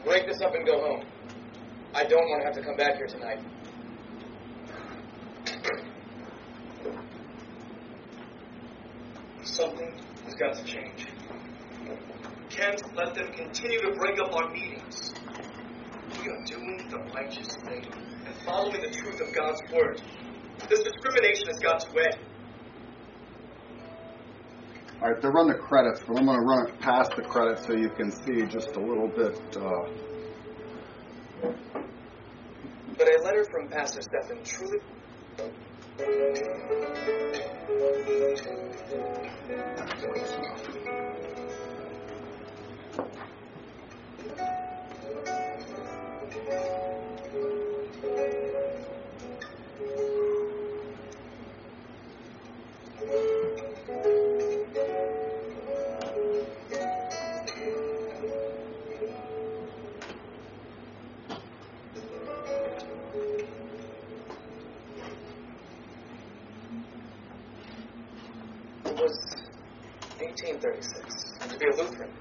Break 0.04 0.26
this 0.26 0.40
up 0.40 0.54
and 0.54 0.66
go 0.66 0.80
home. 0.80 1.04
I 1.94 2.04
don't 2.04 2.28
want 2.28 2.40
to 2.40 2.46
have 2.46 2.54
to 2.54 2.62
come 2.62 2.76
back 2.76 2.96
here 2.96 3.06
tonight. 3.06 3.40
Something 9.58 9.92
has 10.24 10.34
got 10.36 10.54
to 10.54 10.62
change. 10.62 11.08
Can't 12.48 12.80
let 12.94 13.12
them 13.16 13.26
continue 13.32 13.80
to 13.80 13.92
break 13.98 14.20
up 14.20 14.32
our 14.32 14.52
meetings. 14.52 15.12
We 16.12 16.28
are 16.28 16.44
doing 16.46 16.88
the 16.88 16.98
righteous 17.12 17.56
thing 17.66 17.84
and 18.24 18.36
following 18.44 18.80
the 18.80 18.90
truth 18.90 19.20
of 19.20 19.34
God's 19.34 19.60
word. 19.72 20.00
This 20.70 20.84
discrimination 20.84 21.48
has 21.48 21.58
got 21.60 21.80
to 21.80 21.88
end. 21.88 22.18
All 25.02 25.10
right, 25.10 25.20
they 25.20 25.28
run 25.28 25.48
the 25.48 25.54
credits, 25.54 26.02
but 26.06 26.18
I'm 26.18 26.26
going 26.26 26.38
to 26.38 26.46
run 26.46 26.68
it 26.68 26.78
past 26.78 27.16
the 27.16 27.22
credits 27.22 27.66
so 27.66 27.72
you 27.72 27.90
can 27.90 28.12
see 28.12 28.46
just 28.46 28.76
a 28.76 28.80
little 28.80 29.08
bit. 29.08 29.40
Uh, 29.56 29.90
But 32.96 33.08
a 33.08 33.22
letter 33.24 33.44
from 33.50 33.68
Pastor 33.70 34.02
Stephen 34.02 34.44
truly. 34.44 34.78
Thank 35.98 36.46
you. 40.76 40.87
1836. 70.68 71.48
To 71.48 71.58
be 71.58 71.66
a 71.66 71.76
Lutheran, 71.80 72.12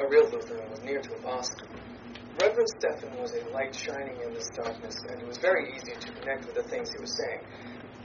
a 0.00 0.06
real 0.08 0.26
Lutheran, 0.30 0.70
was 0.70 0.82
near 0.82 1.00
to 1.00 1.14
impossible. 1.14 1.70
Reverend 2.40 2.68
Stephen 2.80 3.14
was 3.20 3.32
a 3.34 3.46
light 3.54 3.74
shining 3.74 4.18
in 4.26 4.32
this 4.34 4.48
darkness, 4.56 4.96
and 5.08 5.20
it 5.20 5.26
was 5.26 5.38
very 5.38 5.74
easy 5.74 5.94
to 5.94 6.12
connect 6.12 6.46
with 6.46 6.56
the 6.56 6.62
things 6.64 6.90
he 6.90 7.00
was 7.00 7.14
saying. 7.14 7.40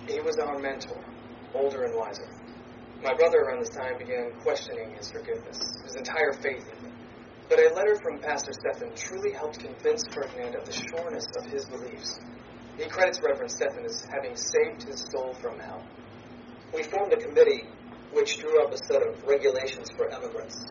He 0.05 0.19
was 0.21 0.37
our 0.37 0.59
mentor, 0.59 1.01
older 1.55 1.83
and 1.83 1.95
wiser. 1.97 2.29
My 3.01 3.13
brother 3.13 3.39
around 3.39 3.61
this 3.61 3.73
time 3.73 3.97
began 3.97 4.31
questioning 4.43 4.93
his 4.95 5.09
forgiveness, 5.09 5.57
his 5.83 5.95
entire 5.95 6.33
faith 6.33 6.67
in 6.69 6.85
him. 6.85 6.93
But 7.49 7.59
a 7.59 7.73
letter 7.73 7.95
from 8.03 8.19
Pastor 8.19 8.51
Stephen 8.51 8.93
truly 8.95 9.33
helped 9.33 9.59
convince 9.59 10.03
Ferdinand 10.11 10.55
of 10.55 10.65
the 10.65 10.73
sureness 10.73 11.25
of 11.37 11.45
his 11.45 11.65
beliefs. 11.65 12.19
He 12.77 12.85
credits 12.85 13.21
Reverend 13.23 13.51
Stephen 13.51 13.85
as 13.85 14.03
having 14.11 14.35
saved 14.35 14.83
his 14.83 15.07
soul 15.09 15.33
from 15.41 15.57
hell. 15.59 15.83
We 16.73 16.83
formed 16.83 17.13
a 17.13 17.17
committee 17.17 17.63
which 18.17 18.39
drew 18.39 18.63
up 18.63 18.73
a 18.73 18.77
set 18.77 19.05
of 19.05 19.23
regulations 19.27 19.91
for 19.95 20.09
emigrants. 20.09 20.65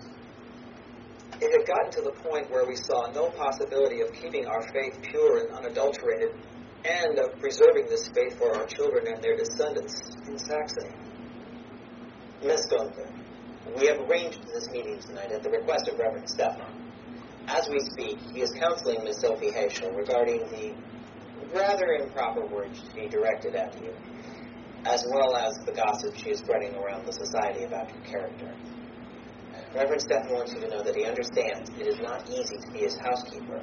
It 1.41 1.53
had 1.57 1.65
gotten 1.65 1.93
to 1.93 2.03
the 2.03 2.11
point 2.29 2.51
where 2.51 2.67
we 2.67 2.75
saw 2.75 3.13
no 3.13 3.31
possibility 3.31 4.01
of 4.01 4.13
keeping 4.13 4.47
our 4.47 4.63
faith 4.73 4.99
pure 5.01 5.39
and 5.39 5.55
unadulterated, 5.55 6.35
and 6.85 7.19
of 7.21 7.39
preserving 7.39 7.87
this 7.87 8.09
faith 8.09 8.37
for 8.37 8.57
our 8.57 8.67
children 8.67 9.07
and 9.07 9.23
their 9.23 9.37
descendants 9.37 9.95
in 10.27 10.37
Saxony. 10.39 10.91
Miss 12.43 12.67
Gunther, 12.67 13.13
we 13.79 13.87
have 13.87 14.01
arranged 14.11 14.43
this 14.53 14.69
meeting 14.71 14.99
tonight 14.99 15.31
at 15.31 15.45
the 15.45 15.51
request 15.51 15.89
of 15.89 15.99
Reverend 16.01 16.29
Stephan. 16.29 16.67
As 17.47 17.69
we 17.69 17.79
speak, 17.79 18.19
he 18.33 18.41
is 18.41 18.51
counseling 18.59 19.05
Miss 19.05 19.21
Sophie 19.21 19.53
Heschel 19.53 19.95
regarding 19.97 20.41
the 20.51 20.75
rather 21.55 21.93
improper 22.01 22.45
words 22.47 22.83
to 22.83 22.95
be 22.95 23.07
directed 23.09 23.55
at 23.55 23.81
you, 23.81 23.95
as 24.87 25.05
well 25.13 25.37
as 25.37 25.53
the 25.67 25.73
gossip 25.73 26.15
she 26.17 26.31
is 26.31 26.39
spreading 26.39 26.75
around 26.77 27.05
the 27.07 27.13
society 27.13 27.65
about 27.65 27.91
your 27.91 28.03
character. 28.05 28.55
Reverend 29.75 30.01
Stephan 30.01 30.33
wants 30.33 30.55
you 30.55 30.61
to 30.61 30.69
know 30.69 30.83
that 30.83 30.95
he 30.95 31.05
understands 31.05 31.71
it 31.79 31.87
is 31.87 31.99
not 32.01 32.29
easy 32.31 32.57
to 32.57 32.73
be 32.73 32.79
his 32.81 32.97
housekeeper. 32.99 33.63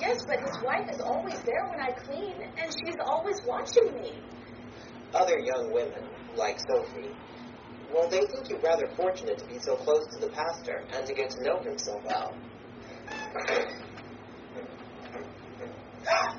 Yes, 0.00 0.18
but 0.28 0.40
his 0.40 0.56
wife 0.62 0.88
is 0.92 1.00
always 1.00 1.40
there 1.42 1.66
when 1.70 1.80
I 1.80 1.90
clean, 1.92 2.36
and 2.56 2.72
she's 2.72 2.96
always 3.04 3.36
watching 3.46 3.92
me. 4.00 4.12
Other 5.12 5.38
young 5.38 5.72
women, 5.72 6.04
like 6.36 6.58
Sophie, 6.68 7.10
well, 7.92 8.08
they 8.08 8.20
think 8.20 8.50
you 8.50 8.58
rather 8.62 8.88
fortunate 8.96 9.38
to 9.38 9.46
be 9.46 9.58
so 9.58 9.76
close 9.76 10.06
to 10.14 10.20
the 10.20 10.28
pastor 10.32 10.84
and 10.94 11.06
to 11.06 11.14
get 11.14 11.30
to 11.30 11.42
know 11.42 11.58
him 11.60 11.78
so 11.78 12.00
well. 12.04 12.36
Ah! 16.08 16.38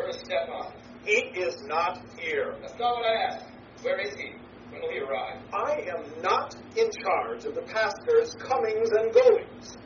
Where 0.00 0.08
is 0.08 0.16
Stephan? 0.16 0.72
He 1.04 1.12
is 1.38 1.62
not 1.64 2.00
here. 2.18 2.56
That's 2.62 2.72
not 2.78 2.96
what 2.96 3.04
I 3.04 3.34
asked. 3.34 3.44
Where 3.82 4.00
is 4.00 4.14
he? 4.14 4.32
When 4.70 4.80
will 4.80 4.90
he 4.90 4.98
arrive? 5.00 5.36
I 5.52 5.84
am 5.94 6.22
not 6.22 6.54
in 6.74 6.88
charge 7.02 7.44
of 7.44 7.54
the 7.54 7.60
pastor's 7.60 8.34
comings 8.36 8.88
and 8.92 9.12
goings. 9.12 9.76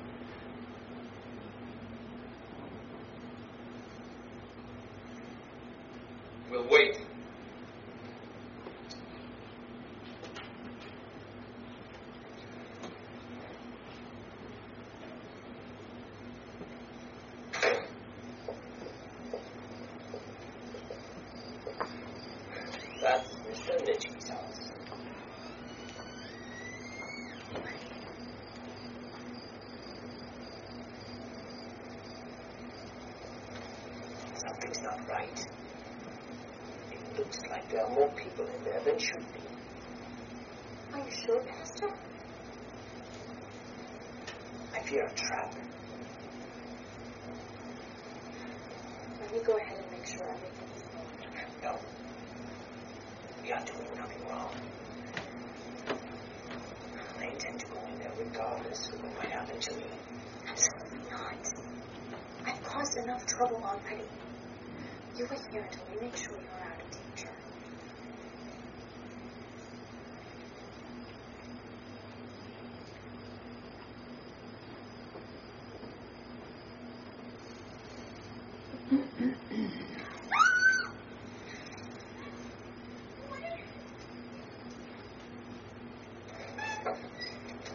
We'll 6.48 6.68
wait. 6.70 7.00
That's 23.04 23.34
Mr. 23.34 23.84
Mitchie's 23.84 24.28
house. 24.30 24.72
Something's 34.36 34.82
not 34.82 35.06
right. 35.06 35.46
It 36.92 37.18
looks 37.18 37.42
like 37.50 37.68
there 37.70 37.84
are 37.84 37.90
more 37.90 38.10
people 38.12 38.46
in 38.46 38.64
there 38.64 38.80
than 38.80 38.98
should 38.98 39.26
be. 39.34 39.40
Are 40.94 41.00
you 41.00 41.10
sure, 41.10 41.44
Pastor? 41.44 41.90
I 44.74 44.80
fear 44.84 45.04
a 45.04 45.14
trap. 45.14 45.54
Let 49.20 49.30
me 49.30 49.40
go 49.40 49.58
ahead 49.58 49.78
and 49.78 49.90
make 49.90 50.06
sure 50.06 50.26
everything 50.26 50.68
is 50.74 50.84
normal. 50.94 51.78
No. 51.78 51.78
We 53.44 53.52
are 53.52 53.62
doing 53.66 53.94
nothing 53.98 54.26
wrong. 54.26 54.54
I 57.20 57.26
intend 57.26 57.60
to 57.60 57.66
go 57.66 57.78
in 57.92 57.98
there 57.98 58.12
regardless 58.18 58.88
of 58.88 59.02
what 59.02 59.18
might 59.18 59.32
happen. 59.62 59.82
Absolutely 60.48 61.10
not. 61.10 61.46
I've 62.46 62.62
caused 62.64 62.96
enough 62.98 63.26
trouble 63.26 63.62
already. 63.64 64.04
You 65.16 65.26
wait 65.30 65.40
here 65.50 65.62
until 65.62 65.82
we 65.94 66.00
make 66.00 66.16
sure 66.16 66.32
you're 66.32 66.50
out 66.60 66.80
of 66.80 66.90
danger. 66.90 67.30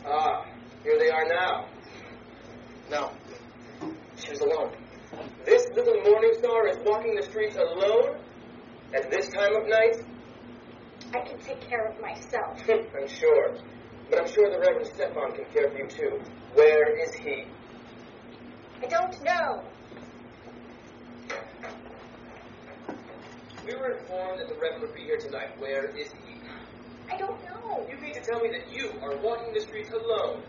Ah, 0.06 0.46
here 0.84 0.98
they 1.00 1.10
are 1.10 1.26
now. 1.26 1.66
No. 2.90 3.12
She 4.18 4.32
was 4.32 4.40
alone. 4.42 4.72
This 5.46 5.68
little 5.76 6.02
morning 6.02 6.34
star 6.40 6.68
is 6.68 6.78
walking 6.84 7.16
the 7.16 7.24
streets 7.24 7.56
alone 7.56 8.18
at 8.94 9.12
this 9.12 9.30
time 9.30 9.56
of 9.56 9.68
night? 9.68 10.04
I 11.14 11.20
can 11.20 11.40
take 11.40 11.62
care 11.62 11.88
of 11.88 12.02
myself. 12.02 12.60
I'm 12.70 13.08
sure. 13.08 13.56
But 14.10 14.22
I'm 14.22 14.28
sure 14.80 14.94
Stephan 14.94 15.34
can 15.34 15.46
care 15.54 15.70
for 15.70 15.78
you 15.78 15.88
too. 15.88 16.22
Where 16.54 16.98
is 16.98 17.14
he? 17.16 17.46
I 18.82 18.88
don't 18.88 19.24
know. 19.24 19.64
We 23.66 23.76
were 23.76 23.98
informed 24.00 24.40
that 24.40 24.48
the 24.48 24.56
Reverend 24.56 24.82
would 24.82 24.96
be 24.96 25.02
here 25.02 25.18
tonight. 25.18 25.60
Where 25.60 25.90
is 25.96 26.12
he? 26.12 26.42
I 27.12 27.18
don't 27.18 27.44
know. 27.44 27.88
You 27.90 27.98
mean 28.00 28.14
to 28.14 28.22
tell 28.22 28.40
me 28.40 28.50
that 28.50 28.72
you 28.72 28.92
are 29.02 29.18
walking 29.18 29.54
the 29.54 29.62
streets 29.62 29.92
alone? 29.92 30.44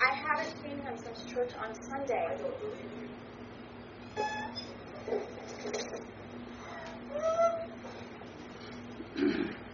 I 0.00 0.14
haven't 0.14 0.56
seen 0.62 0.78
him 0.78 0.96
since 0.96 1.24
church 1.24 1.52
on 1.62 1.74
Sunday. 1.74 2.26
I 2.30 2.36
don't 2.36 2.58
believe 2.60 2.90
you. 9.16 9.54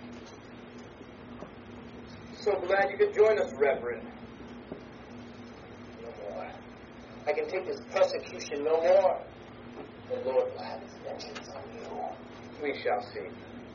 So 2.47 2.53
glad 2.61 2.93
you 2.93 2.97
could 2.97 3.13
join 3.13 3.41
us, 3.41 3.53
Reverend. 3.59 4.07
I 7.27 7.33
can 7.33 7.49
take 7.49 7.67
this 7.67 7.81
persecution 7.91 8.63
no 8.63 8.81
more. 8.81 9.21
The 10.09 10.31
Lord 10.31 10.53
will 10.53 10.63
have 10.63 10.81
his 10.81 10.93
vengeance 11.03 11.49
on 11.49 11.63
you. 11.75 12.63
We 12.63 12.81
shall 12.85 13.03
see. 13.03 13.27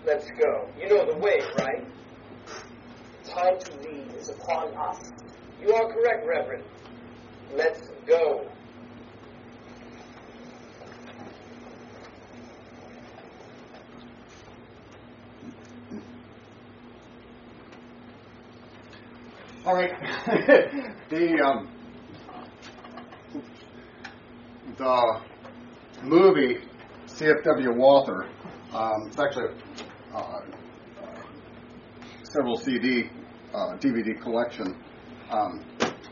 Let's 0.06 0.26
go. 0.40 0.70
You 0.80 0.88
know 0.88 1.06
the 1.12 1.18
way, 1.18 1.42
right? 1.60 1.86
Time 3.26 3.60
to 3.60 3.90
lead 3.90 4.16
is 4.16 4.30
upon 4.30 4.74
us. 4.78 5.12
You 5.62 5.74
are 5.74 5.92
correct, 5.92 6.26
Reverend. 6.26 6.64
Let's 7.54 7.90
go. 8.08 8.50
All 19.64 19.76
right. 19.76 19.92
the 21.12 21.40
um, 21.40 21.70
the 24.76 25.22
movie 26.02 26.58
CFW 27.06 27.78
Walther. 27.78 28.28
Um, 28.74 29.08
it's 29.08 29.20
actually 29.20 29.54
a 30.14 30.18
uh, 30.18 30.42
several 32.24 32.58
CD 32.58 33.12
uh, 33.54 33.78
DVD 33.78 34.20
collection. 34.20 34.76
Um, 35.30 35.64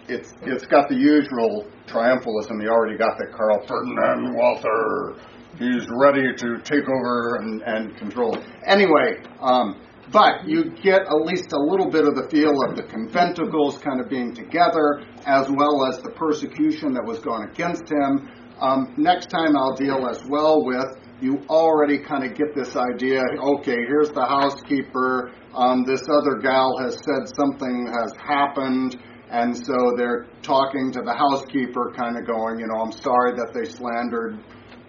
it's 0.07 0.35
it's 0.43 0.67
got 0.67 0.87
the 0.87 0.95
usual 0.95 1.65
triumphalism. 1.87 2.61
You 2.61 2.69
already 2.69 2.99
got 2.99 3.17
that 3.17 3.31
Carl 3.35 3.65
Ferdinand 3.65 4.35
Walther. 4.35 5.15
He's 5.57 5.87
ready 5.89 6.35
to 6.35 6.59
take 6.59 6.87
over 6.87 7.37
and, 7.37 7.63
and 7.63 7.97
control. 7.97 8.37
Anyway, 8.67 9.23
um, 9.41 9.81
but 10.11 10.47
you 10.47 10.71
get 10.81 11.01
at 11.01 11.21
least 11.25 11.51
a 11.53 11.59
little 11.59 11.89
bit 11.89 12.07
of 12.07 12.15
the 12.15 12.27
feel 12.29 12.53
of 12.67 12.75
the 12.75 12.83
conventicles 12.83 13.81
kind 13.81 13.99
of 13.99 14.09
being 14.09 14.33
together, 14.33 15.03
as 15.25 15.49
well 15.49 15.85
as 15.85 15.99
the 15.99 16.11
persecution 16.11 16.93
that 16.93 17.03
was 17.05 17.19
going 17.19 17.47
against 17.49 17.89
him. 17.89 18.29
Um, 18.59 18.93
next 18.97 19.29
time 19.29 19.55
I'll 19.55 19.75
deal 19.75 20.07
as 20.09 20.21
well 20.27 20.65
with 20.65 20.97
you 21.21 21.43
already 21.49 21.99
kind 21.99 22.23
of 22.23 22.37
get 22.37 22.55
this 22.55 22.75
idea. 22.75 23.21
Okay, 23.59 23.75
here's 23.87 24.09
the 24.09 24.25
housekeeper. 24.25 25.31
Um, 25.53 25.83
this 25.83 26.01
other 26.07 26.39
gal 26.41 26.77
has 26.79 26.95
said 27.03 27.27
something 27.35 27.87
has 27.91 28.13
happened, 28.17 28.97
and 29.29 29.55
so 29.55 29.93
they're 29.97 30.27
talking 30.41 30.91
to 30.93 31.01
the 31.01 31.13
housekeeper, 31.13 31.93
kind 31.97 32.17
of 32.17 32.25
going, 32.25 32.59
you 32.59 32.67
know, 32.67 32.81
I'm 32.81 32.91
sorry 32.91 33.35
that 33.35 33.51
they 33.53 33.69
slandered 33.69 34.39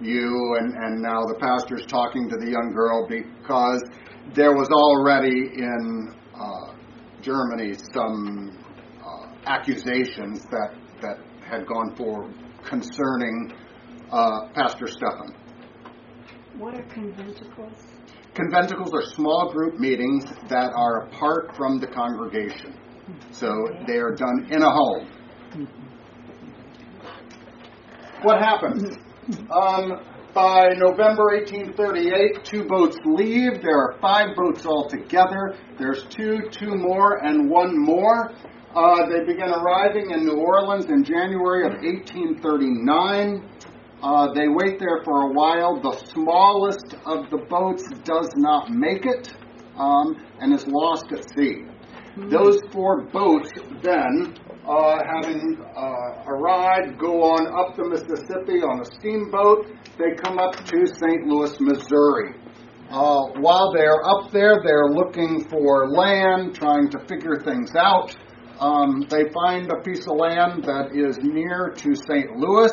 you, 0.01 0.57
and 0.61 0.75
and 0.75 1.03
now 1.03 1.27
the 1.27 1.37
pastor's 1.41 1.85
talking 1.87 2.29
to 2.29 2.37
the 2.37 2.51
young 2.51 2.73
girl 2.73 3.07
because 3.09 3.83
there 4.35 4.53
was 4.53 4.69
already 4.71 5.51
in 5.57 6.15
uh, 6.35 6.75
Germany 7.21 7.75
some 7.93 8.59
uh, 9.05 9.35
accusations 9.47 10.45
that 10.51 10.75
that 11.03 11.19
had 11.43 11.67
gone 11.67 11.95
forward 11.97 12.35
concerning 12.65 13.53
uh, 14.13 14.49
Pastor 14.55 14.87
Stephan. 14.87 15.35
What 16.59 16.75
are 16.75 16.83
conventicles? 16.85 17.77
Conventicles 18.35 18.93
are 18.93 19.03
small 19.15 19.51
group 19.53 19.79
meetings 19.81 20.25
that 20.49 20.71
are 20.77 21.07
apart 21.07 21.57
from 21.57 21.81
the 21.81 21.87
congregation. 21.87 22.79
So 23.33 23.49
they 23.87 23.97
are 23.97 24.15
done 24.15 24.49
in 24.51 24.63
a 24.63 24.71
home. 24.71 25.09
What 28.23 28.41
happened? 28.41 28.99
Um, 29.53 29.93
by 30.35 30.69
November 30.77 31.27
1838, 31.35 32.45
two 32.45 32.65
boats 32.65 32.97
leave. 33.05 33.63
There 33.63 33.77
are 33.77 33.99
five 34.01 34.37
boats 34.37 34.65
altogether. 34.65 35.57
There's 35.79 36.05
two, 36.05 36.49
two 36.51 36.75
more, 36.77 37.25
and 37.25 37.51
one 37.51 37.77
more. 37.77 38.33
Uh, 38.75 39.07
they 39.09 39.25
begin 39.25 39.49
arriving 39.49 40.11
in 40.11 40.25
New 40.25 40.37
Orleans 40.37 40.87
in 40.87 41.03
January 41.03 41.67
of 41.67 41.73
1839. 41.83 43.49
Uh, 44.03 44.33
they 44.33 44.49
wait 44.49 44.79
there 44.79 45.03
for 45.05 45.31
a 45.31 45.33
while. 45.33 45.81
The 45.81 45.97
smallest 46.07 46.95
of 47.05 47.29
the 47.31 47.45
boats 47.49 47.85
does 48.05 48.31
not 48.37 48.71
make 48.71 49.05
it 49.07 49.35
um, 49.77 50.17
and 50.41 50.55
is 50.55 50.67
lost 50.67 51.07
at 51.13 51.29
sea. 51.37 51.65
Those 52.17 52.61
four 52.73 53.03
boats 53.07 53.51
then, 53.83 54.37
uh, 54.67 54.99
having 55.05 55.59
uh, 55.77 56.25
arrived, 56.27 56.99
go 56.99 57.23
on 57.23 57.47
up 57.49 57.77
the 57.77 57.89
Mississippi 57.89 58.63
on 58.63 58.81
a 58.81 58.85
steamboat. 58.85 59.67
They 59.99 60.15
come 60.23 60.39
up 60.39 60.57
to 60.67 60.87
St. 60.87 61.27
Louis, 61.27 61.59
Missouri. 61.61 62.35
Uh, 62.91 63.29
while 63.39 63.73
they're 63.73 64.05
up 64.05 64.33
there, 64.33 64.61
they're 64.65 64.89
looking 64.89 65.49
for 65.49 65.89
land, 65.91 66.55
trying 66.55 66.91
to 66.91 66.99
figure 67.07 67.41
things 67.41 67.75
out. 67.77 68.17
Um, 68.59 69.07
they 69.09 69.25
find 69.33 69.71
a 69.71 69.81
piece 69.83 70.07
of 70.07 70.17
land 70.17 70.65
that 70.65 70.91
is 70.93 71.17
near 71.23 71.73
to 71.77 71.95
St. 71.95 72.37
Louis. 72.37 72.73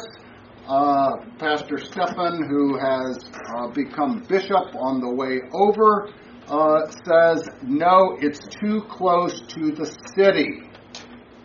Uh, 0.68 1.12
Pastor 1.40 1.78
Stephan, 1.78 2.50
who 2.50 2.78
has 2.78 3.32
uh, 3.56 3.68
become 3.70 4.26
bishop 4.28 4.76
on 4.76 5.00
the 5.00 5.10
way 5.10 5.40
over, 5.54 6.10
uh, 6.50 6.92
says, 7.06 7.48
No, 7.64 8.18
it's 8.20 8.46
too 8.60 8.82
close 8.90 9.40
to 9.48 9.72
the 9.72 9.86
city. 10.16 10.68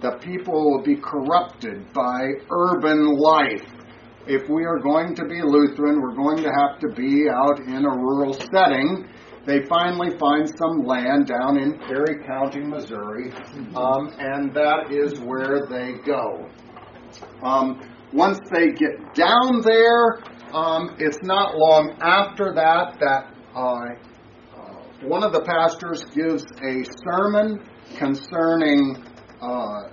The 0.03 0.19
people 0.21 0.71
will 0.71 0.83
be 0.83 0.97
corrupted 0.97 1.93
by 1.93 2.29
urban 2.51 3.15
life. 3.17 3.63
If 4.27 4.49
we 4.49 4.65
are 4.65 4.79
going 4.79 5.15
to 5.15 5.25
be 5.25 5.41
Lutheran, 5.43 6.01
we're 6.01 6.15
going 6.15 6.39
to 6.39 6.51
have 6.51 6.81
to 6.81 6.89
be 6.89 7.29
out 7.29 7.61
in 7.61 7.85
a 7.85 7.91
rural 7.91 8.33
setting. 8.35 9.09
They 9.47 9.65
finally 9.69 10.17
find 10.19 10.49
some 10.49 10.85
land 10.85 11.27
down 11.29 11.59
in 11.59 11.79
Perry 11.79 12.25
County, 12.25 12.61
Missouri, 12.61 13.33
um, 13.77 14.13
and 14.19 14.53
that 14.55 14.91
is 14.91 15.21
where 15.21 15.67
they 15.69 15.95
go. 16.05 16.49
Um, 17.43 17.81
once 18.13 18.39
they 18.53 18.73
get 18.73 19.15
down 19.15 19.63
there, 19.63 20.19
um, 20.53 20.97
it's 20.99 21.19
not 21.23 21.57
long 21.57 21.97
after 22.01 22.53
that 22.55 22.99
that 23.01 23.35
uh, 23.55 23.61
uh, 23.61 25.09
one 25.09 25.25
of 25.25 25.33
the 25.33 25.43
pastors 25.43 26.05
gives 26.15 26.45
a 26.63 26.85
sermon 27.05 27.61
concerning 27.99 29.03
uh, 29.43 29.89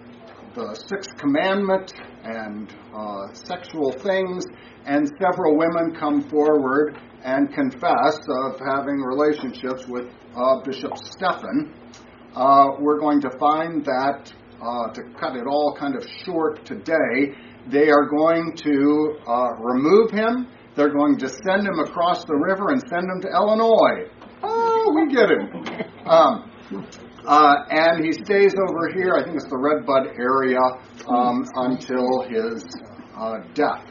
the 0.56 0.76
sixth 0.88 1.10
commandment 1.18 1.94
and 2.24 2.72
uh, 2.96 3.34
sexual 3.34 3.92
things, 3.92 4.46
and 4.86 5.10
several 5.20 5.58
women 5.58 5.96
come 6.00 6.22
forward 6.30 6.98
and 7.24 7.54
confess 7.54 8.20
of 8.46 8.60
having 8.60 9.02
relationships 9.02 9.86
with 9.88 10.06
uh, 10.36 10.62
Bishop 10.64 10.94
Stephan. 10.98 11.74
Uh, 12.36 12.78
we're 12.80 13.00
going 13.00 13.20
to 13.22 13.30
find 13.40 13.84
that, 13.86 14.32
to 14.94 15.02
cut 15.20 15.36
it 15.36 15.48
all 15.48 15.76
kind 15.78 15.96
of 15.96 16.06
short 16.26 16.64
today, 16.66 17.36
they 17.68 17.90
are 17.90 18.06
going 18.06 18.56
to 18.56 19.18
uh, 19.28 19.50
remove 19.60 20.12
him. 20.12 20.48
They're 20.76 20.94
going 20.94 21.18
to 21.18 21.30
send 21.30 21.68
him 21.68 21.80
across 21.80 22.24
the 22.24 22.36
river 22.36 22.70
and 22.70 22.82
send 22.90 23.04
him 23.04 23.22
to 23.22 23.28
Illinois. 23.28 24.10
Oh, 24.42 24.94
we 24.96 25.14
get 25.14 25.30
him. 25.30 25.86
Um, 26.10 26.50
uh, 27.26 27.56
and 27.70 28.04
he 28.04 28.14
stays 28.14 28.54
over 28.56 28.90
here, 28.94 29.16
I 29.16 29.24
think 29.24 29.36
it's 29.36 29.50
the 29.50 29.58
Redbud 29.58 30.08
area, 30.18 30.60
um, 31.08 31.46
until 31.56 32.24
his 32.28 32.66
uh, 33.18 33.38
death. 33.54 33.86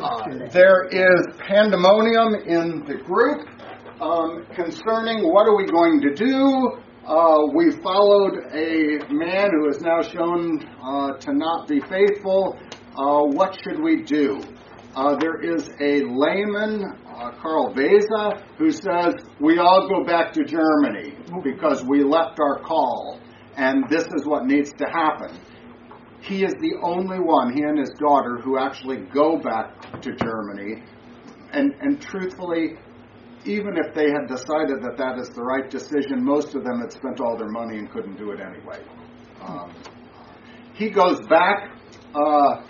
Uh, 0.00 0.48
there 0.50 0.86
is 0.90 1.26
pandemonium 1.38 2.34
in 2.46 2.84
the 2.86 2.94
group 3.04 3.48
um, 4.00 4.46
concerning 4.54 5.32
what 5.32 5.48
are 5.48 5.56
we 5.56 5.66
going 5.66 6.00
to 6.00 6.14
do. 6.14 6.78
Uh, 7.04 7.38
we 7.56 7.72
followed 7.82 8.38
a 8.54 9.00
man 9.10 9.50
who 9.50 9.68
is 9.68 9.80
now 9.80 10.00
shown 10.00 10.64
uh, 10.80 11.14
to 11.18 11.32
not 11.34 11.66
be 11.66 11.80
faithful 11.80 12.56
uh, 12.96 13.22
what 13.22 13.58
should 13.62 13.82
we 13.82 14.02
do? 14.02 14.42
Uh, 14.94 15.16
there 15.16 15.40
is 15.40 15.70
a 15.80 16.02
layman, 16.04 16.98
uh, 17.22 17.30
Karl 17.40 17.72
Vehse, 17.72 18.42
who 18.58 18.70
says 18.70 19.14
we 19.40 19.58
all 19.58 19.88
go 19.88 20.04
back 20.04 20.32
to 20.32 20.44
Germany 20.44 21.14
because 21.42 21.84
we 21.84 22.02
left 22.02 22.40
our 22.40 22.58
call, 22.60 23.20
and 23.56 23.84
this 23.88 24.04
is 24.04 24.26
what 24.26 24.44
needs 24.46 24.72
to 24.72 24.84
happen. 24.86 25.38
He 26.20 26.44
is 26.44 26.52
the 26.60 26.74
only 26.82 27.18
one, 27.18 27.52
he 27.52 27.62
and 27.62 27.78
his 27.78 27.90
daughter, 27.98 28.38
who 28.38 28.58
actually 28.58 28.98
go 29.12 29.38
back 29.38 30.00
to 30.02 30.12
Germany. 30.12 30.82
And, 31.52 31.74
and 31.80 32.00
truthfully, 32.00 32.76
even 33.44 33.76
if 33.76 33.92
they 33.94 34.06
had 34.08 34.28
decided 34.28 34.82
that 34.82 34.96
that 34.96 35.18
is 35.18 35.28
the 35.30 35.42
right 35.42 35.68
decision, 35.68 36.24
most 36.24 36.54
of 36.54 36.62
them 36.64 36.80
had 36.80 36.92
spent 36.92 37.20
all 37.20 37.36
their 37.36 37.50
money 37.50 37.78
and 37.78 37.90
couldn't 37.90 38.16
do 38.16 38.30
it 38.30 38.40
anyway. 38.40 38.78
Um, 39.40 39.74
he 40.74 40.90
goes 40.90 41.20
back. 41.28 41.76
Uh, 42.14 42.62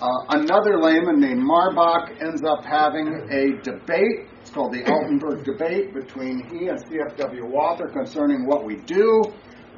uh, 0.00 0.08
another 0.30 0.78
layman 0.80 1.18
named 1.18 1.42
Marbach 1.42 2.22
ends 2.22 2.42
up 2.44 2.64
having 2.64 3.08
a 3.30 3.60
debate. 3.62 4.28
It's 4.40 4.50
called 4.50 4.72
the 4.72 4.82
Altenburg 4.84 5.44
debate 5.44 5.92
between 5.92 6.48
he 6.48 6.68
and 6.68 6.78
CFW 6.84 7.50
Walther 7.50 7.88
concerning 7.88 8.46
what 8.46 8.64
we 8.64 8.76
do. 8.76 9.22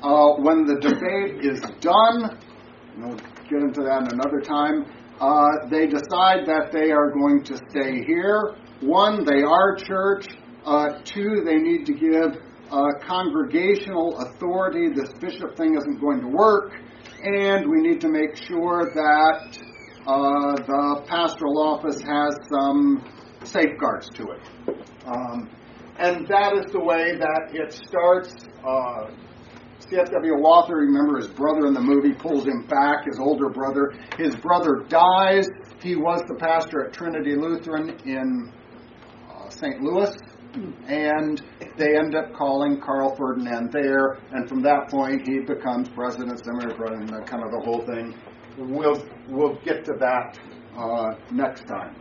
Uh, 0.03 0.35
when 0.41 0.65
the 0.65 0.77
debate 0.81 1.45
is 1.45 1.61
done, 1.81 2.39
we'll 2.99 3.17
get 3.49 3.63
into 3.63 3.83
that 3.83 4.13
another 4.13 4.41
time, 4.41 4.85
uh, 5.21 5.69
they 5.71 5.87
decide 5.87 6.47
that 6.47 6.71
they 6.73 6.91
are 6.91 7.11
going 7.11 7.43
to 7.45 7.57
stay 7.71 8.05
here. 8.07 8.57
One, 8.81 9.25
they 9.25 9.43
are 9.43 9.77
church. 9.77 10.27
Uh, 10.65 11.01
two, 11.05 11.43
they 11.45 11.57
need 11.57 11.85
to 11.87 11.93
give 11.93 12.43
uh, 12.71 12.87
congregational 13.07 14.19
authority. 14.21 14.89
This 14.95 15.13
bishop 15.21 15.57
thing 15.57 15.77
isn't 15.77 16.01
going 16.01 16.21
to 16.21 16.29
work. 16.29 16.73
And 17.23 17.69
we 17.69 17.83
need 17.83 18.01
to 18.01 18.09
make 18.09 18.37
sure 18.37 18.91
that 18.95 19.59
uh, 20.11 20.57
the 20.57 21.03
pastoral 21.07 21.63
office 21.63 22.01
has 22.03 22.35
some 22.51 23.05
safeguards 23.45 24.09
to 24.11 24.33
it. 24.33 24.43
Um, 25.07 25.49
and 25.99 26.27
that 26.27 26.55
is 26.57 26.73
the 26.73 26.81
way 26.81 27.15
that 27.17 27.51
it 27.53 27.73
starts. 27.73 28.35
Uh, 28.67 29.11
C.F.W. 29.89 30.35
Walther, 30.39 30.77
remember 30.77 31.19
his 31.19 31.29
brother 31.29 31.67
in 31.67 31.75
the 31.75 31.81
movie, 31.81 32.13
pulls 32.13 32.45
him 32.45 32.67
back, 32.67 33.07
his 33.07 33.19
older 33.19 33.49
brother. 33.49 33.93
His 34.19 34.35
brother 34.37 34.85
dies. 34.89 35.49
He 35.83 35.97
was 35.97 36.23
the 36.29 36.35
pastor 36.35 36.87
at 36.87 36.93
Trinity 36.93 37.35
Lutheran 37.37 37.99
in 38.05 38.53
uh, 39.31 39.49
St. 39.49 39.81
Louis, 39.81 40.11
and 40.87 41.43
they 41.77 41.97
end 41.97 42.15
up 42.15 42.33
calling 42.35 42.81
Carl 42.81 43.15
Ferdinand 43.17 43.73
there, 43.73 44.19
and 44.33 44.49
from 44.49 44.61
that 44.63 44.91
point 44.91 45.27
he 45.27 45.41
becomes 45.41 45.89
president, 45.89 46.45
seminary 46.45 46.75
president, 46.75 47.11
and 47.11 47.27
kind 47.27 47.45
of 47.45 47.51
the 47.51 47.61
whole 47.61 47.85
thing. 47.87 48.15
We'll, 48.59 49.03
we'll 49.29 49.57
get 49.65 49.85
to 49.87 49.93
that 50.01 50.39
uh, 50.77 51.15
next 51.31 51.67
time. 51.67 51.95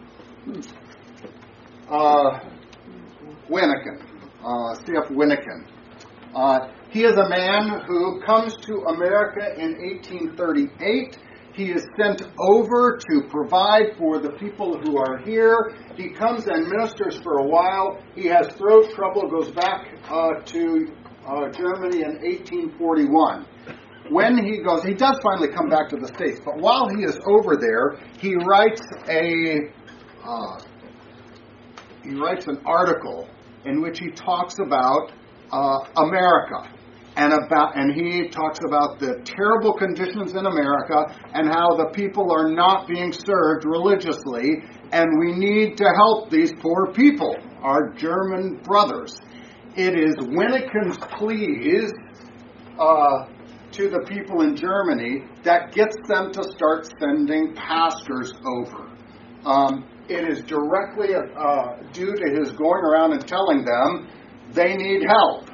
Uh, 1.90 2.40
Wyneken, 3.50 4.02
uh, 4.44 4.76
C.F. 4.86 5.12
Uh, 6.36 6.68
he 6.90 7.04
is 7.04 7.14
a 7.18 7.30
man 7.30 7.82
who 7.88 8.22
comes 8.22 8.56
to 8.58 8.74
America 8.88 9.54
in 9.58 9.78
1838. 9.78 11.18
He 11.54 11.72
is 11.72 11.86
sent 12.00 12.22
over 12.40 12.98
to 12.98 13.28
provide 13.30 13.98
for 13.98 14.20
the 14.20 14.32
people 14.32 14.80
who 14.80 14.98
are 14.98 15.18
here. 15.18 15.76
He 15.96 16.10
comes 16.10 16.48
and 16.48 16.68
ministers 16.68 17.20
for 17.22 17.40
a 17.40 17.46
while. 17.46 18.02
He 18.16 18.28
has 18.28 18.48
throat 18.56 18.92
trouble, 18.96 19.30
goes 19.30 19.52
back 19.52 19.88
uh, 20.10 20.36
to 20.46 20.88
uh, 21.28 21.50
Germany 21.50 22.04
in 22.04 22.22
1841. 22.22 23.46
When 24.10 24.44
he 24.44 24.58
goes, 24.64 24.84
he 24.84 24.94
does 24.94 25.20
finally 25.24 25.50
come 25.50 25.70
back 25.70 25.90
to 25.90 25.98
the 25.98 26.08
States, 26.08 26.40
but 26.44 26.58
while 26.58 26.90
he 26.90 27.04
is 27.04 27.20
over 27.28 27.56
there, 27.56 28.00
he 28.20 28.36
writes 28.36 28.82
a 29.08 29.72
uh, 30.24 30.60
he 32.04 32.16
writes 32.16 32.48
an 32.48 32.60
article 32.66 33.30
in 33.66 33.82
which 33.82 34.00
he 34.00 34.10
talks 34.10 34.56
about 34.60 35.12
uh, 35.52 35.80
America 35.98 36.70
and 37.16 37.34
about 37.34 37.78
and 37.78 37.94
he 37.94 38.30
talks 38.30 38.60
about 38.66 39.00
the 39.00 39.22
terrible 39.26 39.74
conditions 39.74 40.34
in 40.34 40.46
America 40.46 41.06
and 41.34 41.48
how 41.48 41.76
the 41.76 41.90
people 41.94 42.32
are 42.32 42.50
not 42.50 42.88
being 42.88 43.12
served 43.12 43.66
religiously 43.66 44.64
and 44.92 45.08
we 45.20 45.34
need 45.34 45.78
to 45.78 45.86
help 45.96 46.30
these 46.30 46.52
poor 46.60 46.92
people, 46.94 47.36
our 47.62 47.94
German 47.94 48.60
brothers. 48.64 49.20
It 49.76 49.98
is 50.00 50.16
Wyneken's 50.16 50.98
pleas 51.18 51.92
uh, 52.80 53.26
to 53.80 53.90
the 53.90 54.06
people 54.10 54.42
in 54.42 54.58
Germany 54.58 55.24
that 55.44 55.72
gets 55.72 55.96
them 56.10 56.34
to 56.34 56.44
start 56.44 56.92
sending 57.00 57.56
pastors 57.56 58.34
over. 58.44 58.92
Um, 59.46 59.88
it 60.10 60.28
is 60.28 60.42
directly 60.44 61.16
uh, 61.16 61.78
due 61.94 62.14
to 62.14 62.26
his 62.36 62.52
going 62.52 62.84
around 62.84 63.14
and 63.14 63.26
telling 63.26 63.64
them 63.64 64.10
they 64.52 64.76
need 64.76 65.04
help. 65.08 65.50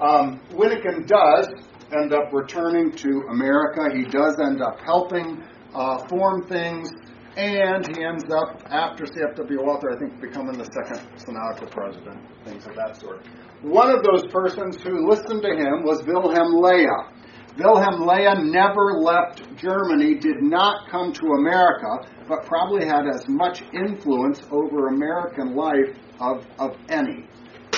Um, 0.00 0.40
Wyneken 0.50 1.06
does 1.06 1.46
end 1.94 2.12
up 2.12 2.32
returning 2.32 2.90
to 2.90 3.22
America. 3.30 3.94
He 3.94 4.04
does 4.04 4.40
end 4.42 4.60
up 4.60 4.80
helping 4.84 5.40
uh, 5.72 6.04
form 6.08 6.48
things, 6.48 6.90
and 7.36 7.86
he 7.94 8.02
ends 8.02 8.24
up, 8.24 8.60
after 8.66 9.04
CFW 9.04 9.62
Walther, 9.62 9.92
I 9.92 9.98
think, 10.00 10.20
becoming 10.20 10.58
the 10.58 10.64
second 10.64 11.06
synodical 11.16 11.68
president, 11.68 12.18
things 12.44 12.66
of 12.66 12.74
that 12.74 12.98
sort. 13.00 13.22
One 13.62 13.90
of 13.90 14.02
those 14.02 14.26
persons 14.32 14.82
who 14.82 15.08
listened 15.08 15.42
to 15.42 15.54
him 15.54 15.84
was 15.84 16.02
Wilhelm 16.04 16.54
Löhe. 16.60 17.12
Wilhelm 17.58 18.02
Löhe 18.02 18.52
never 18.52 19.00
left 19.00 19.42
Germany, 19.56 20.14
did 20.14 20.42
not 20.42 20.90
come 20.90 21.12
to 21.14 21.26
America, 21.38 21.88
but 22.28 22.44
probably 22.44 22.84
had 22.84 23.06
as 23.06 23.26
much 23.28 23.62
influence 23.72 24.42
over 24.50 24.88
American 24.88 25.54
life 25.54 25.96
of, 26.20 26.46
of 26.58 26.76
any. 26.90 27.26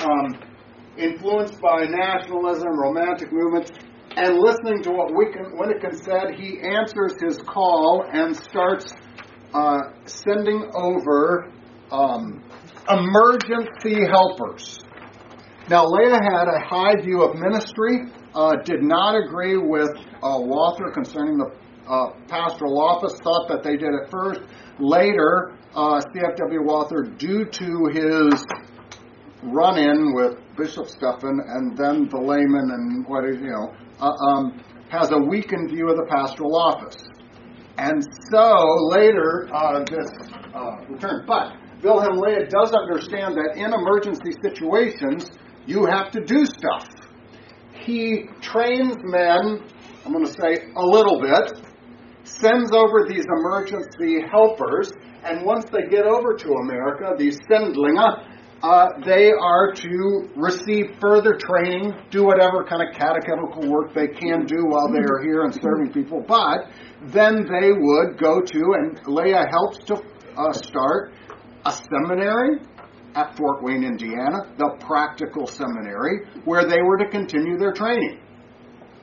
Um, 0.02 0.38
influenced 0.96 1.60
by 1.60 1.84
nationalism, 1.84 2.68
romantic 2.76 3.32
movements, 3.32 3.70
and 4.16 4.38
listening 4.38 4.82
to 4.82 4.90
what 4.90 5.12
Wyneken 5.12 6.02
said, 6.04 6.34
he 6.36 6.58
answers 6.60 7.14
his 7.22 7.38
call 7.38 8.04
and 8.12 8.34
starts 8.34 8.92
uh, 9.54 9.78
sending 10.06 10.70
over 10.74 11.52
um, 11.92 12.42
emergency 12.90 14.04
helpers. 14.10 14.80
Now, 15.68 15.84
Löhe 15.84 16.18
had 16.18 16.48
a 16.48 16.66
high 16.66 17.00
view 17.00 17.22
of 17.22 17.36
ministry, 17.38 18.06
uh, 18.34 18.56
did 18.64 18.82
not 18.82 19.14
agree 19.16 19.56
with 19.56 19.90
uh, 20.22 20.38
Walther 20.38 20.90
concerning 20.92 21.38
the 21.38 21.50
uh, 21.88 22.10
pastoral 22.28 22.80
office, 22.80 23.18
thought 23.22 23.48
that 23.48 23.62
they 23.62 23.76
did 23.76 23.94
it 23.94 24.10
first. 24.10 24.40
Later, 24.78 25.56
uh, 25.74 26.00
C.F.W. 26.00 26.62
Walther, 26.62 27.02
due 27.02 27.44
to 27.44 27.86
his 27.92 28.44
run 29.42 29.78
in 29.78 30.14
with 30.14 30.36
Bishop 30.56 30.86
Stephan 30.86 31.40
and 31.46 31.76
then 31.76 32.08
the 32.08 32.18
layman 32.18 32.70
and 32.70 33.06
what 33.06 33.24
is, 33.24 33.40
you 33.40 33.50
know, 33.50 33.72
uh, 34.00 34.10
um, 34.10 34.62
has 34.90 35.10
a 35.12 35.18
weakened 35.18 35.70
view 35.70 35.88
of 35.88 35.96
the 35.96 36.06
pastoral 36.10 36.56
office. 36.56 36.96
And 37.78 38.02
so 38.32 38.64
later, 38.90 39.48
uh, 39.52 39.84
this 39.84 40.10
return. 40.88 41.24
But 41.26 41.52
Wilhelm 41.82 42.18
Löhe 42.18 42.48
does 42.48 42.72
understand 42.72 43.36
that 43.36 43.56
in 43.56 43.72
emergency 43.72 44.32
situations, 44.42 45.30
you 45.66 45.86
have 45.86 46.10
to 46.10 46.20
do 46.24 46.44
stuff. 46.44 46.88
He 47.88 48.28
trains 48.42 48.96
men, 49.02 49.64
I'm 50.04 50.12
going 50.12 50.26
to 50.26 50.30
say 50.30 50.60
a 50.76 50.84
little 50.84 51.22
bit, 51.22 51.58
sends 52.22 52.70
over 52.70 53.08
these 53.08 53.24
emergency 53.24 54.20
helpers, 54.30 54.92
and 55.24 55.42
once 55.42 55.64
they 55.72 55.88
get 55.88 56.04
over 56.04 56.34
to 56.34 56.48
America, 56.64 57.14
these 57.16 57.38
Sendlinge, 57.50 58.26
uh, 58.62 58.88
they 59.06 59.30
are 59.32 59.72
to 59.72 60.28
receive 60.36 60.98
further 61.00 61.38
training, 61.40 61.94
do 62.10 62.26
whatever 62.26 62.62
kind 62.62 62.86
of 62.86 62.94
catechetical 62.94 63.70
work 63.70 63.94
they 63.94 64.08
can 64.08 64.44
do 64.44 64.66
while 64.66 64.92
they 64.92 64.98
are 64.98 65.22
here 65.24 65.44
and 65.44 65.54
serving 65.54 65.90
people, 65.90 66.22
but 66.28 66.68
then 67.06 67.46
they 67.48 67.72
would 67.72 68.18
go 68.18 68.42
to, 68.42 68.74
and 68.76 69.02
Löhe 69.04 69.48
helps 69.50 69.78
to 69.86 69.94
uh, 70.36 70.52
start 70.52 71.14
a 71.64 71.72
seminary 71.72 72.58
at 73.18 73.36
Fort 73.36 73.62
Wayne, 73.62 73.82
Indiana, 73.82 74.38
the 74.58 74.76
practical 74.78 75.46
seminary, 75.46 76.26
where 76.44 76.64
they 76.64 76.80
were 76.82 76.96
to 76.98 77.08
continue 77.08 77.58
their 77.58 77.72
training. 77.72 78.20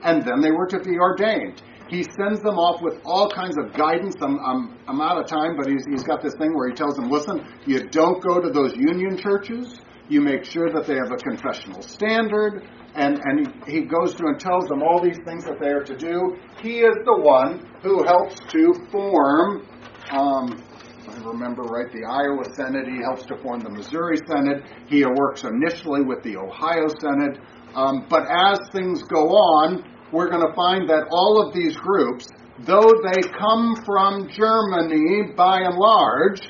And 0.04 0.24
then 0.24 0.40
they 0.40 0.52
were 0.52 0.68
to 0.68 0.80
be 0.80 0.98
ordained. 0.98 1.62
He 1.90 2.04
sends 2.18 2.42
them 2.42 2.58
off 2.58 2.82
with 2.82 3.00
all 3.04 3.30
kinds 3.30 3.58
of 3.58 3.74
guidance. 3.74 4.16
I'm, 4.22 4.40
I'm, 4.40 4.78
I'm 4.88 5.02
out 5.02 5.20
of 5.20 5.28
time, 5.28 5.56
but 5.58 5.68
he's, 5.68 5.86
he's 5.86 6.04
got 6.04 6.22
this 6.22 6.34
thing 6.40 6.56
where 6.56 6.70
he 6.70 6.74
tells 6.74 6.96
them, 6.96 7.10
listen, 7.10 7.46
you 7.66 7.88
don't 7.90 8.24
go 8.24 8.40
to 8.40 8.50
those 8.50 8.74
union 8.76 9.18
churches. 9.18 9.80
You 10.08 10.22
make 10.22 10.46
sure 10.46 10.72
that 10.72 10.88
they 10.88 10.96
have 10.96 11.12
a 11.12 11.18
confessional 11.18 11.82
standard. 11.82 12.68
And, 12.96 13.20
and 13.24 13.48
he, 13.68 13.80
he 13.80 13.82
goes 13.82 14.14
through 14.14 14.30
and 14.30 14.40
tells 14.40 14.66
them 14.68 14.82
all 14.82 15.02
these 15.04 15.20
things 15.26 15.44
that 15.46 15.60
they 15.60 15.70
are 15.70 15.84
to 15.84 15.98
do. 15.98 16.38
He 16.62 16.80
is 16.80 16.96
the 17.04 17.20
one 17.20 17.68
who 17.84 18.04
helps 18.04 18.40
to 18.54 18.74
form, 18.92 19.68
um, 20.12 20.64
I 21.08 21.24
remember 21.24 21.64
right, 21.64 21.92
the 21.92 22.04
Iowa 22.04 22.44
Synod. 22.56 22.88
He 22.88 23.02
helps 23.02 23.26
to 23.28 23.38
form 23.38 23.60
the 23.60 23.70
Missouri 23.70 24.18
Synod. 24.28 24.64
He 24.88 25.06
works 25.06 25.44
initially 25.44 26.02
with 26.02 26.24
the 26.24 26.38
Ohio 26.38 26.88
Synod. 27.00 27.40
Um, 27.76 28.08
but 28.10 28.26
as 28.30 28.60
things 28.72 29.04
go 29.04 29.30
on, 29.30 29.84
we're 30.12 30.30
going 30.30 30.46
to 30.46 30.54
find 30.56 30.90
that 30.90 31.08
all 31.12 31.46
of 31.46 31.54
these 31.54 31.76
groups, 31.76 32.28
though 32.60 32.90
they 33.04 33.22
come 33.38 33.76
from 33.86 34.30
Germany 34.30 35.34
by 35.36 35.60
and 35.62 35.76
large, 35.76 36.42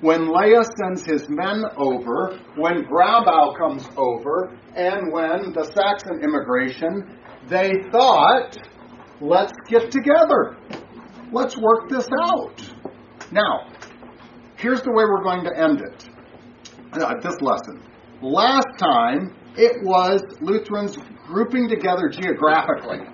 when 0.00 0.28
Löhe 0.28 0.64
sends 0.78 1.04
his 1.04 1.26
men 1.28 1.64
over, 1.76 2.38
when 2.56 2.84
Grabau 2.84 3.56
comes 3.56 3.88
over, 3.96 4.58
and 4.76 5.12
when 5.12 5.52
the 5.54 5.64
Saxon 5.74 6.20
immigration, 6.22 7.18
they 7.48 7.70
thought, 7.90 8.56
let's 9.20 9.52
get 9.68 9.90
together. 9.90 10.56
Let's 11.32 11.56
work 11.56 11.88
this 11.88 12.08
out. 12.22 12.62
Now, 13.32 13.73
here's 14.64 14.80
the 14.80 14.90
way 14.90 15.04
we're 15.04 15.22
going 15.22 15.44
to 15.44 15.52
end 15.52 15.82
it. 15.84 16.08
Uh, 16.96 17.12
this 17.20 17.36
lesson. 17.42 17.84
Last 18.22 18.78
time, 18.78 19.36
it 19.56 19.84
was 19.84 20.24
Lutherans 20.40 20.96
grouping 21.26 21.68
together 21.68 22.08
geographically. 22.08 23.04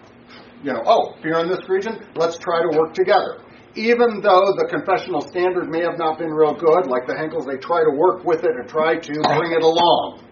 You 0.62 0.74
know, 0.74 0.82
oh, 0.86 1.14
here 1.22 1.40
in 1.40 1.48
this 1.48 1.66
region, 1.68 1.98
let's 2.14 2.38
try 2.38 2.62
to 2.62 2.78
work 2.78 2.94
together. 2.94 3.42
Even 3.74 4.20
though 4.22 4.54
the 4.54 4.66
confessional 4.70 5.22
standard 5.22 5.68
may 5.68 5.82
have 5.82 5.98
not 5.98 6.18
been 6.18 6.30
real 6.30 6.54
good, 6.54 6.86
like 6.86 7.06
the 7.06 7.14
Henkels, 7.14 7.46
they 7.46 7.58
try 7.58 7.82
to 7.82 7.90
work 7.90 8.22
with 8.24 8.44
it 8.44 8.54
and 8.54 8.68
try 8.68 8.94
to 8.96 9.12
bring 9.34 9.50
it 9.50 9.62
along. 9.62 10.22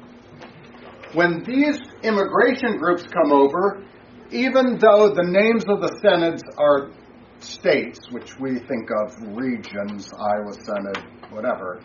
When 1.14 1.42
these 1.42 1.80
immigration 2.02 2.78
groups 2.78 3.02
come 3.10 3.32
over, 3.32 3.82
even 4.30 4.78
though 4.78 5.08
the 5.08 5.24
names 5.24 5.64
of 5.66 5.80
the 5.80 5.98
synods 6.02 6.42
are 6.58 6.92
states, 7.40 7.98
which 8.10 8.38
we 8.38 8.58
think 8.58 8.90
of 8.90 9.14
regions, 9.36 10.10
Iowa 10.12 10.52
Synod, 10.64 11.30
whatever, 11.30 11.80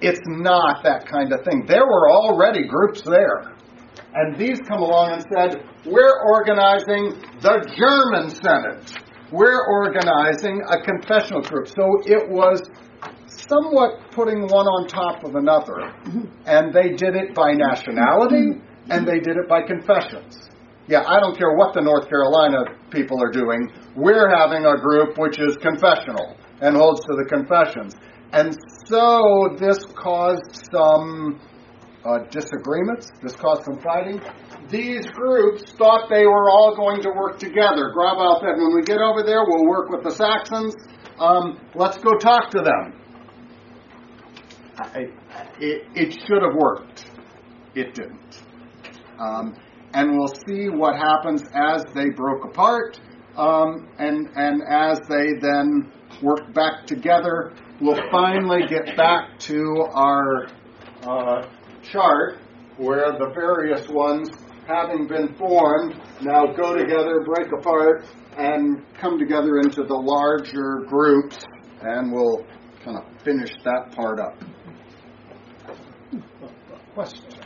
it's 0.00 0.20
not 0.26 0.82
that 0.84 1.08
kind 1.08 1.32
of 1.32 1.44
thing. 1.44 1.64
There 1.66 1.84
were 1.84 2.10
already 2.10 2.66
groups 2.66 3.02
there. 3.02 3.54
And 4.14 4.38
these 4.38 4.58
come 4.68 4.80
along 4.80 5.12
and 5.12 5.24
said, 5.34 5.64
We're 5.84 6.22
organizing 6.24 7.20
the 7.40 7.60
German 7.76 8.30
Synod. 8.30 8.84
we're 9.30 9.66
organizing 9.66 10.62
a 10.68 10.80
confessional 10.82 11.42
group. 11.42 11.68
So 11.68 12.00
it 12.06 12.28
was 12.30 12.62
somewhat 13.26 14.10
putting 14.12 14.42
one 14.42 14.66
on 14.66 14.88
top 14.88 15.24
of 15.24 15.34
another. 15.34 15.92
Mm-hmm. 16.04 16.24
And 16.46 16.72
they 16.72 16.90
did 16.90 17.14
it 17.14 17.34
by 17.34 17.52
nationality 17.52 18.56
mm-hmm. 18.56 18.90
and 18.92 19.06
they 19.06 19.20
did 19.20 19.36
it 19.36 19.48
by 19.48 19.62
confessions. 19.62 20.48
Yeah, 20.88 21.04
I 21.06 21.20
don't 21.20 21.36
care 21.36 21.52
what 21.54 21.74
the 21.74 21.82
North 21.82 22.08
Carolina 22.08 22.64
people 22.90 23.22
are 23.22 23.30
doing. 23.30 23.70
We're 23.94 24.30
having 24.34 24.64
a 24.64 24.76
group 24.80 25.18
which 25.18 25.38
is 25.38 25.56
confessional 25.58 26.36
and 26.62 26.74
holds 26.74 27.00
to 27.02 27.14
the 27.14 27.26
confessions. 27.28 27.94
And 28.32 28.56
so 28.86 29.56
this 29.58 29.84
caused 29.94 30.66
some 30.72 31.40
uh, 32.04 32.20
disagreements, 32.30 33.10
this 33.22 33.34
caused 33.36 33.64
some 33.64 33.80
fighting. 33.80 34.20
These 34.70 35.06
groups 35.08 35.72
thought 35.72 36.08
they 36.08 36.24
were 36.24 36.50
all 36.50 36.74
going 36.74 37.02
to 37.02 37.10
work 37.10 37.38
together. 37.38 37.92
Grabau 37.94 38.40
said, 38.40 38.56
when 38.56 38.74
we 38.74 38.82
get 38.82 38.98
over 38.98 39.22
there, 39.22 39.44
we'll 39.46 39.66
work 39.66 39.90
with 39.90 40.04
the 40.04 40.10
Saxons. 40.10 40.74
Um, 41.18 41.60
let's 41.74 41.98
go 41.98 42.16
talk 42.18 42.50
to 42.50 42.60
them. 42.60 42.94
I, 44.78 45.00
it, 45.60 45.86
it 45.94 46.12
should 46.26 46.42
have 46.42 46.54
worked. 46.56 47.10
It 47.74 47.94
didn't. 47.94 48.42
Um, 49.18 49.54
and 49.94 50.16
we'll 50.16 50.34
see 50.46 50.68
what 50.68 50.96
happens 50.96 51.42
as 51.54 51.84
they 51.94 52.10
broke 52.10 52.44
apart 52.44 53.00
um, 53.36 53.88
and, 53.98 54.28
and 54.36 54.62
as 54.68 55.00
they 55.08 55.34
then 55.40 55.90
work 56.22 56.52
back 56.54 56.86
together. 56.86 57.52
We'll 57.80 58.02
finally 58.10 58.66
get 58.68 58.96
back 58.96 59.38
to 59.40 59.86
our 59.92 60.48
uh, 61.02 61.48
chart 61.82 62.38
where 62.76 63.12
the 63.12 63.30
various 63.34 63.88
ones, 63.88 64.30
having 64.66 65.06
been 65.06 65.34
formed, 65.36 65.94
now 66.20 66.46
go 66.46 66.76
together, 66.76 67.24
break 67.24 67.52
apart, 67.52 68.04
and 68.36 68.84
come 69.00 69.18
together 69.18 69.58
into 69.58 69.82
the 69.84 69.94
larger 69.94 70.84
groups, 70.88 71.38
and 71.80 72.12
we'll 72.12 72.44
kind 72.84 72.98
of 72.98 73.22
finish 73.22 73.50
that 73.64 73.92
part 73.94 74.20
up. 74.20 74.34
Question? 76.94 77.37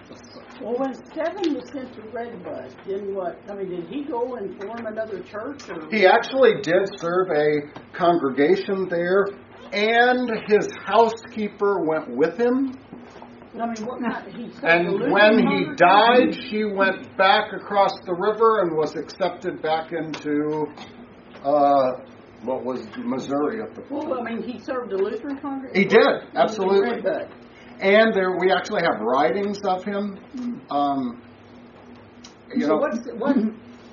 Well, 0.61 0.75
when 0.77 0.95
Stephan 0.95 1.55
was 1.55 1.69
sent 1.73 1.95
to 1.95 2.03
Red 2.13 2.45
Bud, 2.45 2.75
then 2.87 3.15
what? 3.15 3.39
I 3.49 3.55
mean, 3.55 3.71
did 3.71 3.89
he 3.89 4.05
go 4.05 4.37
and 4.37 4.61
form 4.61 4.87
another 4.87 5.21
church? 5.21 5.69
Or? 5.69 5.89
He 5.91 6.07
actually 6.07 6.61
did 6.63 6.89
serve 6.99 7.31
a 7.31 7.63
congregation 7.93 8.89
there, 8.89 9.27
and 9.73 10.31
his 10.47 10.69
housekeeper 10.85 11.85
went 11.85 12.15
with 12.17 12.39
him. 12.39 12.79
I 13.55 13.67
mean, 13.67 13.87
what 13.87 14.01
and 14.65 15.13
when 15.13 15.47
he 15.47 15.67
died, 15.77 16.35
she 16.49 16.65
went 16.65 17.17
back 17.19 17.53
across 17.53 17.93
the 18.07 18.15
river 18.15 18.63
and 18.63 18.75
was 18.75 18.97
accepted 18.97 19.61
back 19.61 19.93
into 19.93 20.65
uh, 21.45 21.93
what 22.45 22.65
was 22.65 22.87
Missouri 22.97 23.61
at 23.63 23.75
the 23.75 23.83
time. 23.83 23.91
Well, 23.91 24.21
I 24.21 24.23
mean, 24.23 24.43
he 24.43 24.59
served 24.59 24.93
a 24.93 24.97
Lutheran 24.97 25.39
congregation. 25.39 25.83
He 25.83 25.87
did, 25.87 26.35
absolutely. 26.35 27.03
And 27.81 28.15
there, 28.15 28.37
we 28.39 28.53
actually 28.53 28.83
have 28.83 29.01
writings 29.01 29.59
of 29.65 29.85
him. 29.85 30.19
Um, 30.71 31.23
you 32.55 32.63
so 32.63 32.69
know, 32.69 32.77
what's, 32.77 33.07
what 33.19 33.37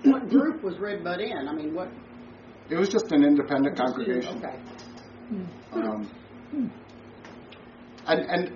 what 0.03 0.29
group 0.29 0.63
was 0.63 0.77
Red 0.77 1.03
Bud 1.03 1.19
in? 1.21 1.47
I 1.47 1.53
mean, 1.53 1.73
what? 1.73 1.89
It 2.69 2.75
was 2.75 2.89
just 2.89 3.11
an 3.11 3.23
independent 3.23 3.77
congregation. 3.77 4.37
Okay. 4.37 4.55
Um, 5.73 6.09
and 8.07 8.19
and 8.19 8.51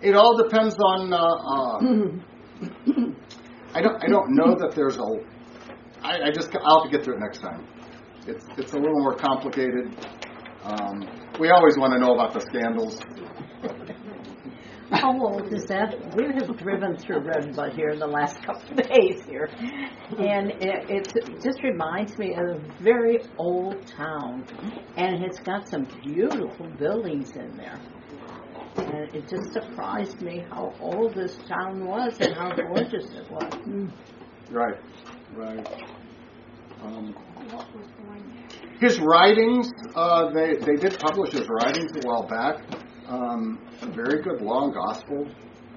it 0.00 0.14
all 0.14 0.36
depends 0.36 0.76
on. 0.78 1.12
Uh, 1.12 1.18
uh, 1.18 1.78
I 3.74 3.80
don't. 3.82 4.02
I 4.02 4.06
don't 4.06 4.34
know 4.34 4.54
that 4.54 4.72
there's 4.74 4.96
a. 4.96 5.02
I, 6.02 6.28
I 6.28 6.30
just. 6.30 6.54
I'll 6.62 6.82
have 6.82 6.90
to 6.90 6.96
get 6.96 7.04
to 7.06 7.12
it 7.12 7.18
next 7.20 7.38
time. 7.40 7.66
It's 8.26 8.44
it's 8.56 8.72
a 8.72 8.76
little 8.76 9.00
more 9.00 9.14
complicated. 9.14 9.96
Um, 10.62 11.06
we 11.38 11.50
always 11.50 11.76
want 11.76 11.92
to 11.92 11.98
know 11.98 12.14
about 12.14 12.32
the 12.32 12.40
scandals. 12.40 12.98
How 14.94 15.12
old 15.20 15.52
is 15.52 15.64
that? 15.66 16.14
We 16.14 16.24
have 16.26 16.56
driven 16.56 16.96
through 16.96 17.20
Red 17.20 17.54
Bud 17.56 17.72
here 17.72 17.90
in 17.90 17.98
the 17.98 18.06
last 18.06 18.40
couple 18.42 18.78
of 18.78 18.88
days 18.88 19.22
here, 19.28 19.48
and 20.18 20.52
it, 20.52 20.88
it 21.16 21.42
just 21.42 21.62
reminds 21.64 22.16
me 22.16 22.34
of 22.34 22.56
a 22.56 22.60
very 22.80 23.18
old 23.36 23.86
town, 23.86 24.46
and 24.96 25.24
it's 25.24 25.40
got 25.40 25.68
some 25.68 25.86
beautiful 26.02 26.68
buildings 26.78 27.32
in 27.32 27.56
there. 27.56 27.80
And 28.76 29.14
it 29.14 29.28
just 29.28 29.52
surprised 29.52 30.20
me 30.22 30.44
how 30.50 30.72
old 30.80 31.14
this 31.14 31.36
town 31.48 31.84
was 31.86 32.16
and 32.20 32.34
how 32.34 32.52
gorgeous 32.54 33.06
it 33.14 33.30
was. 33.30 33.52
Right, 34.50 34.78
right. 35.34 35.82
Um, 36.82 37.14
his 38.80 39.00
writings, 39.00 39.70
uh, 39.94 40.30
they, 40.30 40.54
they 40.54 40.76
did 40.76 40.98
publish 41.00 41.32
his 41.32 41.48
writings 41.48 41.90
a 41.96 42.06
while 42.06 42.26
back. 42.26 42.62
Um, 43.06 43.58
a 43.82 43.86
very 43.86 44.22
good 44.22 44.40
long 44.40 44.72
gospel 44.72 45.28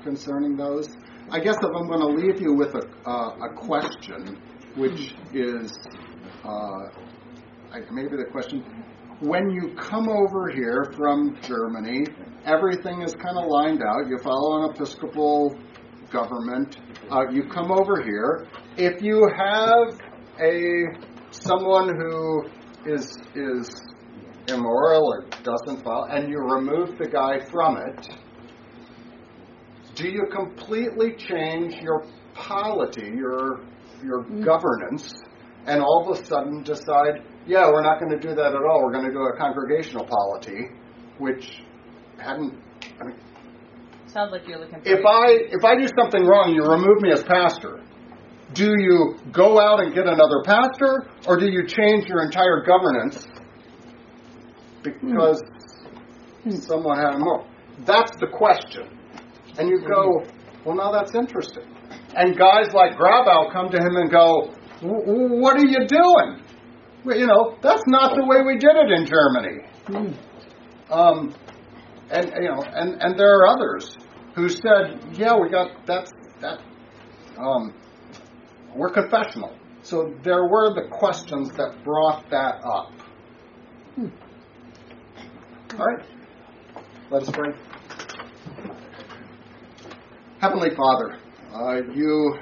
concerning 0.04 0.56
those. 0.56 0.88
I 1.30 1.40
guess 1.40 1.58
if 1.58 1.66
I'm 1.76 1.88
going 1.88 2.00
to 2.00 2.26
leave 2.26 2.40
you 2.42 2.54
with 2.54 2.74
a, 2.76 2.88
uh, 3.06 3.50
a 3.50 3.54
question, 3.54 4.42
which 4.76 5.14
is 5.34 5.78
uh, 6.46 6.88
maybe 7.92 8.16
the 8.16 8.28
question 8.32 8.64
when 9.20 9.50
you 9.50 9.74
come 9.76 10.08
over 10.10 10.50
here 10.50 10.94
from 10.96 11.36
Germany, 11.42 12.06
everything 12.46 13.02
is 13.02 13.14
kind 13.14 13.38
of 13.38 13.46
lined 13.48 13.82
out. 13.82 14.08
You 14.08 14.20
follow 14.20 14.64
an 14.64 14.76
Episcopal 14.76 15.58
government. 16.12 16.78
Uh, 17.10 17.30
you 17.32 17.44
come 17.50 17.72
over 17.72 18.02
here. 18.04 18.48
If 18.78 19.02
you 19.02 19.28
have 19.36 20.00
a 20.40 20.84
someone 21.32 21.96
who 21.96 22.44
is 22.86 23.18
is 23.36 23.87
immoral 24.48 25.14
or 25.14 25.26
doesn't 25.44 25.84
follow, 25.84 26.06
and 26.06 26.30
you 26.30 26.40
remove 26.40 26.98
the 26.98 27.08
guy 27.08 27.40
from 27.52 27.78
it, 27.78 28.10
do 29.96 30.08
you 30.08 30.26
completely 30.32 31.16
change 31.16 31.76
your 31.82 32.06
polity, 32.34 33.08
your 33.08 33.62
your 34.04 34.24
mm. 34.24 34.46
governance, 34.46 35.14
and 35.66 35.82
all 35.82 36.08
of 36.08 36.20
a 36.20 36.26
sudden 36.26 36.64
decide, 36.64 37.24
yeah, 37.48 37.68
we're 37.68 37.82
not 37.82 38.00
going 38.00 38.12
to 38.12 38.20
do 38.20 38.36
that 38.36 38.54
at 38.54 38.62
all. 38.62 38.84
We're 38.84 38.92
going 38.92 39.06
to 39.06 39.12
do 39.12 39.24
a 39.24 39.36
congregational 39.38 40.06
polity, 40.06 40.70
which 41.18 41.64
hadn't. 42.20 42.54
I 43.02 43.06
mean, 43.06 43.16
Sounds 44.06 44.32
like 44.32 44.48
you're 44.48 44.60
looking. 44.60 44.82
If 44.86 45.06
I 45.06 45.26
if 45.52 45.64
I 45.66 45.76
do 45.76 45.88
something 46.00 46.26
wrong, 46.26 46.54
you 46.54 46.64
remove 46.64 47.02
me 47.02 47.12
as 47.12 47.24
pastor. 47.24 47.82
Do 48.54 48.72
you 48.80 49.18
go 49.32 49.60
out 49.60 49.82
and 49.82 49.94
get 49.94 50.08
another 50.08 50.42
pastor, 50.46 51.10
or 51.28 51.38
do 51.38 51.48
you 51.48 51.68
change 51.68 52.08
your 52.08 52.24
entire 52.24 52.64
governance 52.64 53.28
because 54.90 55.44
mm. 56.46 56.62
someone 56.62 56.98
had 56.98 57.18
more. 57.20 57.46
That's 57.86 58.16
the 58.18 58.28
question. 58.28 58.88
And 59.58 59.70
you 59.70 59.82
go, 59.82 60.24
well, 60.66 60.76
now 60.76 60.92
that's 60.92 61.16
interesting. 61.16 61.64
And 62.16 62.38
guys 62.38 62.74
like 62.74 62.98
Grabau 62.98 63.52
come 63.52 63.70
to 63.70 63.78
him 63.78 63.96
and 63.96 64.12
go, 64.12 64.54
what 64.82 65.58
are 65.58 65.66
you 65.66 65.88
doing? 65.88 66.42
Well, 67.04 67.18
you 67.18 67.28
know, 67.28 67.58
that's 67.62 67.84
not 67.88 68.16
the 68.16 68.26
way 68.26 68.42
we 68.42 68.58
did 68.58 68.76
it 68.76 68.92
in 68.92 69.06
Germany. 69.06 69.64
Mm. 69.86 70.18
Um, 70.90 71.36
and 72.10 72.32
you 72.42 72.50
know, 72.50 72.64
and, 72.64 73.02
and 73.02 73.20
there 73.20 73.40
are 73.40 73.48
others 73.48 73.98
who 74.36 74.50
said, 74.50 75.00
yeah, 75.14 75.36
we 75.36 75.50
got 75.50 75.86
that's 75.86 76.12
that. 76.42 76.60
Um, 77.38 77.74
we're 78.76 78.92
confessional. 78.92 79.56
So 79.82 80.14
there 80.24 80.48
were 80.48 80.74
the 80.74 80.88
questions 80.92 81.50
that 81.52 81.84
brought 81.84 82.30
that 82.30 82.62
up. 82.64 82.92
Hmm. 83.96 84.08
All 85.74 85.86
right. 85.86 86.06
Let 87.12 87.24
us 87.24 87.30
pray. 87.30 87.52
Heavenly 90.40 90.70
Father, 90.76 91.20
uh, 91.54 91.82
you 91.94 92.38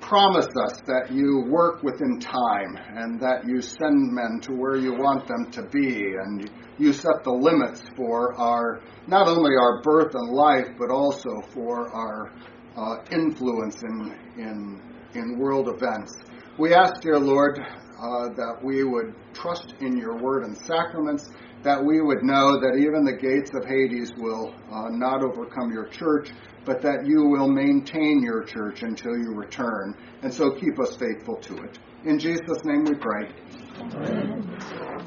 promise 0.00 0.46
us 0.64 0.80
that 0.86 1.10
you 1.10 1.44
work 1.50 1.82
within 1.82 2.20
time 2.20 2.78
and 2.94 3.20
that 3.20 3.46
you 3.46 3.60
send 3.60 4.12
men 4.12 4.40
to 4.42 4.52
where 4.52 4.76
you 4.76 4.92
want 4.92 5.26
them 5.26 5.50
to 5.50 5.62
be 5.64 6.14
and 6.14 6.50
you 6.78 6.92
set 6.92 7.24
the 7.24 7.30
limits 7.30 7.82
for 7.96 8.34
our 8.38 8.82
not 9.06 9.26
only 9.26 9.52
our 9.60 9.82
birth 9.82 10.14
and 10.14 10.32
life 10.32 10.68
but 10.78 10.90
also 10.90 11.40
for 11.52 11.92
our 11.92 12.32
uh, 12.76 12.96
influence 13.10 13.82
in, 13.82 14.16
in, 14.36 14.82
in 15.14 15.38
world 15.38 15.68
events. 15.68 16.12
We 16.58 16.72
ask, 16.74 17.00
dear 17.00 17.18
Lord, 17.18 17.58
uh, 17.58 18.28
that 18.36 18.58
we 18.62 18.84
would 18.84 19.14
trust 19.32 19.74
in 19.80 19.96
your 19.96 20.16
word 20.18 20.44
and 20.44 20.56
sacraments 20.56 21.30
that 21.62 21.82
we 21.84 22.00
would 22.00 22.22
know 22.22 22.60
that 22.60 22.76
even 22.78 23.04
the 23.04 23.16
gates 23.16 23.50
of 23.54 23.64
Hades 23.64 24.12
will 24.16 24.54
uh, 24.70 24.88
not 24.90 25.22
overcome 25.22 25.72
your 25.72 25.86
church, 25.86 26.30
but 26.64 26.82
that 26.82 27.06
you 27.06 27.26
will 27.28 27.48
maintain 27.48 28.22
your 28.22 28.42
church 28.42 28.82
until 28.82 29.16
you 29.16 29.32
return. 29.34 29.94
And 30.22 30.32
so 30.32 30.50
keep 30.50 30.78
us 30.80 30.96
faithful 30.96 31.36
to 31.36 31.56
it. 31.64 31.78
In 32.04 32.18
Jesus' 32.18 32.64
name 32.64 32.84
we 32.84 32.94
pray. 32.94 33.30
Amen. 33.78 34.98